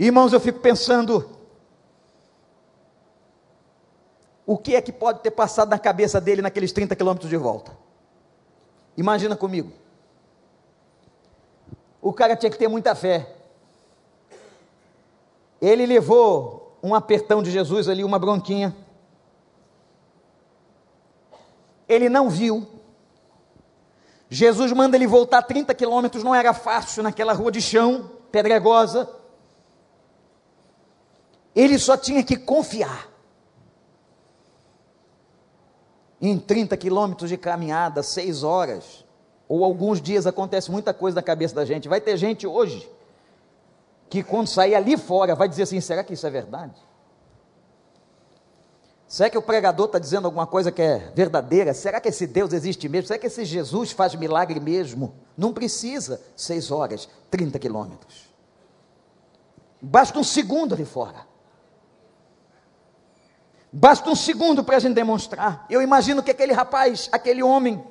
Irmãos, 0.00 0.32
eu 0.32 0.40
fico 0.40 0.60
pensando, 0.60 1.28
o 4.46 4.56
que 4.56 4.74
é 4.74 4.80
que 4.80 4.90
pode 4.90 5.20
ter 5.20 5.30
passado 5.30 5.68
na 5.68 5.78
cabeça 5.78 6.18
dele 6.18 6.40
naqueles 6.40 6.72
30 6.72 6.96
quilômetros 6.96 7.28
de 7.28 7.36
volta? 7.36 7.76
Imagina 8.96 9.36
comigo. 9.36 9.70
O 12.00 12.14
cara 12.14 12.34
tinha 12.34 12.48
que 12.50 12.56
ter 12.56 12.66
muita 12.66 12.94
fé. 12.94 13.36
Ele 15.60 15.84
levou 15.84 16.78
um 16.82 16.94
apertão 16.94 17.42
de 17.42 17.50
Jesus 17.50 17.86
ali, 17.86 18.02
uma 18.02 18.18
bronquinha. 18.18 18.74
Ele 21.86 22.08
não 22.08 22.30
viu. 22.30 22.66
Jesus 24.30 24.72
manda 24.72 24.96
ele 24.96 25.06
voltar 25.06 25.42
30 25.42 25.74
quilômetros, 25.74 26.24
não 26.24 26.34
era 26.34 26.54
fácil 26.54 27.02
naquela 27.02 27.34
rua 27.34 27.52
de 27.52 27.60
chão, 27.60 28.10
pedregosa. 28.32 29.19
Ele 31.54 31.78
só 31.78 31.96
tinha 31.96 32.22
que 32.22 32.36
confiar. 32.36 33.08
Em 36.20 36.38
30 36.38 36.76
quilômetros 36.76 37.30
de 37.30 37.36
caminhada, 37.36 38.02
seis 38.02 38.42
horas, 38.42 39.04
ou 39.48 39.64
alguns 39.64 40.00
dias, 40.00 40.26
acontece 40.26 40.70
muita 40.70 40.92
coisa 40.92 41.16
na 41.16 41.22
cabeça 41.22 41.54
da 41.54 41.64
gente. 41.64 41.88
Vai 41.88 42.00
ter 42.00 42.16
gente 42.16 42.46
hoje 42.46 42.90
que, 44.08 44.22
quando 44.22 44.46
sair 44.46 44.74
ali 44.74 44.96
fora, 44.96 45.34
vai 45.34 45.48
dizer 45.48 45.62
assim: 45.62 45.80
será 45.80 46.04
que 46.04 46.12
isso 46.12 46.26
é 46.26 46.30
verdade? 46.30 46.74
Será 49.10 49.28
que 49.28 49.36
o 49.36 49.42
pregador 49.42 49.86
está 49.86 49.98
dizendo 49.98 50.26
alguma 50.26 50.46
coisa 50.46 50.70
que 50.70 50.80
é 50.80 51.10
verdadeira? 51.16 51.74
Será 51.74 52.00
que 52.00 52.08
esse 52.08 52.28
Deus 52.28 52.52
existe 52.52 52.88
mesmo? 52.88 53.08
Será 53.08 53.18
que 53.18 53.26
esse 53.26 53.44
Jesus 53.44 53.90
faz 53.90 54.14
milagre 54.14 54.60
mesmo? 54.60 55.14
Não 55.36 55.52
precisa 55.52 56.20
seis 56.36 56.70
horas, 56.70 57.08
30 57.28 57.58
quilômetros. 57.58 58.30
Basta 59.82 60.16
um 60.16 60.22
segundo 60.22 60.74
ali 60.74 60.84
fora. 60.84 61.26
Basta 63.72 64.10
um 64.10 64.16
segundo 64.16 64.64
para 64.64 64.76
a 64.76 64.80
gente 64.80 64.94
demonstrar. 64.94 65.64
Eu 65.70 65.80
imagino 65.80 66.22
que 66.22 66.30
aquele 66.30 66.52
rapaz, 66.52 67.08
aquele 67.12 67.42
homem, 67.42 67.84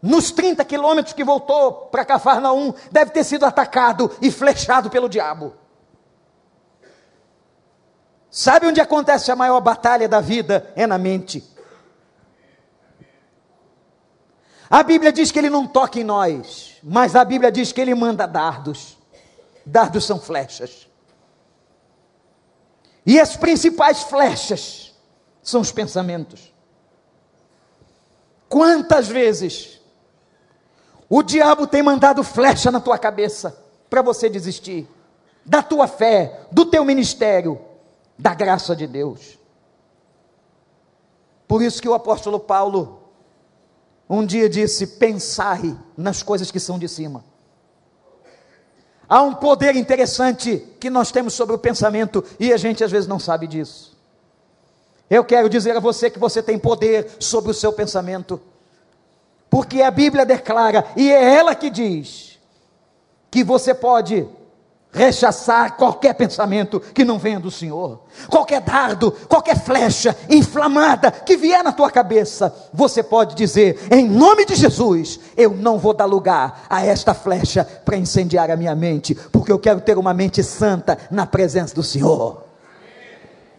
nos 0.00 0.30
30 0.30 0.64
quilômetros 0.64 1.12
que 1.12 1.24
voltou 1.24 1.72
para 1.86 2.04
Cafarnaum, 2.04 2.74
deve 2.90 3.10
ter 3.10 3.24
sido 3.24 3.44
atacado 3.44 4.10
e 4.22 4.30
flechado 4.30 4.88
pelo 4.88 5.08
diabo. 5.08 5.54
Sabe 8.30 8.66
onde 8.66 8.80
acontece 8.80 9.30
a 9.30 9.36
maior 9.36 9.60
batalha 9.60 10.08
da 10.08 10.20
vida? 10.20 10.72
É 10.74 10.86
na 10.86 10.98
mente. 10.98 11.44
A 14.68 14.82
Bíblia 14.82 15.12
diz 15.12 15.30
que 15.30 15.38
ele 15.38 15.50
não 15.50 15.66
toca 15.66 16.00
em 16.00 16.04
nós, 16.04 16.78
mas 16.82 17.14
a 17.14 17.24
Bíblia 17.24 17.52
diz 17.52 17.70
que 17.70 17.80
ele 17.80 17.94
manda 17.94 18.26
dardos. 18.26 18.98
Dardos 19.64 20.04
são 20.04 20.18
flechas. 20.18 20.88
E 23.06 23.20
as 23.20 23.36
principais 23.36 24.02
flechas 24.02 24.94
são 25.42 25.60
os 25.60 25.70
pensamentos. 25.70 26.52
Quantas 28.48 29.08
vezes 29.08 29.80
o 31.08 31.22
diabo 31.22 31.66
tem 31.66 31.82
mandado 31.82 32.22
flecha 32.22 32.70
na 32.70 32.80
tua 32.80 32.98
cabeça? 32.98 33.64
para 33.94 34.02
você 34.02 34.28
desistir 34.28 34.88
da 35.46 35.62
tua 35.62 35.86
fé, 35.86 36.48
do 36.50 36.66
teu 36.66 36.84
ministério, 36.84 37.60
da 38.18 38.34
graça 38.34 38.74
de 38.74 38.88
Deus. 38.88 39.38
Por 41.46 41.62
isso 41.62 41.80
que 41.80 41.88
o 41.88 41.94
apóstolo 41.94 42.40
Paulo 42.40 43.02
um 44.10 44.26
dia 44.26 44.48
disse: 44.48 44.98
pensai 44.98 45.78
nas 45.96 46.24
coisas 46.24 46.50
que 46.50 46.58
são 46.58 46.76
de 46.76 46.88
cima. 46.88 47.24
Há 49.08 49.22
um 49.22 49.34
poder 49.34 49.76
interessante 49.76 50.64
que 50.80 50.88
nós 50.88 51.10
temos 51.10 51.34
sobre 51.34 51.54
o 51.54 51.58
pensamento 51.58 52.24
e 52.38 52.52
a 52.52 52.56
gente 52.56 52.82
às 52.82 52.90
vezes 52.90 53.06
não 53.06 53.18
sabe 53.18 53.46
disso. 53.46 53.96
Eu 55.08 55.24
quero 55.24 55.48
dizer 55.48 55.76
a 55.76 55.80
você 55.80 56.08
que 56.08 56.18
você 56.18 56.42
tem 56.42 56.58
poder 56.58 57.10
sobre 57.20 57.50
o 57.50 57.54
seu 57.54 57.72
pensamento, 57.72 58.40
porque 59.50 59.82
a 59.82 59.90
Bíblia 59.90 60.24
declara, 60.24 60.86
e 60.96 61.12
é 61.12 61.34
ela 61.36 61.54
que 61.54 61.68
diz, 61.68 62.38
que 63.30 63.44
você 63.44 63.74
pode 63.74 64.26
rechaçar 64.94 65.76
qualquer 65.76 66.14
pensamento 66.14 66.80
que 66.80 67.04
não 67.04 67.18
venha 67.18 67.40
do 67.40 67.50
Senhor, 67.50 68.00
qualquer 68.30 68.60
dardo, 68.60 69.10
qualquer 69.28 69.58
flecha 69.58 70.16
inflamada 70.30 71.10
que 71.10 71.36
vier 71.36 71.62
na 71.62 71.72
tua 71.72 71.90
cabeça, 71.90 72.54
você 72.72 73.02
pode 73.02 73.34
dizer, 73.34 73.88
em 73.90 74.08
nome 74.08 74.46
de 74.46 74.54
Jesus, 74.54 75.18
eu 75.36 75.50
não 75.50 75.78
vou 75.78 75.92
dar 75.92 76.04
lugar 76.04 76.64
a 76.70 76.84
esta 76.84 77.12
flecha 77.12 77.64
para 77.84 77.96
incendiar 77.96 78.50
a 78.50 78.56
minha 78.56 78.74
mente, 78.74 79.14
porque 79.32 79.50
eu 79.50 79.58
quero 79.58 79.80
ter 79.80 79.98
uma 79.98 80.14
mente 80.14 80.42
santa 80.42 80.96
na 81.10 81.26
presença 81.26 81.74
do 81.74 81.82
Senhor. 81.82 82.44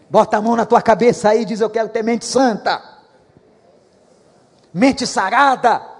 Bota 0.08 0.38
a 0.38 0.42
mão 0.42 0.56
na 0.56 0.64
tua 0.64 0.80
cabeça 0.80 1.28
aí 1.28 1.42
e 1.42 1.44
diz: 1.44 1.60
Eu 1.60 1.68
quero 1.68 1.88
ter 1.88 2.02
mente 2.02 2.24
santa, 2.24 2.80
mente 4.72 5.06
sarada 5.06 5.95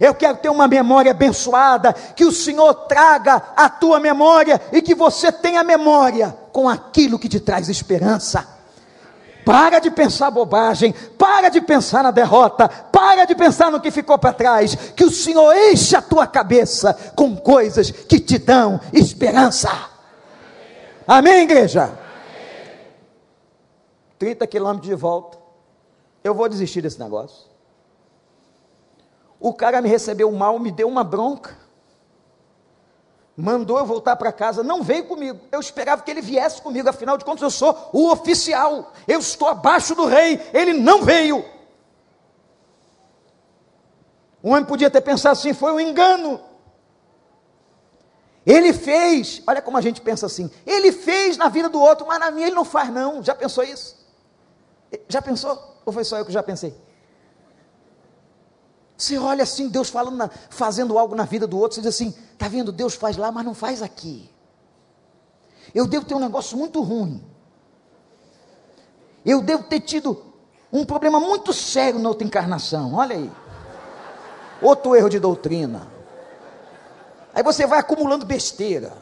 eu 0.00 0.14
quero 0.14 0.38
ter 0.38 0.48
uma 0.48 0.68
memória 0.68 1.10
abençoada, 1.10 1.92
que 1.92 2.24
o 2.24 2.32
Senhor 2.32 2.72
traga 2.86 3.42
a 3.56 3.68
tua 3.68 3.98
memória 3.98 4.60
e 4.72 4.80
que 4.80 4.94
você 4.94 5.32
tenha 5.32 5.64
memória 5.64 6.36
com 6.52 6.68
aquilo 6.68 7.18
que 7.18 7.28
te 7.28 7.40
traz 7.40 7.68
esperança. 7.68 8.46
Para 9.44 9.78
de 9.78 9.90
pensar 9.90 10.30
bobagem, 10.30 10.94
para 11.16 11.48
de 11.48 11.60
pensar 11.60 12.02
na 12.02 12.10
derrota, 12.10 12.68
para 12.68 13.24
de 13.24 13.34
pensar 13.34 13.70
no 13.70 13.80
que 13.80 13.90
ficou 13.90 14.18
para 14.18 14.32
trás, 14.32 14.74
que 14.94 15.04
o 15.04 15.10
Senhor 15.10 15.54
enche 15.56 15.96
a 15.96 16.02
tua 16.02 16.26
cabeça 16.26 16.92
com 17.16 17.34
coisas 17.36 17.90
que 17.90 18.20
te 18.20 18.38
dão 18.38 18.78
esperança. 18.92 19.70
Amém, 21.06 21.44
igreja? 21.44 21.84
Amém. 21.84 22.08
30 24.18 24.46
quilômetros 24.46 24.88
de 24.88 24.94
volta. 24.94 25.38
Eu 26.22 26.34
vou 26.34 26.48
desistir 26.48 26.82
desse 26.82 26.98
negócio. 26.98 27.47
O 29.40 29.52
cara 29.54 29.80
me 29.80 29.88
recebeu 29.88 30.30
mal, 30.32 30.58
me 30.58 30.70
deu 30.70 30.88
uma 30.88 31.04
bronca. 31.04 31.56
Mandou 33.36 33.78
eu 33.78 33.86
voltar 33.86 34.16
para 34.16 34.32
casa, 34.32 34.64
não 34.64 34.82
veio 34.82 35.04
comigo. 35.04 35.38
Eu 35.52 35.60
esperava 35.60 36.02
que 36.02 36.10
ele 36.10 36.20
viesse 36.20 36.60
comigo, 36.60 36.88
afinal 36.88 37.16
de 37.16 37.24
contas 37.24 37.42
eu 37.42 37.50
sou 37.50 37.90
o 37.92 38.10
oficial. 38.10 38.92
Eu 39.06 39.20
estou 39.20 39.46
abaixo 39.46 39.94
do 39.94 40.06
rei, 40.06 40.40
ele 40.52 40.72
não 40.72 41.02
veio. 41.02 41.44
O 44.42 44.50
homem 44.50 44.64
podia 44.64 44.90
ter 44.90 45.00
pensado 45.00 45.34
assim, 45.34 45.52
foi 45.52 45.72
um 45.72 45.78
engano. 45.78 46.40
Ele 48.44 48.72
fez, 48.72 49.42
olha 49.46 49.62
como 49.62 49.76
a 49.76 49.80
gente 49.80 50.00
pensa 50.00 50.26
assim, 50.26 50.50
ele 50.66 50.90
fez 50.90 51.36
na 51.36 51.48
vida 51.48 51.68
do 51.68 51.80
outro, 51.80 52.06
mas 52.06 52.18
na 52.18 52.30
minha 52.30 52.46
ele 52.46 52.56
não 52.56 52.64
faz 52.64 52.90
não. 52.90 53.22
Já 53.22 53.34
pensou 53.34 53.62
isso? 53.62 53.96
Já 55.08 55.22
pensou? 55.22 55.76
Ou 55.84 55.92
foi 55.92 56.02
só 56.02 56.16
eu 56.18 56.24
que 56.24 56.32
já 56.32 56.42
pensei? 56.42 56.74
Você 58.98 59.16
olha 59.16 59.44
assim, 59.44 59.68
Deus 59.68 59.88
falando, 59.88 60.16
na, 60.16 60.28
fazendo 60.50 60.98
algo 60.98 61.14
na 61.14 61.24
vida 61.24 61.46
do 61.46 61.56
outro, 61.56 61.76
você 61.76 61.80
diz 61.80 61.94
assim: 61.94 62.12
está 62.32 62.48
vendo, 62.48 62.72
Deus 62.72 62.96
faz 62.96 63.16
lá, 63.16 63.30
mas 63.30 63.44
não 63.44 63.54
faz 63.54 63.80
aqui. 63.80 64.28
Eu 65.72 65.86
devo 65.86 66.04
ter 66.04 66.14
um 66.14 66.18
negócio 66.18 66.58
muito 66.58 66.82
ruim. 66.82 67.24
Eu 69.24 69.40
devo 69.40 69.62
ter 69.62 69.80
tido 69.80 70.20
um 70.72 70.84
problema 70.84 71.20
muito 71.20 71.52
sério 71.52 72.00
na 72.00 72.08
outra 72.08 72.26
encarnação. 72.26 72.94
Olha 72.94 73.14
aí. 73.14 73.30
Outro 74.60 74.96
erro 74.96 75.08
de 75.08 75.20
doutrina. 75.20 75.86
Aí 77.32 77.42
você 77.42 77.68
vai 77.68 77.78
acumulando 77.78 78.26
besteira. 78.26 78.92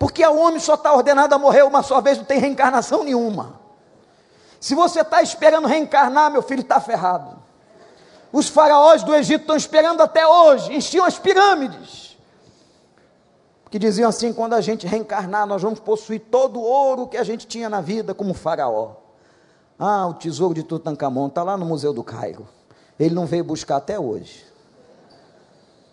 Porque 0.00 0.26
o 0.26 0.36
homem 0.36 0.58
só 0.58 0.74
está 0.74 0.92
ordenado 0.92 1.32
a 1.32 1.38
morrer 1.38 1.62
uma 1.62 1.82
só 1.82 2.00
vez, 2.00 2.18
não 2.18 2.24
tem 2.24 2.40
reencarnação 2.40 3.04
nenhuma. 3.04 3.60
Se 4.58 4.74
você 4.74 5.02
está 5.02 5.22
esperando 5.22 5.68
reencarnar, 5.68 6.32
meu 6.32 6.42
filho, 6.42 6.62
está 6.62 6.80
ferrado. 6.80 7.39
Os 8.32 8.48
faraós 8.48 9.02
do 9.02 9.14
Egito 9.14 9.42
estão 9.42 9.56
esperando 9.56 10.00
até 10.02 10.26
hoje, 10.26 10.74
enchiam 10.74 11.04
as 11.04 11.18
pirâmides. 11.18 12.16
Que 13.70 13.78
diziam 13.78 14.08
assim: 14.08 14.32
quando 14.32 14.54
a 14.54 14.60
gente 14.60 14.86
reencarnar, 14.86 15.46
nós 15.46 15.62
vamos 15.62 15.80
possuir 15.80 16.20
todo 16.30 16.58
o 16.58 16.62
ouro 16.62 17.06
que 17.06 17.16
a 17.16 17.24
gente 17.24 17.46
tinha 17.46 17.68
na 17.68 17.80
vida, 17.80 18.14
como 18.14 18.34
faraó. 18.34 18.96
Ah, 19.78 20.06
o 20.06 20.14
tesouro 20.14 20.54
de 20.54 20.62
Tutankhamon 20.62 21.28
está 21.28 21.42
lá 21.42 21.56
no 21.56 21.64
Museu 21.64 21.92
do 21.92 22.04
Cairo. 22.04 22.46
Ele 22.98 23.14
não 23.14 23.26
veio 23.26 23.42
buscar 23.42 23.76
até 23.76 23.98
hoje. 23.98 24.44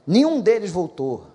Nenhum 0.05 0.41
deles 0.41 0.71
voltou. 0.71 1.25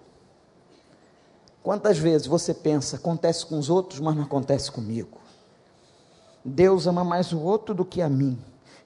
Quantas 1.62 1.97
vezes 1.97 2.27
você 2.27 2.53
pensa, 2.53 2.97
acontece 2.97 3.47
com 3.47 3.59
os 3.59 3.71
outros, 3.71 4.01
mas 4.01 4.17
não 4.17 4.25
acontece 4.25 4.71
comigo? 4.71 5.19
Deus 6.45 6.87
ama 6.87 7.05
mais 7.05 7.33
o 7.33 7.41
outro 7.41 7.75
do 7.75 7.85
que 7.85 8.03
a 8.03 8.09
mim. 8.09 8.38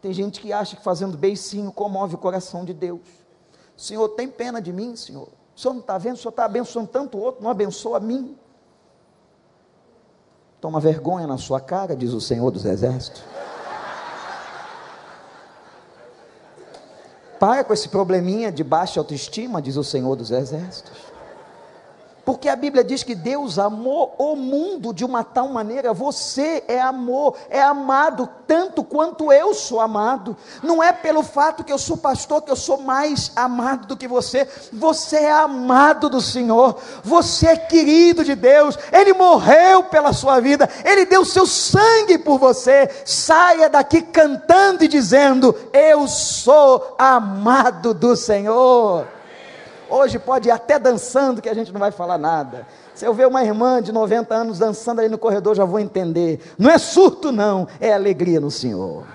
Tem 0.06 0.12
gente 0.12 0.40
que 0.40 0.52
acha 0.52 0.76
que 0.76 0.84
fazendo 0.84 1.18
beicinho 1.18 1.72
comove 1.72 2.14
o 2.14 2.18
coração 2.18 2.64
de 2.64 2.72
Deus. 2.72 3.00
Senhor, 3.76 4.08
tem 4.10 4.28
pena 4.28 4.62
de 4.62 4.72
mim, 4.72 4.94
Senhor. 4.94 5.26
O 5.52 5.60
Senhor 5.60 5.74
não 5.74 5.80
está 5.80 5.98
vendo? 5.98 6.14
O 6.14 6.18
Senhor 6.18 6.30
está 6.30 6.44
abençoando 6.44 6.86
tanto 6.86 7.18
outro, 7.18 7.42
não 7.42 7.50
abençoa 7.50 7.96
a 7.96 8.00
mim. 8.00 8.38
Toma 10.60 10.78
vergonha 10.78 11.26
na 11.26 11.36
sua 11.38 11.58
cara, 11.58 11.96
diz 11.96 12.12
o 12.12 12.20
Senhor 12.20 12.52
dos 12.52 12.64
Exércitos. 12.64 13.24
Para 17.40 17.64
com 17.64 17.72
esse 17.72 17.88
probleminha 17.88 18.52
de 18.52 18.62
baixa 18.62 19.00
autoestima, 19.00 19.60
diz 19.60 19.74
o 19.74 19.82
Senhor 19.82 20.14
dos 20.14 20.30
Exércitos. 20.30 21.05
Porque 22.26 22.48
a 22.48 22.56
Bíblia 22.56 22.82
diz 22.82 23.04
que 23.04 23.14
Deus 23.14 23.56
amou 23.56 24.12
o 24.18 24.34
mundo 24.34 24.92
de 24.92 25.04
uma 25.04 25.22
tal 25.22 25.48
maneira, 25.50 25.94
você 25.94 26.64
é 26.66 26.80
amor, 26.80 27.36
é 27.48 27.62
amado 27.62 28.28
tanto 28.48 28.82
quanto 28.82 29.32
eu 29.32 29.54
sou 29.54 29.80
amado. 29.80 30.36
Não 30.60 30.82
é 30.82 30.92
pelo 30.92 31.22
fato 31.22 31.62
que 31.62 31.72
eu 31.72 31.78
sou 31.78 31.96
pastor 31.96 32.42
que 32.42 32.50
eu 32.50 32.56
sou 32.56 32.78
mais 32.78 33.30
amado 33.36 33.86
do 33.86 33.96
que 33.96 34.08
você. 34.08 34.48
Você 34.72 35.18
é 35.18 35.30
amado 35.30 36.08
do 36.08 36.20
Senhor, 36.20 36.76
você 37.04 37.46
é 37.46 37.56
querido 37.56 38.24
de 38.24 38.34
Deus. 38.34 38.76
Ele 38.90 39.12
morreu 39.12 39.84
pela 39.84 40.12
sua 40.12 40.40
vida, 40.40 40.68
ele 40.84 41.06
deu 41.06 41.24
seu 41.24 41.46
sangue 41.46 42.18
por 42.18 42.40
você. 42.40 42.90
Saia 43.04 43.70
daqui 43.70 44.02
cantando 44.02 44.82
e 44.82 44.88
dizendo: 44.88 45.54
Eu 45.72 46.08
sou 46.08 46.96
amado 46.98 47.94
do 47.94 48.16
Senhor. 48.16 49.15
Hoje 49.88 50.18
pode 50.18 50.48
ir 50.48 50.52
até 50.52 50.78
dançando 50.78 51.40
que 51.40 51.48
a 51.48 51.54
gente 51.54 51.72
não 51.72 51.78
vai 51.78 51.90
falar 51.90 52.18
nada. 52.18 52.66
Se 52.94 53.04
eu 53.04 53.14
ver 53.14 53.26
uma 53.26 53.44
irmã 53.44 53.80
de 53.80 53.92
90 53.92 54.34
anos 54.34 54.58
dançando 54.58 55.00
ali 55.00 55.08
no 55.08 55.18
corredor, 55.18 55.54
já 55.54 55.64
vou 55.64 55.78
entender. 55.78 56.40
Não 56.58 56.70
é 56.70 56.78
surto, 56.78 57.30
não, 57.30 57.68
é 57.80 57.92
alegria 57.92 58.40
no 58.40 58.50
Senhor. 58.50 59.06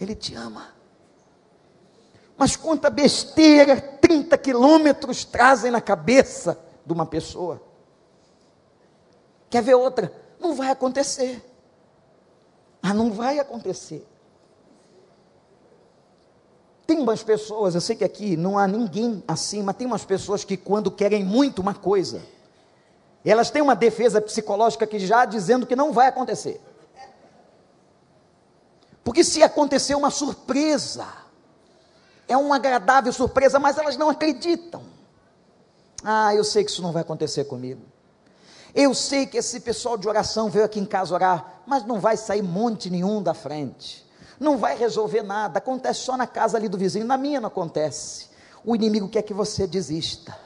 Ele 0.00 0.14
te 0.14 0.34
ama. 0.34 0.68
Mas 2.36 2.56
quanta 2.56 2.88
besteira 2.90 3.80
30 3.80 4.36
quilômetros 4.38 5.24
trazem 5.24 5.70
na 5.70 5.80
cabeça 5.80 6.58
de 6.84 6.92
uma 6.92 7.06
pessoa. 7.06 7.62
Quer 9.48 9.62
ver 9.62 9.74
outra? 9.74 10.12
Não 10.40 10.54
vai 10.54 10.70
acontecer. 10.70 11.44
Ah, 12.82 12.94
não 12.94 13.12
vai 13.12 13.38
acontecer. 13.38 14.06
Tem 16.86 16.98
umas 16.98 17.22
pessoas, 17.22 17.74
eu 17.74 17.80
sei 17.80 17.94
que 17.94 18.04
aqui 18.04 18.36
não 18.36 18.58
há 18.58 18.66
ninguém 18.66 19.22
assim, 19.26 19.62
mas 19.62 19.76
tem 19.76 19.86
umas 19.86 20.04
pessoas 20.04 20.44
que 20.44 20.56
quando 20.56 20.90
querem 20.90 21.24
muito 21.24 21.60
uma 21.60 21.74
coisa, 21.74 22.22
elas 23.24 23.50
têm 23.50 23.62
uma 23.62 23.76
defesa 23.76 24.20
psicológica 24.20 24.86
que 24.86 24.98
já 24.98 25.24
dizendo 25.24 25.66
que 25.66 25.76
não 25.76 25.92
vai 25.92 26.08
acontecer. 26.08 26.60
Porque 29.04 29.22
se 29.22 29.42
acontecer 29.42 29.94
uma 29.94 30.10
surpresa, 30.10 31.06
é 32.26 32.36
uma 32.36 32.56
agradável 32.56 33.12
surpresa, 33.12 33.58
mas 33.58 33.78
elas 33.78 33.96
não 33.96 34.10
acreditam. 34.10 34.82
Ah, 36.04 36.34
eu 36.34 36.42
sei 36.42 36.64
que 36.64 36.70
isso 36.70 36.82
não 36.82 36.92
vai 36.92 37.02
acontecer 37.02 37.44
comigo. 37.44 37.80
Eu 38.74 38.92
sei 38.94 39.26
que 39.26 39.36
esse 39.36 39.60
pessoal 39.60 39.96
de 39.96 40.08
oração 40.08 40.50
veio 40.50 40.64
aqui 40.64 40.80
em 40.80 40.84
casa 40.84 41.14
orar, 41.14 41.62
mas 41.66 41.84
não 41.84 42.00
vai 42.00 42.16
sair 42.16 42.42
monte 42.42 42.90
nenhum 42.90 43.22
da 43.22 43.34
frente 43.34 44.01
não 44.42 44.58
vai 44.58 44.76
resolver 44.76 45.22
nada, 45.22 45.58
acontece 45.58 46.00
só 46.00 46.16
na 46.16 46.26
casa 46.26 46.58
ali 46.58 46.68
do 46.68 46.76
vizinho, 46.76 47.06
na 47.06 47.16
minha 47.16 47.40
não 47.40 47.48
acontece. 47.48 48.28
O 48.64 48.74
inimigo 48.74 49.08
quer 49.08 49.22
que 49.22 49.32
você 49.32 49.66
desista. 49.66 50.36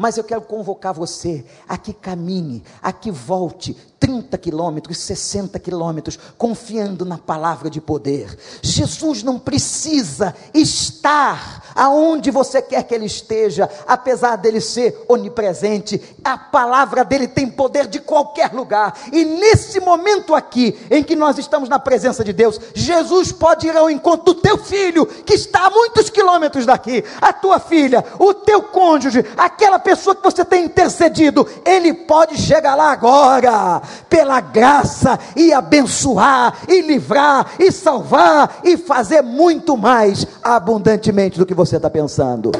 Mas 0.00 0.16
eu 0.16 0.24
quero 0.24 0.40
convocar 0.40 0.94
você 0.94 1.44
a 1.68 1.76
que 1.76 1.92
caminhe, 1.92 2.64
a 2.80 2.90
que 2.90 3.10
volte 3.10 3.76
30 4.00 4.38
quilômetros, 4.38 4.96
60 4.96 5.58
quilômetros, 5.58 6.18
confiando 6.38 7.04
na 7.04 7.18
palavra 7.18 7.68
de 7.68 7.82
poder. 7.82 8.34
Jesus 8.62 9.22
não 9.22 9.38
precisa 9.38 10.34
estar 10.54 11.70
aonde 11.74 12.30
você 12.30 12.62
quer 12.62 12.82
que 12.84 12.94
ele 12.94 13.04
esteja, 13.04 13.68
apesar 13.86 14.36
dele 14.36 14.58
ser 14.58 15.04
onipresente. 15.06 16.00
A 16.24 16.38
palavra 16.38 17.04
dele 17.04 17.28
tem 17.28 17.46
poder 17.46 17.86
de 17.86 18.00
qualquer 18.00 18.54
lugar. 18.54 18.98
E 19.12 19.22
nesse 19.22 19.78
momento 19.80 20.34
aqui, 20.34 20.78
em 20.90 21.02
que 21.02 21.14
nós 21.14 21.36
estamos 21.36 21.68
na 21.68 21.78
presença 21.78 22.24
de 22.24 22.32
Deus, 22.32 22.58
Jesus 22.74 23.30
pode 23.32 23.66
ir 23.66 23.76
ao 23.76 23.90
encontro 23.90 24.32
do 24.32 24.40
teu 24.40 24.56
filho, 24.56 25.04
que 25.04 25.34
está 25.34 25.66
a 25.66 25.70
muitos 25.70 26.08
quilômetros 26.08 26.64
daqui, 26.64 27.04
a 27.20 27.34
tua 27.34 27.60
filha, 27.60 28.02
o 28.18 28.32
teu 28.32 28.62
cônjuge, 28.62 29.26
aquela 29.36 29.78
pessoa 29.78 29.89
que 29.96 30.22
você 30.22 30.44
tem 30.44 30.64
intercedido. 30.64 31.46
Ele 31.64 31.92
pode 31.92 32.36
chegar 32.36 32.74
lá 32.74 32.92
agora 32.92 33.82
pela 34.08 34.40
graça, 34.40 35.18
e 35.36 35.52
abençoar, 35.52 36.58
e 36.68 36.80
livrar, 36.80 37.54
e 37.58 37.70
salvar, 37.70 38.60
e 38.64 38.76
fazer 38.76 39.22
muito 39.22 39.76
mais 39.76 40.26
abundantemente 40.42 41.38
do 41.38 41.46
que 41.46 41.54
você 41.54 41.76
está 41.76 41.88
pensando. 41.88 42.50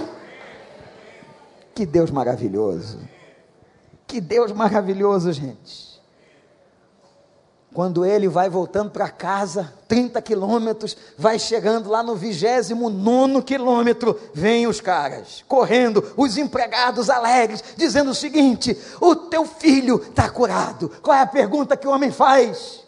Que 1.74 1.86
Deus 1.86 2.10
maravilhoso! 2.10 2.98
Que 4.06 4.20
Deus 4.20 4.52
maravilhoso, 4.52 5.32
gente. 5.32 5.89
Quando 7.72 8.04
ele 8.04 8.26
vai 8.28 8.50
voltando 8.50 8.90
para 8.90 9.08
casa, 9.08 9.72
30 9.86 10.20
quilômetros, 10.22 10.96
vai 11.16 11.38
chegando 11.38 11.88
lá 11.88 12.02
no 12.02 12.16
29 12.16 13.42
quilômetro, 13.42 14.18
vem 14.34 14.66
os 14.66 14.80
caras, 14.80 15.44
correndo, 15.46 16.12
os 16.16 16.36
empregados 16.36 17.08
alegres, 17.08 17.62
dizendo 17.76 18.10
o 18.10 18.14
seguinte: 18.14 18.76
o 19.00 19.14
teu 19.14 19.44
filho 19.44 20.02
está 20.02 20.28
curado. 20.28 20.88
Qual 21.00 21.16
é 21.16 21.20
a 21.20 21.26
pergunta 21.26 21.76
que 21.76 21.86
o 21.86 21.92
homem 21.92 22.10
faz? 22.10 22.84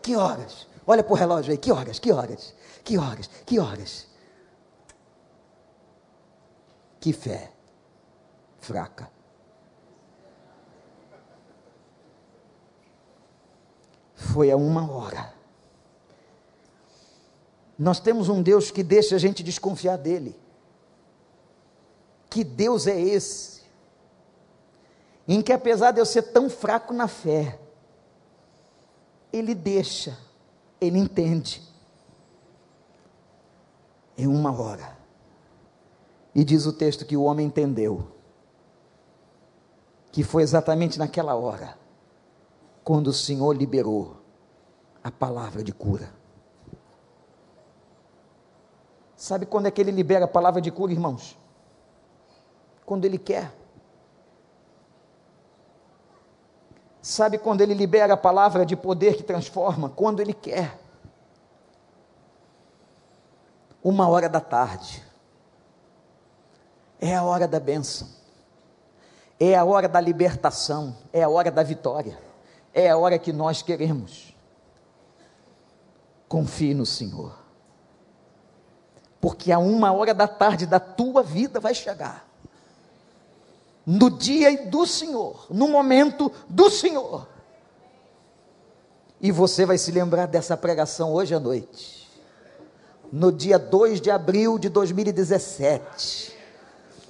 Que 0.00 0.16
horas? 0.16 0.66
Olha 0.86 1.02
para 1.02 1.12
o 1.12 1.16
relógio 1.16 1.52
aí, 1.52 1.58
que 1.58 1.70
horas, 1.70 1.98
que 1.98 2.10
horas, 2.10 2.54
que 2.82 2.96
horas, 2.96 3.28
que 3.44 3.58
horas. 3.60 4.06
Que 6.98 7.12
fé 7.12 7.52
fraca. 8.58 9.17
Foi 14.18 14.50
a 14.50 14.56
uma 14.56 14.90
hora. 14.90 15.32
Nós 17.78 18.00
temos 18.00 18.28
um 18.28 18.42
Deus 18.42 18.68
que 18.72 18.82
deixa 18.82 19.14
a 19.14 19.18
gente 19.18 19.44
desconfiar 19.44 19.96
dele. 19.96 20.36
Que 22.28 22.42
Deus 22.42 22.88
é 22.88 23.00
esse? 23.00 23.62
Em 25.26 25.40
que 25.40 25.52
apesar 25.52 25.92
de 25.92 26.00
eu 26.00 26.06
ser 26.06 26.22
tão 26.22 26.50
fraco 26.50 26.92
na 26.92 27.06
fé, 27.06 27.60
ele 29.32 29.54
deixa, 29.54 30.18
ele 30.80 30.98
entende. 30.98 31.62
Em 34.16 34.26
uma 34.26 34.50
hora. 34.50 34.98
E 36.34 36.42
diz 36.42 36.66
o 36.66 36.72
texto 36.72 37.06
que 37.06 37.16
o 37.16 37.22
homem 37.22 37.46
entendeu. 37.46 38.08
Que 40.10 40.24
foi 40.24 40.42
exatamente 40.42 40.98
naquela 40.98 41.36
hora 41.36 41.78
quando 42.88 43.08
o 43.08 43.12
Senhor 43.12 43.54
liberou 43.54 44.16
a 45.04 45.10
palavra 45.10 45.62
de 45.62 45.74
cura. 45.74 46.10
Sabe 49.14 49.44
quando 49.44 49.66
é 49.66 49.70
que 49.70 49.78
ele 49.78 49.90
libera 49.90 50.24
a 50.24 50.28
palavra 50.28 50.58
de 50.58 50.70
cura, 50.70 50.90
irmãos? 50.90 51.36
Quando 52.86 53.04
ele 53.04 53.18
quer. 53.18 53.52
Sabe 57.02 57.36
quando 57.36 57.60
ele 57.60 57.74
libera 57.74 58.14
a 58.14 58.16
palavra 58.16 58.64
de 58.64 58.74
poder 58.74 59.18
que 59.18 59.22
transforma? 59.22 59.90
Quando 59.90 60.20
ele 60.20 60.32
quer. 60.32 60.80
Uma 63.84 64.08
hora 64.08 64.30
da 64.30 64.40
tarde. 64.40 65.04
É 66.98 67.14
a 67.14 67.22
hora 67.22 67.46
da 67.46 67.60
bênção. 67.60 68.08
É 69.38 69.54
a 69.54 69.62
hora 69.62 69.86
da 69.86 70.00
libertação. 70.00 70.96
É 71.12 71.22
a 71.22 71.28
hora 71.28 71.50
da 71.50 71.62
vitória 71.62 72.27
é 72.72 72.88
a 72.90 72.96
hora 72.96 73.18
que 73.18 73.32
nós 73.32 73.62
queremos. 73.62 74.34
Confie 76.28 76.74
no 76.74 76.86
Senhor. 76.86 77.36
Porque 79.20 79.50
a 79.50 79.58
uma 79.58 79.92
hora 79.92 80.14
da 80.14 80.28
tarde 80.28 80.66
da 80.66 80.78
tua 80.78 81.22
vida 81.22 81.58
vai 81.58 81.74
chegar. 81.74 82.26
No 83.84 84.10
dia 84.10 84.66
do 84.66 84.86
Senhor, 84.86 85.46
no 85.50 85.68
momento 85.68 86.30
do 86.48 86.70
Senhor. 86.70 87.26
E 89.20 89.32
você 89.32 89.66
vai 89.66 89.78
se 89.78 89.90
lembrar 89.90 90.26
dessa 90.26 90.56
pregação 90.56 91.12
hoje 91.12 91.34
à 91.34 91.40
noite. 91.40 92.06
No 93.10 93.32
dia 93.32 93.58
2 93.58 94.00
de 94.00 94.10
abril 94.10 94.58
de 94.58 94.68
2017. 94.68 96.36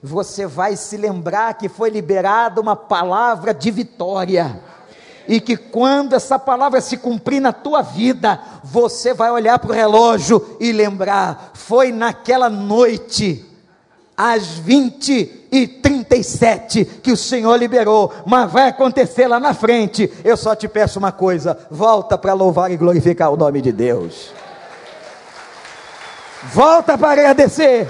Você 0.03 0.47
vai 0.47 0.77
se 0.77 0.97
lembrar 0.97 1.55
que 1.55 1.69
foi 1.69 1.91
liberada 1.91 2.61
uma 2.61 2.77
palavra 2.77 3.53
de 3.53 3.71
vitória 3.71 4.63
e 5.29 5.41
que 5.43 5.59
quando 5.59 6.15
essa 6.15 6.39
palavra 6.39 6.81
se 6.81 6.97
cumprir 6.97 7.39
na 7.39 7.53
tua 7.53 7.83
vida, 7.83 8.41
você 8.65 9.13
vai 9.13 9.31
olhar 9.31 9.59
para 9.59 9.71
o 9.71 9.75
relógio 9.75 10.57
e 10.59 10.73
lembrar: 10.73 11.51
foi 11.53 11.93
naquela 11.93 12.49
noite, 12.49 13.45
às 14.17 14.55
20 14.55 15.49
e 15.53 15.69
37, 15.69 16.85
que 17.03 17.13
o 17.13 17.17
Senhor 17.17 17.55
liberou, 17.57 18.11
mas 18.25 18.51
vai 18.51 18.69
acontecer 18.69 19.29
lá 19.29 19.39
na 19.39 19.53
frente. 19.53 20.11
Eu 20.25 20.37
só 20.37 20.57
te 20.57 20.67
peço 20.67 20.99
uma 20.99 21.13
coisa: 21.13 21.59
volta 21.71 22.17
para 22.17 22.33
louvar 22.33 22.73
e 22.73 22.79
glorificar 22.79 23.31
o 23.31 23.37
nome 23.37 23.61
de 23.61 23.71
Deus. 23.71 24.33
Volta 26.55 26.97
para 26.97 27.13
agradecer. 27.13 27.87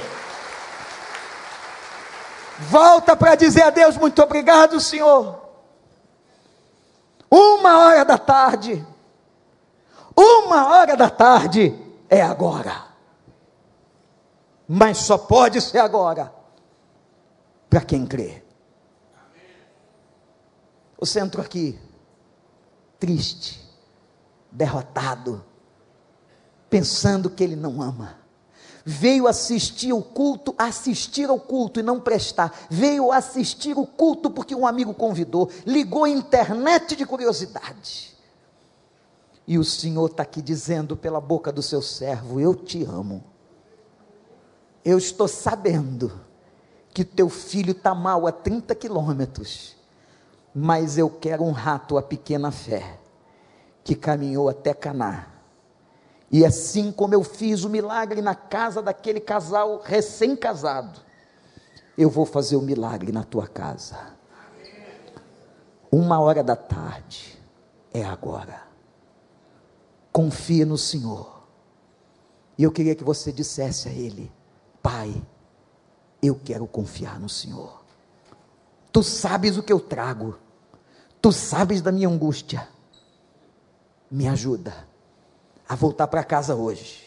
Volta 2.59 3.15
para 3.15 3.37
dizer 3.37 3.63
a 3.63 3.71
Deus 3.71 3.97
muito 3.97 4.21
obrigado, 4.21 4.81
Senhor 4.81 5.48
uma 7.31 7.79
hora 7.79 8.05
da 8.05 8.19
tarde. 8.19 8.87
Uma 10.17 10.69
hora 10.69 10.97
da 10.97 11.09
tarde 11.09 11.75
é 12.09 12.21
agora. 12.21 12.87
Mas 14.67 14.99
só 14.99 15.17
pode 15.17 15.61
ser 15.61 15.79
agora 15.79 16.33
para 17.71 17.81
quem 17.81 18.07
crê. 18.07 18.43
O 20.99 21.07
centro 21.07 21.41
aqui, 21.41 21.79
triste, 22.99 23.61
derrotado, 24.51 25.45
pensando 26.69 27.31
que 27.31 27.45
ele 27.45 27.55
não 27.55 27.81
ama 27.81 28.18
veio 28.91 29.29
assistir 29.29 29.93
o 29.93 30.01
culto, 30.01 30.55
assistir 30.57 31.29
ao 31.29 31.39
culto 31.39 31.79
e 31.79 31.83
não 31.83 32.01
prestar, 32.01 32.59
veio 32.71 33.13
assistir 33.13 33.77
o 33.77 33.87
culto 33.87 34.31
porque 34.31 34.55
um 34.55 34.67
amigo 34.67 34.95
convidou, 34.95 35.51
ligou 35.67 36.05
a 36.05 36.09
internet 36.09 36.97
de 36.97 37.05
curiosidade. 37.05 38.17
E 39.47 39.59
o 39.59 39.65
Senhor 39.65 40.07
está 40.07 40.23
aqui 40.23 40.41
dizendo 40.41 40.97
pela 40.97 41.21
boca 41.21 41.53
do 41.53 41.61
seu 41.61 41.83
servo: 41.83 42.41
Eu 42.41 42.55
te 42.55 42.83
amo. 42.83 43.23
Eu 44.83 44.97
estou 44.97 45.29
sabendo 45.29 46.11
que 46.95 47.05
teu 47.05 47.29
filho 47.29 47.73
está 47.73 47.95
mal 47.95 48.27
a 48.27 48.33
30 48.33 48.75
quilômetros, 48.75 49.77
mas 50.55 50.97
eu 50.97 51.11
quero 51.11 51.45
honrar 51.45 51.87
tua 51.87 52.01
pequena 52.01 52.51
fé, 52.51 52.99
que 53.85 53.95
caminhou 53.95 54.49
até 54.49 54.73
Caná 54.73 55.38
e 56.31 56.45
assim 56.45 56.93
como 56.93 57.15
eu 57.15 57.25
fiz 57.25 57.65
o 57.65 57.71
milagre 57.71 58.21
na 58.21 58.35
casa 58.35 58.83
daquele 58.83 59.21
casal 59.21 59.81
recém-casado, 59.83 61.01
eu 61.97 62.11
vou 62.11 62.27
fazer 62.27 62.57
o 62.57 62.63
milagre 62.63 63.11
na 63.11 63.25
tua 63.25 63.49
casa. 63.49 63.97
Uma 65.91 66.21
hora 66.21 66.45
da 66.45 66.55
tarde 66.55 67.43
é 67.93 68.05
agora. 68.05 68.63
Confia 70.13 70.67
no 70.67 70.77
Senhor. 70.77 71.45
E 72.59 72.63
eu 72.63 72.71
queria 72.71 72.95
que 72.95 73.05
você 73.05 73.33
dissesse 73.33 73.89
a 73.89 73.93
Ele: 73.93 74.31
Pai, 74.83 75.23
eu 76.23 76.35
quero 76.35 76.67
confiar 76.67 77.19
no 77.19 77.29
Senhor. 77.29 77.83
Tu 78.93 79.03
sabes 79.03 79.57
o 79.57 79.63
que 79.63 79.73
eu 79.73 79.81
trago, 79.81 80.39
tu 81.23 81.33
sabes 81.33 81.81
da 81.81 81.91
minha 81.91 82.09
angústia. 82.09 82.69
Me 84.11 84.29
ajuda 84.29 84.88
a 85.69 85.75
voltar 85.75 86.07
para 86.07 86.25
casa 86.25 86.55
hoje, 86.55 87.07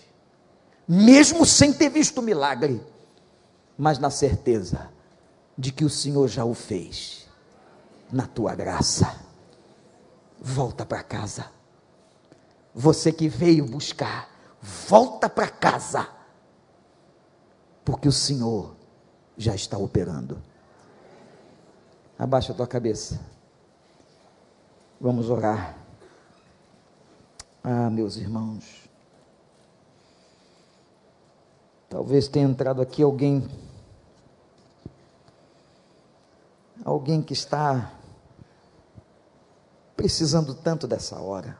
mesmo 0.87 1.45
sem 1.45 1.73
ter 1.73 1.89
visto 1.89 2.19
o 2.19 2.21
milagre, 2.21 2.81
mas 3.77 3.97
na 3.97 4.09
certeza 4.09 4.89
de 5.57 5.71
que 5.71 5.83
o 5.83 5.89
Senhor 5.89 6.27
já 6.27 6.45
o 6.45 6.53
fez, 6.53 7.27
na 8.11 8.27
tua 8.27 8.53
graça. 8.53 9.15
Volta 10.39 10.85
para 10.85 11.03
casa. 11.03 11.45
Você 12.73 13.11
que 13.11 13.27
veio 13.27 13.65
buscar, 13.65 14.29
volta 14.61 15.29
para 15.29 15.47
casa, 15.47 16.07
porque 17.85 18.07
o 18.07 18.11
Senhor 18.11 18.75
já 19.37 19.55
está 19.55 19.77
operando. 19.77 20.41
Abaixa 22.17 22.53
a 22.53 22.55
tua 22.55 22.67
cabeça. 22.67 23.19
Vamos 24.99 25.29
orar. 25.29 25.80
Ah, 27.63 27.89
meus 27.89 28.17
irmãos. 28.17 28.89
Talvez 31.87 32.27
tenha 32.27 32.47
entrado 32.47 32.81
aqui 32.81 33.03
alguém. 33.03 33.47
Alguém 36.83 37.21
que 37.21 37.33
está 37.33 37.93
precisando 39.95 40.55
tanto 40.55 40.87
dessa 40.87 41.19
hora. 41.19 41.57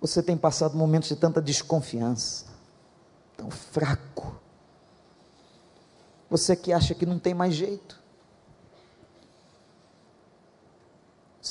Você 0.00 0.22
tem 0.22 0.36
passado 0.36 0.76
momentos 0.76 1.08
de 1.08 1.16
tanta 1.16 1.40
desconfiança, 1.40 2.46
tão 3.36 3.50
fraco. 3.50 4.36
Você 6.28 6.56
que 6.56 6.72
acha 6.72 6.94
que 6.94 7.06
não 7.06 7.18
tem 7.18 7.32
mais 7.32 7.54
jeito. 7.54 8.01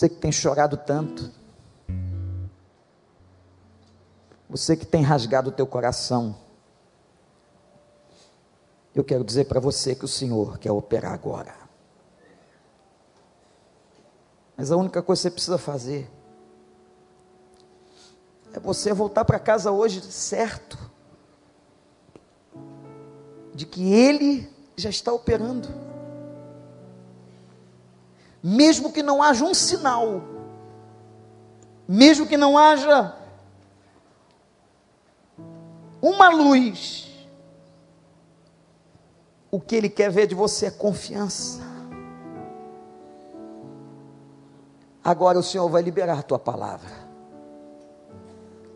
Você 0.02 0.10
que 0.10 0.16
tem 0.16 0.32
chorado 0.32 0.78
tanto. 0.78 1.30
Você 4.50 4.76
que 4.76 4.84
tem 4.84 5.04
rasgado 5.04 5.50
o 5.50 5.52
teu 5.52 5.68
coração. 5.68 6.36
Eu 8.96 9.04
quero 9.04 9.24
dizer 9.24 9.46
para 9.46 9.60
você 9.60 9.94
que 9.94 10.04
o 10.04 10.08
Senhor 10.08 10.58
quer 10.58 10.72
operar 10.72 11.14
agora. 11.14 11.54
Mas 14.58 14.72
a 14.72 14.76
única 14.76 15.04
coisa 15.04 15.20
que 15.20 15.22
você 15.22 15.32
precisa 15.36 15.60
fazer 15.60 16.10
é 18.54 18.60
você 18.60 18.94
voltar 18.94 19.24
para 19.24 19.38
casa 19.38 19.72
hoje 19.72 20.02
certo 20.02 20.80
de 23.54 23.68
que 23.68 23.94
Ele 23.94 24.52
já 24.76 24.90
está 24.90 25.14
operando. 25.14 25.91
Mesmo 28.44 28.92
que 28.92 29.04
não 29.04 29.22
haja 29.22 29.46
um 29.46 29.54
sinal, 29.54 30.22
mesmo 31.88 32.26
que 32.26 32.38
não 32.38 32.58
haja 32.58 33.16
uma 36.02 36.30
luz, 36.30 37.08
o 39.52 39.60
que 39.60 39.76
Ele 39.76 39.90
quer 39.90 40.10
ver 40.10 40.28
de 40.28 40.34
você 40.34 40.68
é 40.68 40.72
confiança. 40.72 41.62
Agora 45.04 45.38
o 45.38 45.44
Senhor 45.44 45.68
vai 45.68 45.82
liberar 45.82 46.20
a 46.20 46.24
tua 46.24 46.40
palavra. 46.40 46.90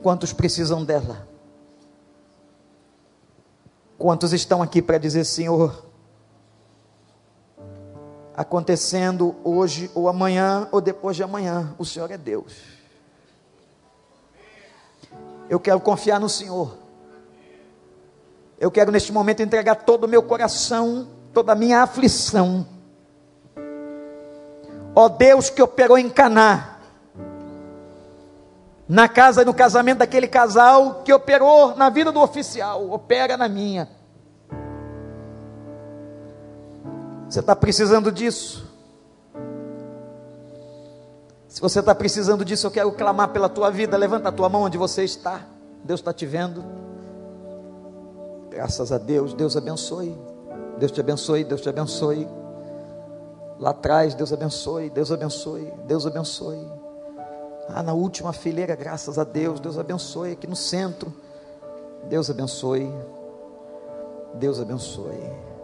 Quantos 0.02 0.34
precisam 0.34 0.84
dela? 0.84 1.28
Quantos 3.98 4.34
estão 4.34 4.62
aqui 4.62 4.82
para 4.82 4.98
dizer, 4.98 5.24
Senhor, 5.24 5.85
acontecendo 8.36 9.36
hoje 9.44 9.90
ou 9.94 10.10
amanhã 10.10 10.68
ou 10.72 10.82
depois 10.82 11.16
de 11.16 11.24
amanhã, 11.24 11.74
o 11.78 11.86
Senhor 11.86 12.10
é 12.12 12.18
Deus. 12.18 12.54
Eu 15.50 15.60
quero 15.60 15.80
confiar 15.80 16.20
no 16.20 16.30
Senhor. 16.30 16.78
Eu 18.60 18.72
quero 18.72 18.92
neste 18.92 19.12
momento 19.12 19.42
entregar 19.42 19.76
todo 19.76 20.06
o 20.06 20.08
meu 20.08 20.24
coração, 20.24 21.08
toda 21.34 21.52
a 21.52 21.56
minha 21.56 21.82
aflição 21.82 22.66
Ó 24.96 25.10
Deus 25.10 25.50
que 25.50 25.62
operou 25.62 25.98
em 25.98 26.10
Caná, 26.10 26.78
na 28.88 29.10
casa 29.10 29.42
e 29.42 29.46
no 29.46 29.54
casamento 29.54 29.98
daquele 29.98 30.28
casal 30.28 31.02
que 31.04 31.12
operou 31.12 31.76
na 31.76 31.90
vida 31.90 32.14
do 32.14 32.22
oficial, 32.22 32.90
opera 32.92 33.36
na 33.36 33.50
minha. 33.50 33.90
Você 37.36 37.42
está 37.42 37.54
precisando 37.54 38.14
disso? 38.14 38.66
Se 41.50 41.60
você 41.60 41.82
está 41.82 41.94
precisando 41.94 42.46
disso, 42.46 42.66
eu 42.66 42.72
quero 42.72 42.90
clamar 42.94 43.34
pela 43.34 43.50
tua 43.50 43.70
vida. 43.70 43.98
Levanta 43.98 44.30
a 44.30 44.32
tua 44.32 44.48
mão 44.48 44.62
onde 44.62 44.78
você 44.78 45.04
está. 45.04 45.46
Deus 45.84 46.00
está 46.00 46.14
te 46.14 46.26
vendo. 46.26 46.64
Graças 48.50 48.90
a 48.90 48.98
Deus, 48.98 49.34
Deus 49.34 49.58
abençoe. 49.58 50.18
Deus 50.78 50.94
te 50.94 51.02
abençoe, 51.02 51.44
Deus 51.44 51.60
te 51.60 51.68
abençoe. 51.68 52.26
Lá 53.60 53.72
atrás, 53.72 54.16
Deus 54.16 54.32
abençoe, 54.32 54.90
Deus 54.90 55.12
abençoe, 55.12 55.74
Deus 55.86 56.08
abençoe. 56.08 56.66
Ah, 57.68 57.84
na 57.84 57.92
última 57.92 58.32
fileira, 58.32 58.78
graças 58.78 59.20
a 59.20 59.26
Deus, 59.26 59.60
Deus 59.60 59.78
abençoe. 59.78 60.32
Aqui 60.32 60.48
no 60.48 60.56
centro, 60.56 61.14
Deus 62.08 62.30
abençoe. 62.30 62.90
Deus 64.36 64.58
abençoe. 64.58 65.55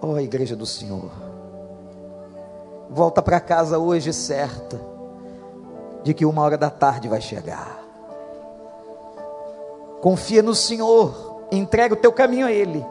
Ó 0.00 0.08
oh, 0.08 0.20
igreja 0.20 0.54
do 0.54 0.66
Senhor. 0.66 1.10
Volta 2.88 3.20
para 3.20 3.40
casa 3.40 3.78
hoje 3.78 4.12
certa 4.12 4.80
de 6.02 6.14
que 6.14 6.24
uma 6.24 6.42
hora 6.42 6.56
da 6.56 6.70
tarde 6.70 7.08
vai 7.08 7.20
chegar. 7.20 7.82
Confia 10.00 10.42
no 10.42 10.54
Senhor, 10.54 11.46
entrega 11.50 11.94
o 11.94 11.96
teu 11.96 12.12
caminho 12.12 12.46
a 12.46 12.52
Ele. 12.52 12.84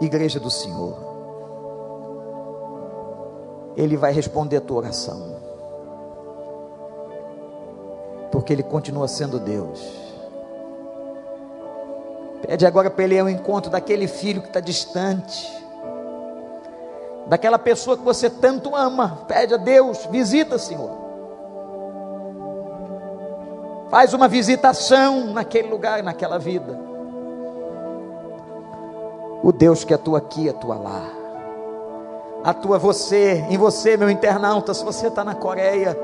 Igreja 0.00 0.38
do 0.38 0.50
Senhor. 0.50 0.98
Ele 3.76 3.96
vai 3.96 4.12
responder 4.12 4.58
a 4.58 4.60
tua 4.60 4.78
oração. 4.78 5.36
Porque 8.30 8.52
Ele 8.52 8.62
continua 8.62 9.08
sendo 9.08 9.38
Deus. 9.38 9.80
Pede 12.46 12.66
agora 12.66 12.90
para 12.90 13.04
Ele 13.04 13.22
o 13.22 13.28
encontro 13.28 13.70
daquele 13.70 14.06
filho 14.06 14.42
que 14.42 14.48
está 14.48 14.60
distante, 14.60 15.50
daquela 17.26 17.58
pessoa 17.58 17.96
que 17.96 18.02
você 18.02 18.28
tanto 18.28 18.74
ama. 18.74 19.20
Pede 19.26 19.54
a 19.54 19.56
Deus, 19.56 20.06
visita, 20.06 20.58
Senhor. 20.58 20.90
Faz 23.90 24.12
uma 24.12 24.28
visitação 24.28 25.32
naquele 25.32 25.68
lugar, 25.68 26.02
naquela 26.02 26.38
vida. 26.38 26.78
O 29.42 29.52
Deus 29.52 29.84
que 29.84 29.94
atua 29.94 30.18
aqui, 30.18 30.48
atua 30.48 30.76
lá 30.76 31.24
atua 32.44 32.78
você, 32.78 33.42
em 33.48 33.56
você, 33.56 33.96
meu 33.96 34.10
internauta, 34.10 34.74
se 34.74 34.84
você 34.84 35.06
está 35.06 35.24
na 35.24 35.34
Coreia, 35.34 35.98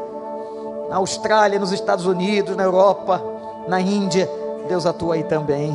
na 0.88 0.96
Austrália, 0.96 1.58
nos 1.58 1.70
Estados 1.70 2.06
Unidos, 2.06 2.56
na 2.56 2.62
Europa, 2.62 3.22
na 3.68 3.78
Índia, 3.78 4.28
Deus 4.66 4.86
atua 4.86 5.16
aí 5.16 5.22
também. 5.22 5.70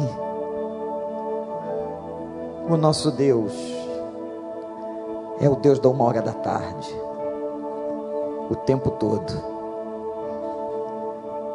O 2.67 2.75
nosso 2.75 3.11
Deus 3.11 3.74
é 5.39 5.49
o 5.49 5.55
Deus 5.55 5.79
da 5.79 5.89
uma 5.89 6.05
hora 6.05 6.21
da 6.21 6.33
tarde, 6.33 6.95
o 8.49 8.55
tempo 8.55 8.91
todo. 8.91 9.33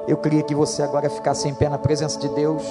Eu 0.06 0.16
queria 0.16 0.42
que 0.42 0.54
você 0.54 0.82
agora 0.82 1.08
ficasse 1.08 1.48
em 1.48 1.54
pé 1.54 1.68
na 1.68 1.78
presença 1.78 2.18
de 2.18 2.28
Deus. 2.30 2.62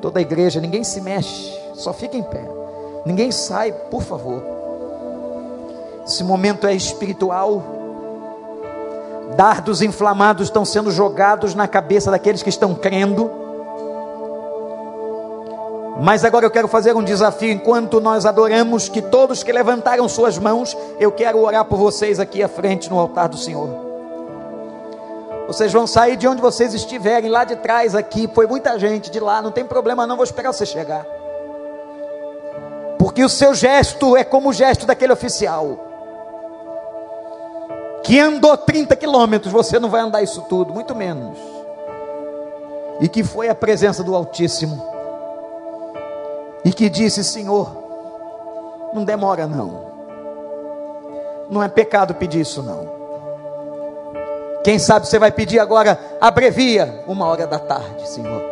Toda 0.00 0.18
a 0.18 0.22
igreja, 0.22 0.60
ninguém 0.60 0.82
se 0.82 1.00
mexe, 1.00 1.58
só 1.74 1.92
fica 1.92 2.16
em 2.16 2.22
pé. 2.22 2.42
Ninguém 3.04 3.30
sai, 3.30 3.72
por 3.72 4.02
favor. 4.02 4.42
Esse 6.06 6.24
momento 6.24 6.66
é 6.66 6.74
espiritual. 6.74 7.62
Dardos 9.36 9.80
inflamados 9.80 10.48
estão 10.48 10.64
sendo 10.64 10.90
jogados 10.90 11.54
na 11.54 11.68
cabeça 11.68 12.10
daqueles 12.10 12.42
que 12.42 12.48
estão 12.48 12.74
crendo. 12.74 13.30
Mas 15.98 16.24
agora 16.24 16.46
eu 16.46 16.50
quero 16.50 16.68
fazer 16.68 16.94
um 16.94 17.02
desafio. 17.02 17.50
Enquanto 17.50 18.00
nós 18.00 18.24
adoramos 18.24 18.88
que 18.88 19.02
todos 19.02 19.42
que 19.42 19.52
levantaram 19.52 20.08
suas 20.08 20.38
mãos, 20.38 20.76
eu 20.98 21.10
quero 21.10 21.38
orar 21.40 21.64
por 21.64 21.78
vocês 21.78 22.20
aqui 22.20 22.42
à 22.42 22.48
frente 22.48 22.88
no 22.88 22.98
altar 22.98 23.28
do 23.28 23.36
Senhor. 23.36 23.90
Vocês 25.46 25.72
vão 25.72 25.86
sair 25.86 26.16
de 26.16 26.28
onde 26.28 26.40
vocês 26.40 26.74
estiverem, 26.74 27.28
lá 27.28 27.42
de 27.42 27.56
trás 27.56 27.96
aqui, 27.96 28.30
foi 28.32 28.46
muita 28.46 28.78
gente 28.78 29.10
de 29.10 29.18
lá, 29.18 29.42
não 29.42 29.50
tem 29.50 29.64
problema 29.64 30.06
não, 30.06 30.14
vou 30.14 30.24
esperar 30.24 30.52
você 30.52 30.64
chegar. 30.64 31.04
Porque 32.96 33.24
o 33.24 33.28
seu 33.28 33.52
gesto 33.52 34.16
é 34.16 34.22
como 34.22 34.50
o 34.50 34.52
gesto 34.52 34.86
daquele 34.86 35.12
oficial. 35.12 35.76
Que 38.04 38.20
andou 38.20 38.56
30 38.56 38.94
quilômetros, 38.94 39.52
você 39.52 39.80
não 39.80 39.90
vai 39.90 40.02
andar 40.02 40.22
isso 40.22 40.42
tudo, 40.42 40.72
muito 40.72 40.94
menos. 40.94 41.36
E 43.00 43.08
que 43.08 43.24
foi 43.24 43.48
a 43.48 43.54
presença 43.54 44.04
do 44.04 44.14
Altíssimo, 44.14 44.99
e 46.64 46.72
que 46.72 46.88
disse: 46.88 47.22
Senhor, 47.24 47.70
não 48.92 49.04
demora 49.04 49.46
não, 49.46 49.84
não 51.50 51.62
é 51.62 51.68
pecado 51.68 52.14
pedir 52.14 52.40
isso 52.40 52.62
não. 52.62 53.00
Quem 54.62 54.78
sabe 54.78 55.06
você 55.06 55.18
vai 55.18 55.32
pedir 55.32 55.58
agora, 55.58 55.98
abrevia 56.20 57.02
uma 57.06 57.26
hora 57.26 57.46
da 57.46 57.58
tarde, 57.58 58.06
Senhor. 58.08 58.42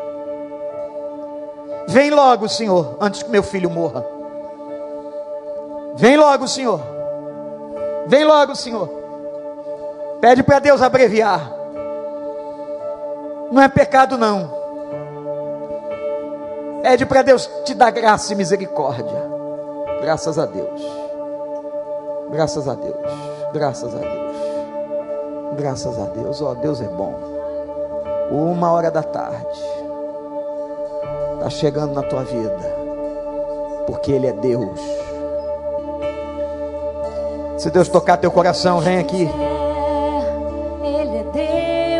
Vem 1.86 2.11
logo, 2.11 2.48
Senhor, 2.48 2.96
antes 3.00 3.22
que 3.22 3.30
meu 3.30 3.42
filho 3.42 3.70
morra. 3.70 4.04
Vem 5.96 6.16
logo, 6.16 6.46
Senhor. 6.46 6.80
Vem 8.06 8.24
logo, 8.24 8.54
Senhor. 8.54 8.88
Pede 10.20 10.42
para 10.42 10.59
Deus 10.59 10.80
abreviar. 10.80 11.52
Não 13.50 13.62
é 13.62 13.68
pecado, 13.68 14.16
não. 14.16 14.50
Pede 16.82 17.06
para 17.06 17.22
Deus 17.22 17.48
te 17.64 17.74
dar 17.74 17.90
graça 17.90 18.32
e 18.32 18.36
misericórdia. 18.36 19.28
Graças 20.00 20.38
a 20.38 20.46
Deus. 20.46 20.82
Graças 22.30 22.68
a 22.68 22.74
Deus. 22.74 22.96
Graças 23.52 23.94
a 23.94 23.98
Deus. 23.98 24.36
Graças 25.56 25.98
a 25.98 26.04
Deus. 26.06 26.42
Ó, 26.42 26.52
oh, 26.52 26.54
Deus 26.54 26.80
é 26.80 26.88
bom. 26.88 27.14
Uma 28.30 28.70
hora 28.70 28.90
da 28.90 29.02
tarde. 29.02 29.60
Está 31.34 31.50
chegando 31.50 31.94
na 31.94 32.02
tua 32.02 32.22
vida. 32.24 32.76
Porque 33.86 34.12
Ele 34.12 34.26
é 34.26 34.32
Deus. 34.32 34.80
Se 37.58 37.70
Deus 37.70 37.88
tocar 37.88 38.18
teu 38.18 38.30
coração, 38.30 38.80
vem 38.80 38.98
aqui. 38.98 39.28
Ele 40.82 41.16
é 41.16 41.24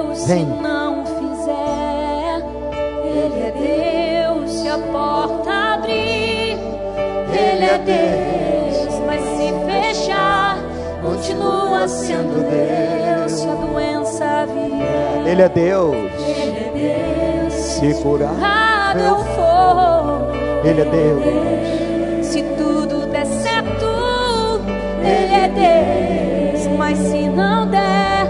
Deus. 0.03 0.25
Vem. 0.27 0.47
Ele 7.59 7.67
é 7.67 7.79
Deus. 7.79 9.01
Mas 9.05 9.21
se 9.21 9.53
fechar, 9.67 10.59
continua 11.03 11.89
sendo 11.89 12.49
Deus. 12.49 13.33
Se 13.33 13.49
a 13.49 13.55
doença 13.55 14.47
vier, 14.47 15.27
Ele 15.27 15.43
é 15.43 15.49
Deus. 15.49 15.97
Ele 16.21 16.59
é 16.59 17.43
Deus. 17.43 17.53
Se 17.53 17.95
curar, 17.95 18.97
eu 18.97 19.19
for, 19.19 20.33
Ele 20.65 20.83
é 20.83 20.85
Deus. 20.85 22.27
Se 22.27 22.43
tudo 22.57 23.07
der 23.07 23.27
certo 23.27 23.89
ele 25.03 25.35
é 25.35 26.53
Deus, 26.59 26.77
mas 26.77 26.99
se 26.99 27.29
não 27.29 27.67
der, 27.67 28.27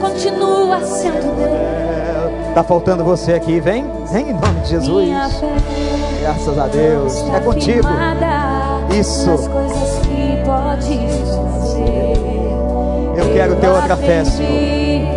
continua 0.00 0.80
sendo 0.80 1.36
Deus. 1.36 2.54
Tá 2.54 2.64
faltando 2.64 3.04
você 3.04 3.34
aqui, 3.34 3.60
vem, 3.60 3.84
vem 4.10 4.30
em 4.30 4.32
nome 4.32 4.60
de 4.62 4.68
Jesus. 4.70 5.08
Graças 6.20 6.58
a 6.58 6.66
Deus, 6.66 7.22
é 7.34 7.40
contigo. 7.40 7.86
Isso. 8.98 9.30
Eu 13.16 13.32
quero 13.32 13.56
ter 13.56 13.68
outra 13.68 13.96
fé, 13.96 14.24
Senhor. 14.24 15.08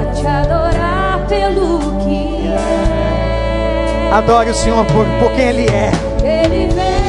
A 0.00 0.12
te 0.12 0.26
adorar 0.26 1.26
pelo 1.26 1.78
que 2.00 2.48
é. 2.48 4.10
Adore 4.12 4.50
o 4.50 4.54
Senhor 4.54 4.84
por, 4.86 5.06
por 5.18 5.32
quem 5.32 5.48
Ele 5.48 5.66
é. 5.68 5.90
Ele 6.22 6.72
vem. 6.72 7.04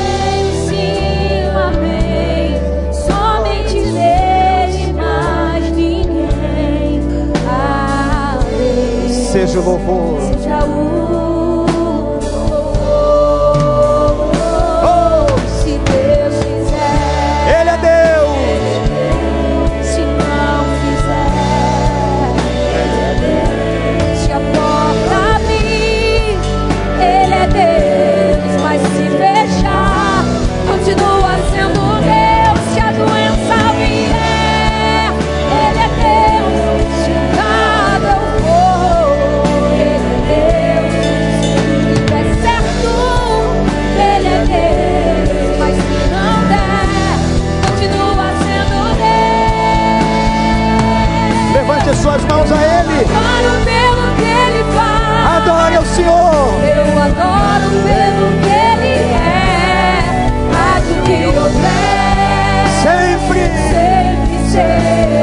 seja 9.35 9.59
o 9.59 9.65
louvor. 9.65 10.21
Seja 10.21 10.63
o 10.63 11.14
adoro 57.05 57.69
pelo 57.83 58.27
que 58.41 58.49
Ele 58.49 58.95
é. 59.13 60.31
De 60.81 60.95
que 61.05 61.25
houver. 61.27 62.65
Sempre. 62.81 63.41
Sempre 64.51 65.14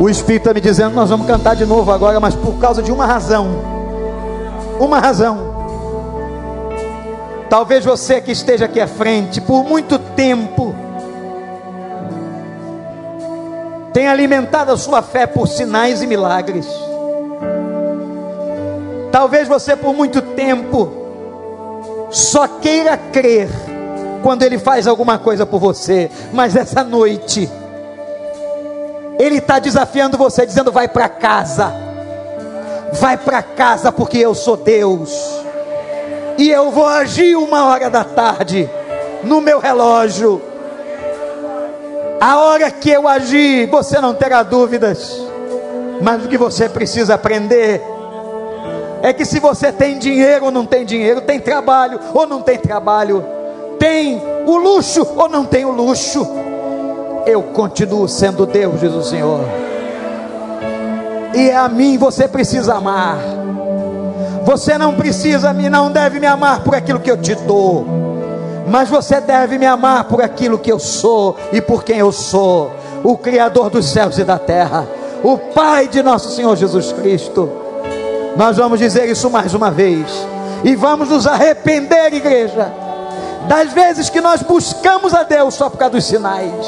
O 0.00 0.08
Espírito 0.08 0.44
está 0.48 0.54
me 0.54 0.62
dizendo: 0.62 0.94
nós 0.94 1.10
vamos 1.10 1.26
cantar 1.26 1.54
de 1.54 1.66
novo 1.66 1.92
agora, 1.92 2.18
mas 2.18 2.34
por 2.34 2.58
causa 2.58 2.82
de 2.82 2.90
uma 2.90 3.04
razão. 3.04 3.48
Uma 4.80 4.98
razão. 4.98 5.50
Talvez 7.50 7.84
você 7.84 8.18
que 8.18 8.32
esteja 8.32 8.64
aqui 8.64 8.80
à 8.80 8.86
frente, 8.86 9.42
por 9.42 9.62
muito 9.62 9.98
tempo, 9.98 10.74
tenha 13.92 14.10
alimentado 14.10 14.72
a 14.72 14.76
sua 14.78 15.02
fé 15.02 15.26
por 15.26 15.46
sinais 15.46 16.00
e 16.00 16.06
milagres. 16.06 16.66
Talvez 19.12 19.48
você 19.48 19.76
por 19.76 19.92
muito 19.92 20.22
tempo 20.22 20.90
só 22.10 22.48
queira 22.48 22.96
crer 22.96 23.50
quando 24.22 24.44
Ele 24.44 24.58
faz 24.58 24.86
alguma 24.86 25.18
coisa 25.18 25.44
por 25.44 25.58
você, 25.58 26.10
mas 26.32 26.56
essa 26.56 26.82
noite 26.82 27.50
ele 29.20 29.36
está 29.36 29.58
desafiando 29.58 30.16
você, 30.16 30.46
dizendo: 30.46 30.72
vai 30.72 30.88
para 30.88 31.08
casa, 31.08 31.72
vai 32.94 33.18
para 33.18 33.42
casa, 33.42 33.92
porque 33.92 34.16
eu 34.16 34.34
sou 34.34 34.56
Deus, 34.56 35.10
e 36.38 36.48
eu 36.48 36.70
vou 36.70 36.86
agir 36.86 37.36
uma 37.36 37.66
hora 37.66 37.90
da 37.90 38.02
tarde, 38.02 38.68
no 39.22 39.40
meu 39.42 39.58
relógio. 39.58 40.40
A 42.18 42.38
hora 42.38 42.70
que 42.70 42.90
eu 42.90 43.06
agir, 43.06 43.66
você 43.66 44.00
não 44.00 44.14
terá 44.14 44.42
dúvidas, 44.42 45.20
mas 46.02 46.24
o 46.24 46.28
que 46.28 46.36
você 46.36 46.68
precisa 46.68 47.14
aprender 47.14 47.82
é 49.02 49.12
que 49.12 49.24
se 49.24 49.38
você 49.38 49.72
tem 49.72 49.98
dinheiro 49.98 50.46
ou 50.46 50.50
não 50.50 50.66
tem 50.66 50.84
dinheiro, 50.84 51.22
tem 51.22 51.40
trabalho 51.40 51.98
ou 52.12 52.26
não 52.26 52.42
tem 52.42 52.58
trabalho, 52.58 53.24
tem 53.78 54.20
o 54.46 54.56
luxo 54.56 55.06
ou 55.16 55.28
não 55.28 55.46
tem 55.46 55.64
o 55.64 55.70
luxo, 55.70 56.26
eu 57.26 57.42
continuo 57.42 58.08
sendo 58.08 58.46
Deus, 58.46 58.80
diz 58.80 58.92
o 58.92 59.02
Senhor. 59.02 59.40
E 61.34 61.50
a 61.50 61.68
mim 61.68 61.96
você 61.96 62.26
precisa 62.26 62.74
amar. 62.74 63.18
Você 64.44 64.76
não 64.78 64.94
precisa 64.94 65.52
me, 65.52 65.68
não 65.68 65.90
deve 65.90 66.18
me 66.18 66.26
amar 66.26 66.64
por 66.64 66.74
aquilo 66.74 66.98
que 66.98 67.10
eu 67.10 67.16
te 67.16 67.34
dou, 67.34 67.86
mas 68.66 68.88
você 68.88 69.20
deve 69.20 69.58
me 69.58 69.66
amar 69.66 70.04
por 70.04 70.22
aquilo 70.22 70.58
que 70.58 70.72
eu 70.72 70.78
sou 70.78 71.36
e 71.52 71.60
por 71.60 71.84
quem 71.84 71.98
eu 71.98 72.10
sou, 72.10 72.72
o 73.04 73.16
Criador 73.16 73.70
dos 73.70 73.86
céus 73.86 74.18
e 74.18 74.24
da 74.24 74.38
terra, 74.38 74.88
o 75.22 75.36
Pai 75.36 75.88
de 75.88 76.02
nosso 76.02 76.34
Senhor 76.34 76.56
Jesus 76.56 76.90
Cristo. 76.92 77.50
Nós 78.36 78.56
vamos 78.56 78.78
dizer 78.78 79.08
isso 79.08 79.28
mais 79.28 79.52
uma 79.54 79.70
vez 79.70 80.06
e 80.64 80.74
vamos 80.74 81.10
nos 81.10 81.26
arrepender, 81.26 82.14
igreja, 82.14 82.72
das 83.46 83.72
vezes 83.72 84.08
que 84.08 84.20
nós 84.20 84.42
buscamos 84.42 85.14
a 85.14 85.22
Deus 85.22 85.54
só 85.54 85.68
por 85.68 85.76
causa 85.76 85.96
dos 85.96 86.04
sinais 86.04 86.66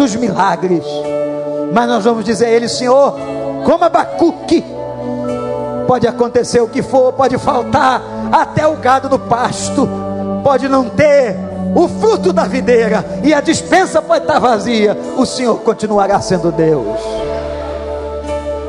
dos 0.00 0.16
milagres. 0.16 0.82
Mas 1.74 1.86
nós 1.86 2.04
vamos 2.04 2.24
dizer 2.24 2.46
a 2.46 2.50
Ele, 2.50 2.68
Senhor, 2.68 3.14
como 3.66 3.84
Abacuque, 3.84 4.64
pode 5.86 6.08
acontecer 6.08 6.58
o 6.62 6.68
que 6.68 6.80
for, 6.80 7.12
pode 7.12 7.36
faltar 7.36 8.02
até 8.32 8.66
o 8.66 8.76
gado 8.76 9.10
do 9.10 9.18
pasto, 9.18 9.86
pode 10.42 10.68
não 10.68 10.88
ter 10.88 11.36
o 11.74 11.86
fruto 11.86 12.32
da 12.32 12.44
videira 12.44 13.04
e 13.22 13.34
a 13.34 13.42
dispensa 13.42 14.00
pode 14.00 14.24
estar 14.24 14.38
vazia, 14.38 14.96
o 15.18 15.26
Senhor 15.26 15.56
continuará 15.60 16.18
sendo 16.18 16.50
Deus. 16.50 16.98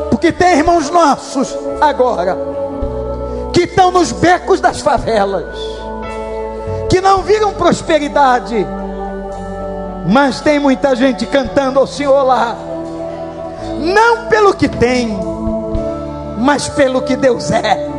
Porque 0.10 0.34
tem 0.34 0.58
irmãos 0.58 0.90
nossos 0.90 1.58
agora 1.80 2.38
que 3.54 3.62
estão 3.62 3.90
nos 3.90 4.12
becos 4.12 4.60
das 4.60 4.82
favelas, 4.82 5.56
que 6.90 7.00
não 7.00 7.22
viram 7.22 7.54
prosperidade, 7.54 8.68
mas 10.06 10.42
tem 10.42 10.60
muita 10.60 10.96
gente 10.96 11.26
cantando 11.26 11.80
ao 11.80 11.88
Senhor 11.88 12.24
lá, 12.24 12.56
não 13.80 14.28
pelo 14.28 14.54
que 14.54 14.68
tem, 14.68 15.18
mas 16.40 16.68
pelo 16.68 17.02
que 17.02 17.16
Deus 17.16 17.52
é. 17.52 17.90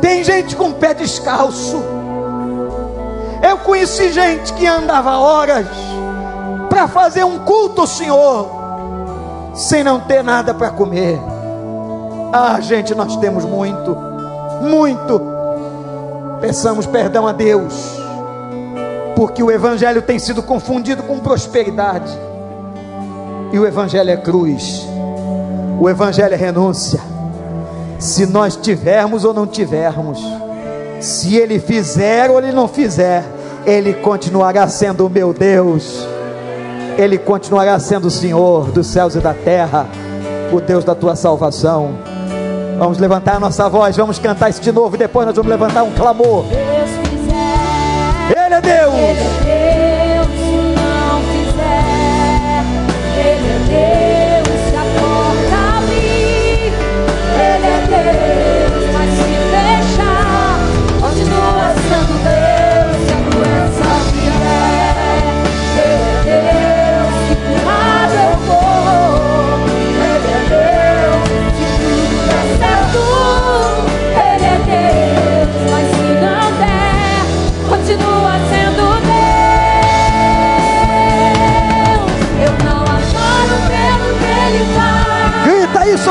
Tem 0.00 0.22
gente 0.22 0.54
com 0.54 0.68
o 0.68 0.74
pé 0.74 0.94
descalço. 0.94 1.82
Eu 3.42 3.58
conheci 3.58 4.12
gente 4.12 4.52
que 4.54 4.66
andava 4.66 5.18
horas 5.18 5.66
para 6.68 6.86
fazer 6.88 7.24
um 7.24 7.38
culto 7.40 7.82
ao 7.82 7.86
Senhor, 7.86 8.50
sem 9.54 9.82
não 9.82 10.00
ter 10.00 10.22
nada 10.22 10.54
para 10.54 10.70
comer. 10.70 11.20
Ah, 12.32 12.60
gente, 12.60 12.94
nós 12.94 13.16
temos 13.16 13.44
muito, 13.44 13.96
muito. 14.60 15.20
Peçamos 16.40 16.86
perdão 16.86 17.26
a 17.26 17.32
Deus, 17.32 17.98
porque 19.16 19.42
o 19.42 19.50
Evangelho 19.50 20.02
tem 20.02 20.18
sido 20.18 20.42
confundido 20.42 21.02
com 21.02 21.18
prosperidade, 21.18 22.12
e 23.50 23.58
o 23.58 23.66
Evangelho 23.66 24.10
é 24.10 24.16
cruz, 24.18 24.86
o 25.80 25.88
Evangelho 25.88 26.34
é 26.34 26.36
renúncia. 26.36 27.00
Se 27.98 28.26
nós 28.26 28.56
tivermos 28.56 29.24
ou 29.24 29.32
não 29.32 29.46
tivermos, 29.46 30.22
se 31.00 31.34
Ele 31.34 31.58
fizer 31.58 32.30
ou 32.30 32.38
Ele 32.38 32.52
não 32.52 32.68
fizer, 32.68 33.24
Ele 33.64 33.94
continuará 33.94 34.68
sendo 34.68 35.06
o 35.06 35.10
meu 35.10 35.32
Deus, 35.32 36.06
Ele 36.98 37.16
continuará 37.16 37.78
sendo 37.78 38.08
o 38.08 38.10
Senhor 38.10 38.70
dos 38.70 38.86
céus 38.86 39.14
e 39.14 39.18
da 39.18 39.32
terra, 39.32 39.86
o 40.52 40.60
Deus 40.60 40.84
da 40.84 40.94
tua 40.94 41.16
salvação. 41.16 41.92
Vamos 42.78 42.98
levantar 42.98 43.36
a 43.36 43.40
nossa 43.40 43.66
voz, 43.70 43.96
vamos 43.96 44.18
cantar 44.18 44.50
isso 44.50 44.60
de 44.60 44.70
novo 44.70 44.94
e 44.94 44.98
depois 44.98 45.26
nós 45.26 45.34
vamos 45.34 45.50
levantar 45.50 45.84
um 45.84 45.92
clamor. 45.92 46.44
Deus 48.66 49.55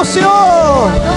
Senhor. 0.06 1.15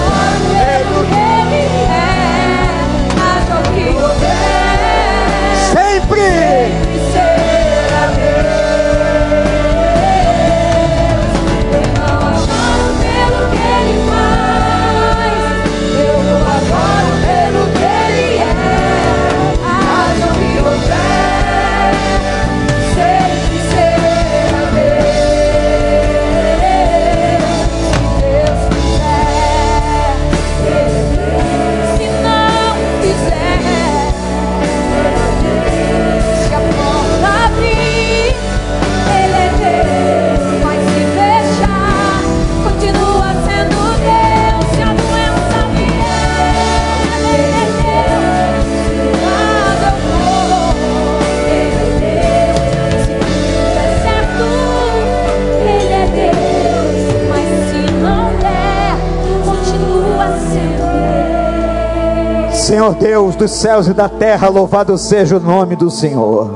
Deus 63.29 63.35
dos 63.35 63.51
céus 63.51 63.87
e 63.87 63.93
da 63.93 64.09
terra, 64.09 64.49
louvado 64.49 64.97
seja 64.97 65.37
o 65.37 65.39
nome 65.39 65.75
do 65.75 65.91
Senhor. 65.91 66.49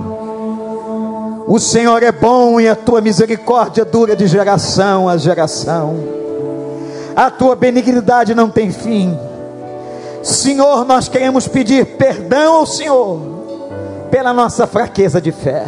O 1.45 1.59
Senhor 1.59 2.01
é 2.01 2.11
bom 2.11 2.59
e 2.59 2.67
a 2.67 2.75
tua 2.75 2.99
misericórdia 2.99 3.85
dura 3.85 4.15
de 4.15 4.25
geração 4.25 5.07
a 5.07 5.15
geração. 5.15 5.95
A 7.15 7.29
tua 7.29 7.55
benignidade 7.55 8.33
não 8.33 8.49
tem 8.49 8.71
fim. 8.71 9.15
Senhor, 10.23 10.83
nós 10.85 11.07
queremos 11.07 11.47
pedir 11.47 11.97
perdão 11.97 12.55
ao 12.55 12.65
Senhor 12.65 13.19
pela 14.09 14.33
nossa 14.33 14.65
fraqueza 14.65 15.21
de 15.21 15.31
fé. 15.31 15.67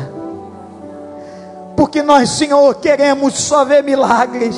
Porque 1.75 2.01
nós, 2.01 2.29
Senhor, 2.29 2.73
queremos 2.75 3.35
só 3.35 3.63
ver 3.63 3.83
milagres. 3.83 4.55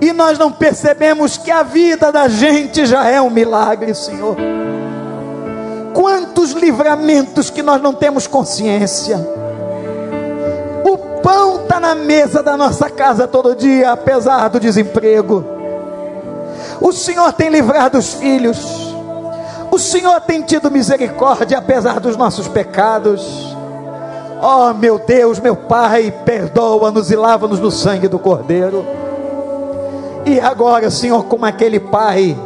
E 0.00 0.12
nós 0.12 0.38
não 0.38 0.50
percebemos 0.50 1.36
que 1.36 1.52
a 1.52 1.62
vida 1.62 2.10
da 2.10 2.26
gente 2.26 2.84
já 2.84 3.08
é 3.08 3.20
um 3.20 3.30
milagre, 3.30 3.94
Senhor. 3.94 4.36
Quantos 5.94 6.50
livramentos 6.50 7.48
que 7.48 7.62
nós 7.62 7.80
não 7.80 7.94
temos 7.94 8.26
consciência. 8.26 9.16
O 10.84 10.98
pão 11.22 11.62
está 11.62 11.78
na 11.78 11.94
mesa 11.94 12.42
da 12.42 12.56
nossa 12.56 12.90
casa 12.90 13.26
todo 13.26 13.54
dia, 13.54 13.92
apesar 13.92 14.48
do 14.48 14.60
desemprego. 14.60 15.44
O 16.80 16.92
Senhor 16.92 17.32
tem 17.32 17.48
livrado 17.48 17.96
os 17.96 18.14
filhos. 18.14 18.94
O 19.70 19.78
Senhor 19.78 20.20
tem 20.20 20.42
tido 20.42 20.70
misericórdia, 20.70 21.58
apesar 21.58 22.00
dos 22.00 22.16
nossos 22.16 22.48
pecados. 22.48 23.56
Oh, 24.42 24.74
meu 24.74 24.98
Deus, 24.98 25.38
meu 25.40 25.56
Pai, 25.56 26.12
perdoa-nos 26.24 27.10
e 27.10 27.16
lava-nos 27.16 27.60
no 27.60 27.70
sangue 27.70 28.08
do 28.08 28.18
Cordeiro. 28.18 28.84
E 30.26 30.40
agora, 30.40 30.90
Senhor, 30.90 31.24
como 31.24 31.44
aquele 31.44 31.78
pai, 31.78 32.36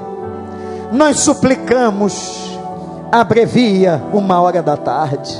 nós 0.91 1.21
suplicamos, 1.21 2.48
abrevia 3.11 4.03
uma 4.13 4.41
hora 4.41 4.63
da 4.63 4.77
tarde. 4.77 5.37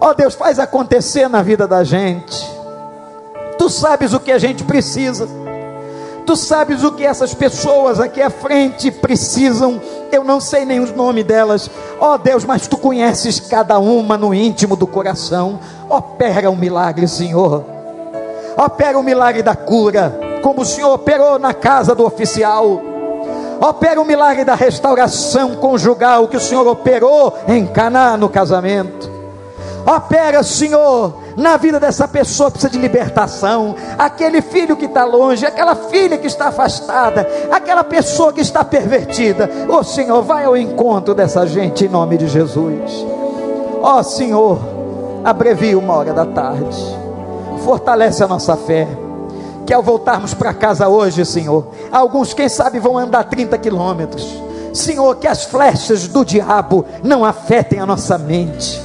Ó 0.00 0.14
Deus, 0.14 0.34
faz 0.34 0.58
acontecer 0.58 1.28
na 1.28 1.42
vida 1.42 1.66
da 1.66 1.82
gente. 1.84 2.48
Tu 3.58 3.68
sabes 3.68 4.12
o 4.12 4.20
que 4.20 4.30
a 4.30 4.38
gente 4.38 4.62
precisa. 4.64 5.28
Tu 6.24 6.36
sabes 6.36 6.84
o 6.84 6.92
que 6.92 7.04
essas 7.04 7.34
pessoas 7.34 7.98
aqui 7.98 8.20
à 8.20 8.30
frente 8.30 8.90
precisam. 8.90 9.80
Eu 10.12 10.22
não 10.22 10.40
sei 10.40 10.64
nem 10.64 10.78
os 10.78 10.94
nomes 10.94 11.24
delas. 11.24 11.70
Ó 11.98 12.16
Deus, 12.16 12.44
mas 12.44 12.66
tu 12.66 12.76
conheces 12.76 13.40
cada 13.40 13.78
uma 13.78 14.16
no 14.16 14.32
íntimo 14.32 14.76
do 14.76 14.86
coração. 14.86 15.58
Opera 15.88 16.50
um 16.50 16.56
milagre, 16.56 17.08
Senhor. 17.08 17.64
Opera 18.56 18.98
o 18.98 19.02
milagre 19.02 19.42
da 19.42 19.56
cura, 19.56 20.18
como 20.42 20.62
o 20.62 20.66
Senhor 20.66 20.92
operou 20.92 21.38
na 21.38 21.54
casa 21.54 21.94
do 21.94 22.04
oficial. 22.04 22.80
Opera 23.60 24.00
o 24.00 24.04
milagre 24.04 24.44
da 24.44 24.54
restauração 24.54 25.56
conjugal 25.56 26.28
que 26.28 26.36
o 26.36 26.40
Senhor 26.40 26.66
operou 26.66 27.36
em 27.48 27.66
Caná 27.66 28.16
no 28.16 28.28
casamento. 28.28 29.10
Opera, 29.86 30.42
Senhor, 30.42 31.14
na 31.36 31.56
vida 31.56 31.80
dessa 31.80 32.06
pessoa 32.06 32.50
precisa 32.50 32.70
de 32.70 32.78
libertação, 32.78 33.74
aquele 33.96 34.42
filho 34.42 34.76
que 34.76 34.84
está 34.84 35.04
longe, 35.04 35.46
aquela 35.46 35.74
filha 35.74 36.18
que 36.18 36.26
está 36.26 36.48
afastada, 36.48 37.26
aquela 37.50 37.82
pessoa 37.82 38.32
que 38.32 38.40
está 38.40 38.62
pervertida. 38.62 39.48
Ô 39.68 39.82
Senhor, 39.82 40.22
vai 40.22 40.44
ao 40.44 40.56
encontro 40.56 41.14
dessa 41.14 41.46
gente 41.46 41.86
em 41.86 41.88
nome 41.88 42.18
de 42.18 42.28
Jesus. 42.28 43.06
Ó 43.80 44.02
Senhor, 44.02 44.58
abrevia 45.24 45.78
uma 45.78 45.94
hora 45.94 46.12
da 46.12 46.26
tarde, 46.26 46.84
fortalece 47.64 48.22
a 48.22 48.28
nossa 48.28 48.56
fé. 48.56 48.86
Que 49.68 49.74
ao 49.74 49.82
voltarmos 49.82 50.32
para 50.32 50.54
casa 50.54 50.88
hoje, 50.88 51.26
Senhor, 51.26 51.74
alguns, 51.92 52.32
quem 52.32 52.48
sabe, 52.48 52.78
vão 52.78 52.96
andar 52.96 53.24
30 53.24 53.58
quilômetros, 53.58 54.26
Senhor, 54.72 55.14
que 55.16 55.28
as 55.28 55.44
flechas 55.44 56.08
do 56.08 56.24
diabo 56.24 56.86
não 57.04 57.22
afetem 57.22 57.78
a 57.78 57.84
nossa 57.84 58.16
mente, 58.16 58.80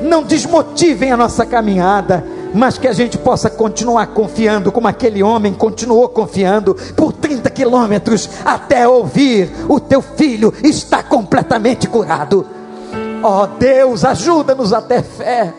não 0.00 0.22
desmotivem 0.22 1.10
a 1.10 1.16
nossa 1.16 1.44
caminhada, 1.44 2.24
mas 2.54 2.78
que 2.78 2.86
a 2.86 2.92
gente 2.92 3.18
possa 3.18 3.50
continuar 3.50 4.06
confiando, 4.14 4.70
como 4.70 4.86
aquele 4.86 5.24
homem 5.24 5.52
continuou 5.52 6.08
confiando 6.08 6.76
por 6.96 7.12
30 7.12 7.50
quilômetros 7.50 8.30
até 8.44 8.86
ouvir: 8.86 9.50
o 9.68 9.80
teu 9.80 10.00
filho 10.00 10.54
está 10.62 11.02
completamente 11.02 11.88
curado. 11.88 12.46
Ó 13.24 13.42
oh, 13.42 13.46
Deus, 13.48 14.04
ajuda-nos 14.04 14.72
a 14.72 14.80
ter 14.80 15.02
fé. 15.02 15.52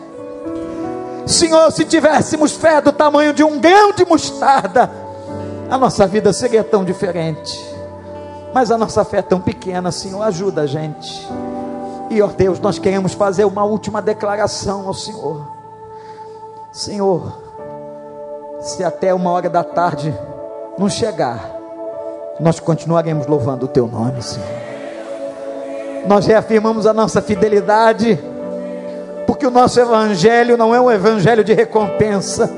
Senhor, 1.26 1.70
se 1.72 1.84
tivéssemos 1.84 2.52
fé 2.52 2.80
do 2.80 2.92
tamanho 2.92 3.32
de 3.32 3.42
um 3.42 3.58
grão 3.58 3.92
de 3.92 4.04
mostarda, 4.04 4.90
a 5.70 5.78
nossa 5.78 6.06
vida 6.06 6.32
seria 6.32 6.62
tão 6.62 6.84
diferente. 6.84 7.74
Mas 8.52 8.70
a 8.70 8.78
nossa 8.78 9.04
fé 9.04 9.18
é 9.18 9.22
tão 9.22 9.40
pequena, 9.40 9.90
Senhor, 9.90 10.22
ajuda 10.22 10.62
a 10.62 10.66
gente. 10.66 11.28
E, 12.10 12.20
ó 12.20 12.28
Deus, 12.28 12.60
nós 12.60 12.78
queremos 12.78 13.14
fazer 13.14 13.44
uma 13.44 13.64
última 13.64 14.00
declaração 14.00 14.86
ao 14.86 14.94
Senhor. 14.94 15.48
Senhor, 16.70 17.40
se 18.60 18.84
até 18.84 19.12
uma 19.14 19.30
hora 19.30 19.48
da 19.48 19.64
tarde 19.64 20.14
não 20.78 20.88
chegar, 20.88 21.50
nós 22.38 22.60
continuaremos 22.60 23.26
louvando 23.26 23.64
o 23.64 23.68
Teu 23.68 23.86
nome, 23.86 24.22
Senhor. 24.22 24.46
Nós 26.06 26.26
reafirmamos 26.26 26.86
a 26.86 26.92
nossa 26.92 27.22
fidelidade, 27.22 28.22
porque 29.44 29.46
o 29.46 29.50
nosso 29.50 29.78
Evangelho 29.78 30.56
não 30.56 30.74
é 30.74 30.80
um 30.80 30.90
Evangelho 30.90 31.44
de 31.44 31.52
recompensa, 31.52 32.50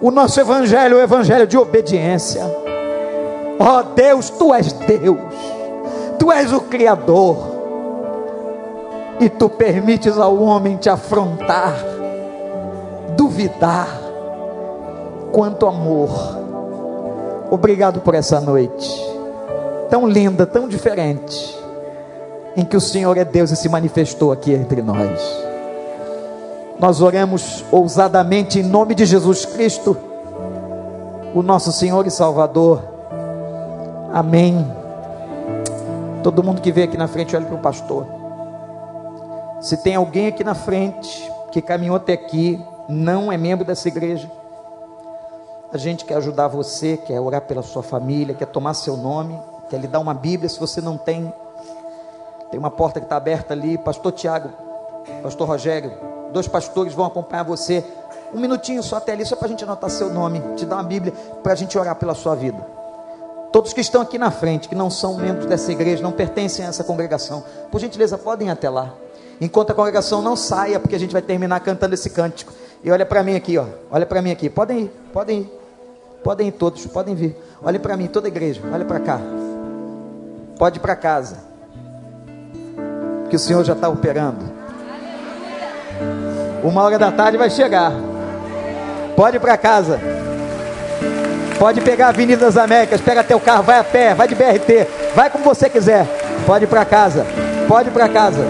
o 0.00 0.10
nosso 0.10 0.40
Evangelho 0.40 0.96
é 0.96 1.00
um 1.00 1.02
Evangelho 1.02 1.46
de 1.46 1.58
obediência. 1.58 2.42
Ó 3.58 3.78
oh, 3.78 3.82
Deus, 3.82 4.30
tu 4.30 4.54
és 4.54 4.72
Deus, 4.72 5.18
tu 6.18 6.32
és 6.32 6.50
o 6.50 6.62
Criador, 6.62 7.36
e 9.20 9.28
tu 9.28 9.50
permites 9.50 10.16
ao 10.16 10.38
homem 10.38 10.76
te 10.76 10.88
afrontar, 10.88 11.74
duvidar, 13.14 13.88
quanto 15.30 15.66
amor. 15.66 16.38
Obrigado 17.50 18.00
por 18.00 18.14
essa 18.14 18.40
noite, 18.40 18.90
tão 19.90 20.08
linda, 20.08 20.46
tão 20.46 20.68
diferente, 20.68 21.54
em 22.56 22.64
que 22.64 22.78
o 22.78 22.80
Senhor 22.80 23.14
é 23.18 23.26
Deus 23.26 23.50
e 23.50 23.56
se 23.56 23.68
manifestou 23.68 24.32
aqui 24.32 24.54
entre 24.54 24.80
nós. 24.80 25.45
Nós 26.78 27.00
oramos 27.00 27.64
ousadamente 27.70 28.58
em 28.58 28.62
nome 28.62 28.94
de 28.94 29.06
Jesus 29.06 29.44
Cristo, 29.44 29.96
o 31.34 31.42
nosso 31.42 31.72
Senhor 31.72 32.06
e 32.06 32.10
Salvador 32.10 32.96
Amém. 34.16 34.66
Todo 36.22 36.42
mundo 36.42 36.62
que 36.62 36.72
veio 36.72 36.88
aqui 36.88 36.96
na 36.96 37.06
frente, 37.06 37.36
olha 37.36 37.44
para 37.44 37.54
o 37.54 37.58
pastor. 37.58 38.06
Se 39.60 39.76
tem 39.76 39.94
alguém 39.94 40.28
aqui 40.28 40.42
na 40.42 40.54
frente 40.54 41.30
que 41.52 41.60
caminhou 41.60 41.96
até 41.96 42.14
aqui, 42.14 42.58
não 42.88 43.30
é 43.30 43.36
membro 43.36 43.62
dessa 43.62 43.88
igreja, 43.88 44.30
a 45.70 45.76
gente 45.76 46.06
quer 46.06 46.14
ajudar 46.14 46.48
você, 46.48 46.96
quer 46.96 47.20
orar 47.20 47.42
pela 47.42 47.62
sua 47.62 47.82
família, 47.82 48.34
quer 48.34 48.46
tomar 48.46 48.72
seu 48.72 48.96
nome, 48.96 49.38
quer 49.68 49.78
lhe 49.78 49.86
dar 49.86 50.00
uma 50.00 50.14
Bíblia 50.14 50.48
se 50.48 50.58
você 50.58 50.80
não 50.80 50.96
tem. 50.96 51.30
Tem 52.50 52.58
uma 52.58 52.70
porta 52.70 53.00
que 53.00 53.04
está 53.04 53.16
aberta 53.16 53.52
ali, 53.52 53.76
Pastor 53.76 54.12
Tiago, 54.12 54.48
Pastor 55.22 55.46
Rogério, 55.46 55.92
dois 56.32 56.48
pastores 56.48 56.92
vão 56.92 57.06
acompanhar 57.06 57.42
você. 57.42 57.84
Um 58.34 58.40
minutinho 58.40 58.82
só 58.82 58.96
até 58.96 59.12
ali, 59.12 59.24
só 59.24 59.36
para 59.36 59.46
a 59.46 59.48
gente 59.48 59.64
anotar 59.64 59.88
seu 59.90 60.12
nome, 60.12 60.42
te 60.56 60.64
dar 60.66 60.76
uma 60.76 60.84
Bíblia, 60.84 61.12
para 61.42 61.52
a 61.52 61.56
gente 61.56 61.78
orar 61.78 61.94
pela 61.96 62.14
sua 62.14 62.34
vida. 62.34 62.58
Todos 63.52 63.72
que 63.72 63.80
estão 63.80 64.02
aqui 64.02 64.18
na 64.18 64.30
frente, 64.30 64.68
que 64.68 64.74
não 64.74 64.90
são 64.90 65.16
membros 65.16 65.46
dessa 65.46 65.72
igreja, 65.72 66.02
não 66.02 66.12
pertencem 66.12 66.64
a 66.64 66.68
essa 66.68 66.84
congregação, 66.84 67.42
por 67.70 67.80
gentileza, 67.80 68.18
podem 68.18 68.48
ir 68.48 68.50
até 68.50 68.68
lá. 68.68 68.92
Enquanto 69.40 69.70
a 69.70 69.74
congregação 69.74 70.22
não 70.22 70.34
saia, 70.34 70.80
porque 70.80 70.96
a 70.96 70.98
gente 70.98 71.12
vai 71.12 71.22
terminar 71.22 71.60
cantando 71.60 71.94
esse 71.94 72.10
cântico. 72.10 72.52
E 72.82 72.90
olha 72.90 73.04
para 73.04 73.22
mim 73.22 73.34
aqui, 73.34 73.58
ó. 73.58 73.66
Olha 73.90 74.06
para 74.06 74.22
mim 74.22 74.30
aqui. 74.30 74.48
Podem 74.48 74.84
ir, 74.84 74.92
podem 75.12 75.40
ir. 75.40 75.52
Podem 76.24 76.48
ir 76.48 76.52
todos, 76.52 76.86
podem 76.86 77.14
vir. 77.14 77.36
Olha 77.62 77.78
para 77.78 77.96
mim, 77.96 78.08
toda 78.08 78.26
a 78.26 78.30
igreja. 78.30 78.60
Olha 78.72 78.84
para 78.84 78.98
cá. 79.00 79.20
Pode 80.58 80.78
ir 80.78 80.80
para 80.80 80.96
casa. 80.96 81.36
Que 83.28 83.36
o 83.36 83.38
Senhor 83.38 83.62
já 83.64 83.74
está 83.74 83.88
operando. 83.88 84.55
Uma 86.62 86.82
hora 86.82 86.98
da 86.98 87.12
tarde 87.12 87.36
vai 87.36 87.50
chegar. 87.50 87.92
Pode 89.14 89.36
ir 89.36 89.40
para 89.40 89.56
casa. 89.56 90.00
Pode 91.58 91.80
pegar 91.80 92.06
a 92.06 92.08
Avenida 92.10 92.44
das 92.44 92.56
Américas, 92.56 93.00
pega 93.00 93.24
teu 93.24 93.40
carro, 93.40 93.62
vai 93.62 93.78
a 93.78 93.84
pé, 93.84 94.14
vai 94.14 94.28
de 94.28 94.34
BRT, 94.34 94.86
vai 95.14 95.30
como 95.30 95.44
você 95.44 95.70
quiser. 95.70 96.06
Pode 96.44 96.64
ir 96.64 96.68
para 96.68 96.84
casa, 96.84 97.26
pode 97.66 97.88
ir 97.88 97.92
para 97.92 98.08
casa. 98.08 98.44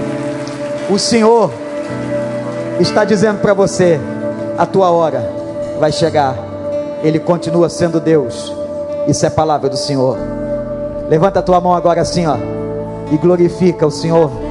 O 0.90 0.98
Senhor 0.98 1.52
está 2.80 3.04
dizendo 3.04 3.40
para 3.40 3.54
você: 3.54 4.00
a 4.58 4.66
tua 4.66 4.90
hora 4.90 5.30
vai 5.78 5.92
chegar. 5.92 6.34
Ele 7.02 7.20
continua 7.20 7.68
sendo 7.68 8.00
Deus. 8.00 8.52
Isso 9.06 9.24
é 9.24 9.30
palavra 9.30 9.68
do 9.68 9.76
Senhor. 9.76 10.18
Levanta 11.08 11.38
a 11.38 11.42
tua 11.42 11.60
mão 11.60 11.74
agora 11.74 12.00
assim, 12.00 12.26
ó, 12.26 12.36
e 13.12 13.16
glorifica 13.16 13.86
o 13.86 13.90
Senhor. 13.90 14.45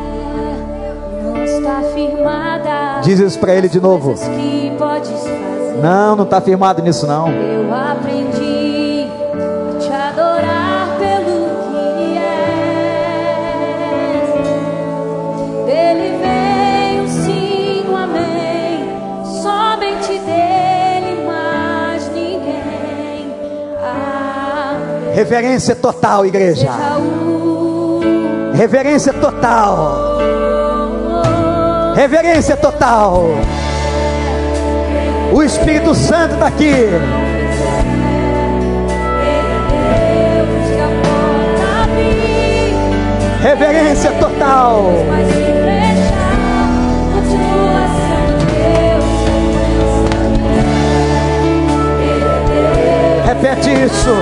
Diz 3.05 3.19
isso 3.19 3.37
para 3.37 3.53
ele 3.53 3.69
de 3.69 3.79
novo. 3.79 4.15
Não, 5.79 6.15
não 6.15 6.23
está 6.23 6.41
firmado 6.41 6.81
nisso 6.81 7.05
não. 7.05 7.29
Eu 7.29 7.71
aprendi 7.71 9.05
a 9.31 9.77
te 9.79 9.91
adorar 9.91 10.87
pelo 10.97 11.45
que 11.69 12.17
és. 14.07 14.25
Dele 15.67 16.17
veio 16.19 17.07
sim 17.07 17.85
amém. 17.95 18.89
Somente 19.43 20.17
dele 20.25 21.27
mais 21.27 22.09
ninguém. 22.09 23.31
Reverência 25.13 25.75
total, 25.75 26.25
igreja. 26.25 26.71
Reverência 28.55 29.13
total. 29.13 30.15
Reverência 31.95 32.57
total. 32.57 33.23
O 35.31 35.41
Espírito 35.41 35.95
Santo 35.95 36.33
está 36.33 36.47
aqui. 36.47 36.89
Reverência 43.41 44.11
total. 44.11 44.91
Repete 53.25 53.69
isso. 53.85 54.15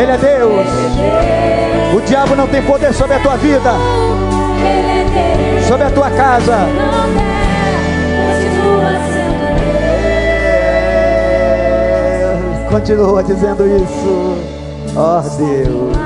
Ele 0.00 0.12
é 0.12 0.18
Deus. 0.18 0.66
O 1.96 2.00
diabo 2.00 2.36
não 2.36 2.46
tem 2.46 2.62
poder 2.62 2.94
sobre 2.94 3.16
a 3.16 3.20
tua 3.20 3.36
vida, 3.36 3.72
sobre 5.66 5.86
a 5.86 5.90
tua 5.90 6.10
casa. 6.10 6.56
Continua 12.70 13.22
dizendo 13.22 13.66
isso. 13.66 14.38
Ó 14.96 15.18
oh, 15.18 15.36
Deus. 15.36 15.96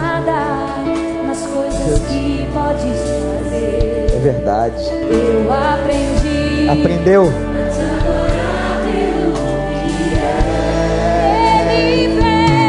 É 4.12 4.18
verdade. 4.18 4.84
Eu 5.10 5.52
aprendi. 5.52 6.68
Aprendeu? 6.68 7.32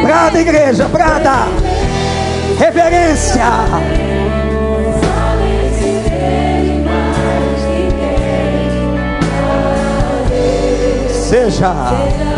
Brada, 0.04 0.40
igreja, 0.40 0.88
brada. 0.88 1.48
Reverência. 2.60 3.44
Seja. 11.28 11.76
Seja 11.90 12.37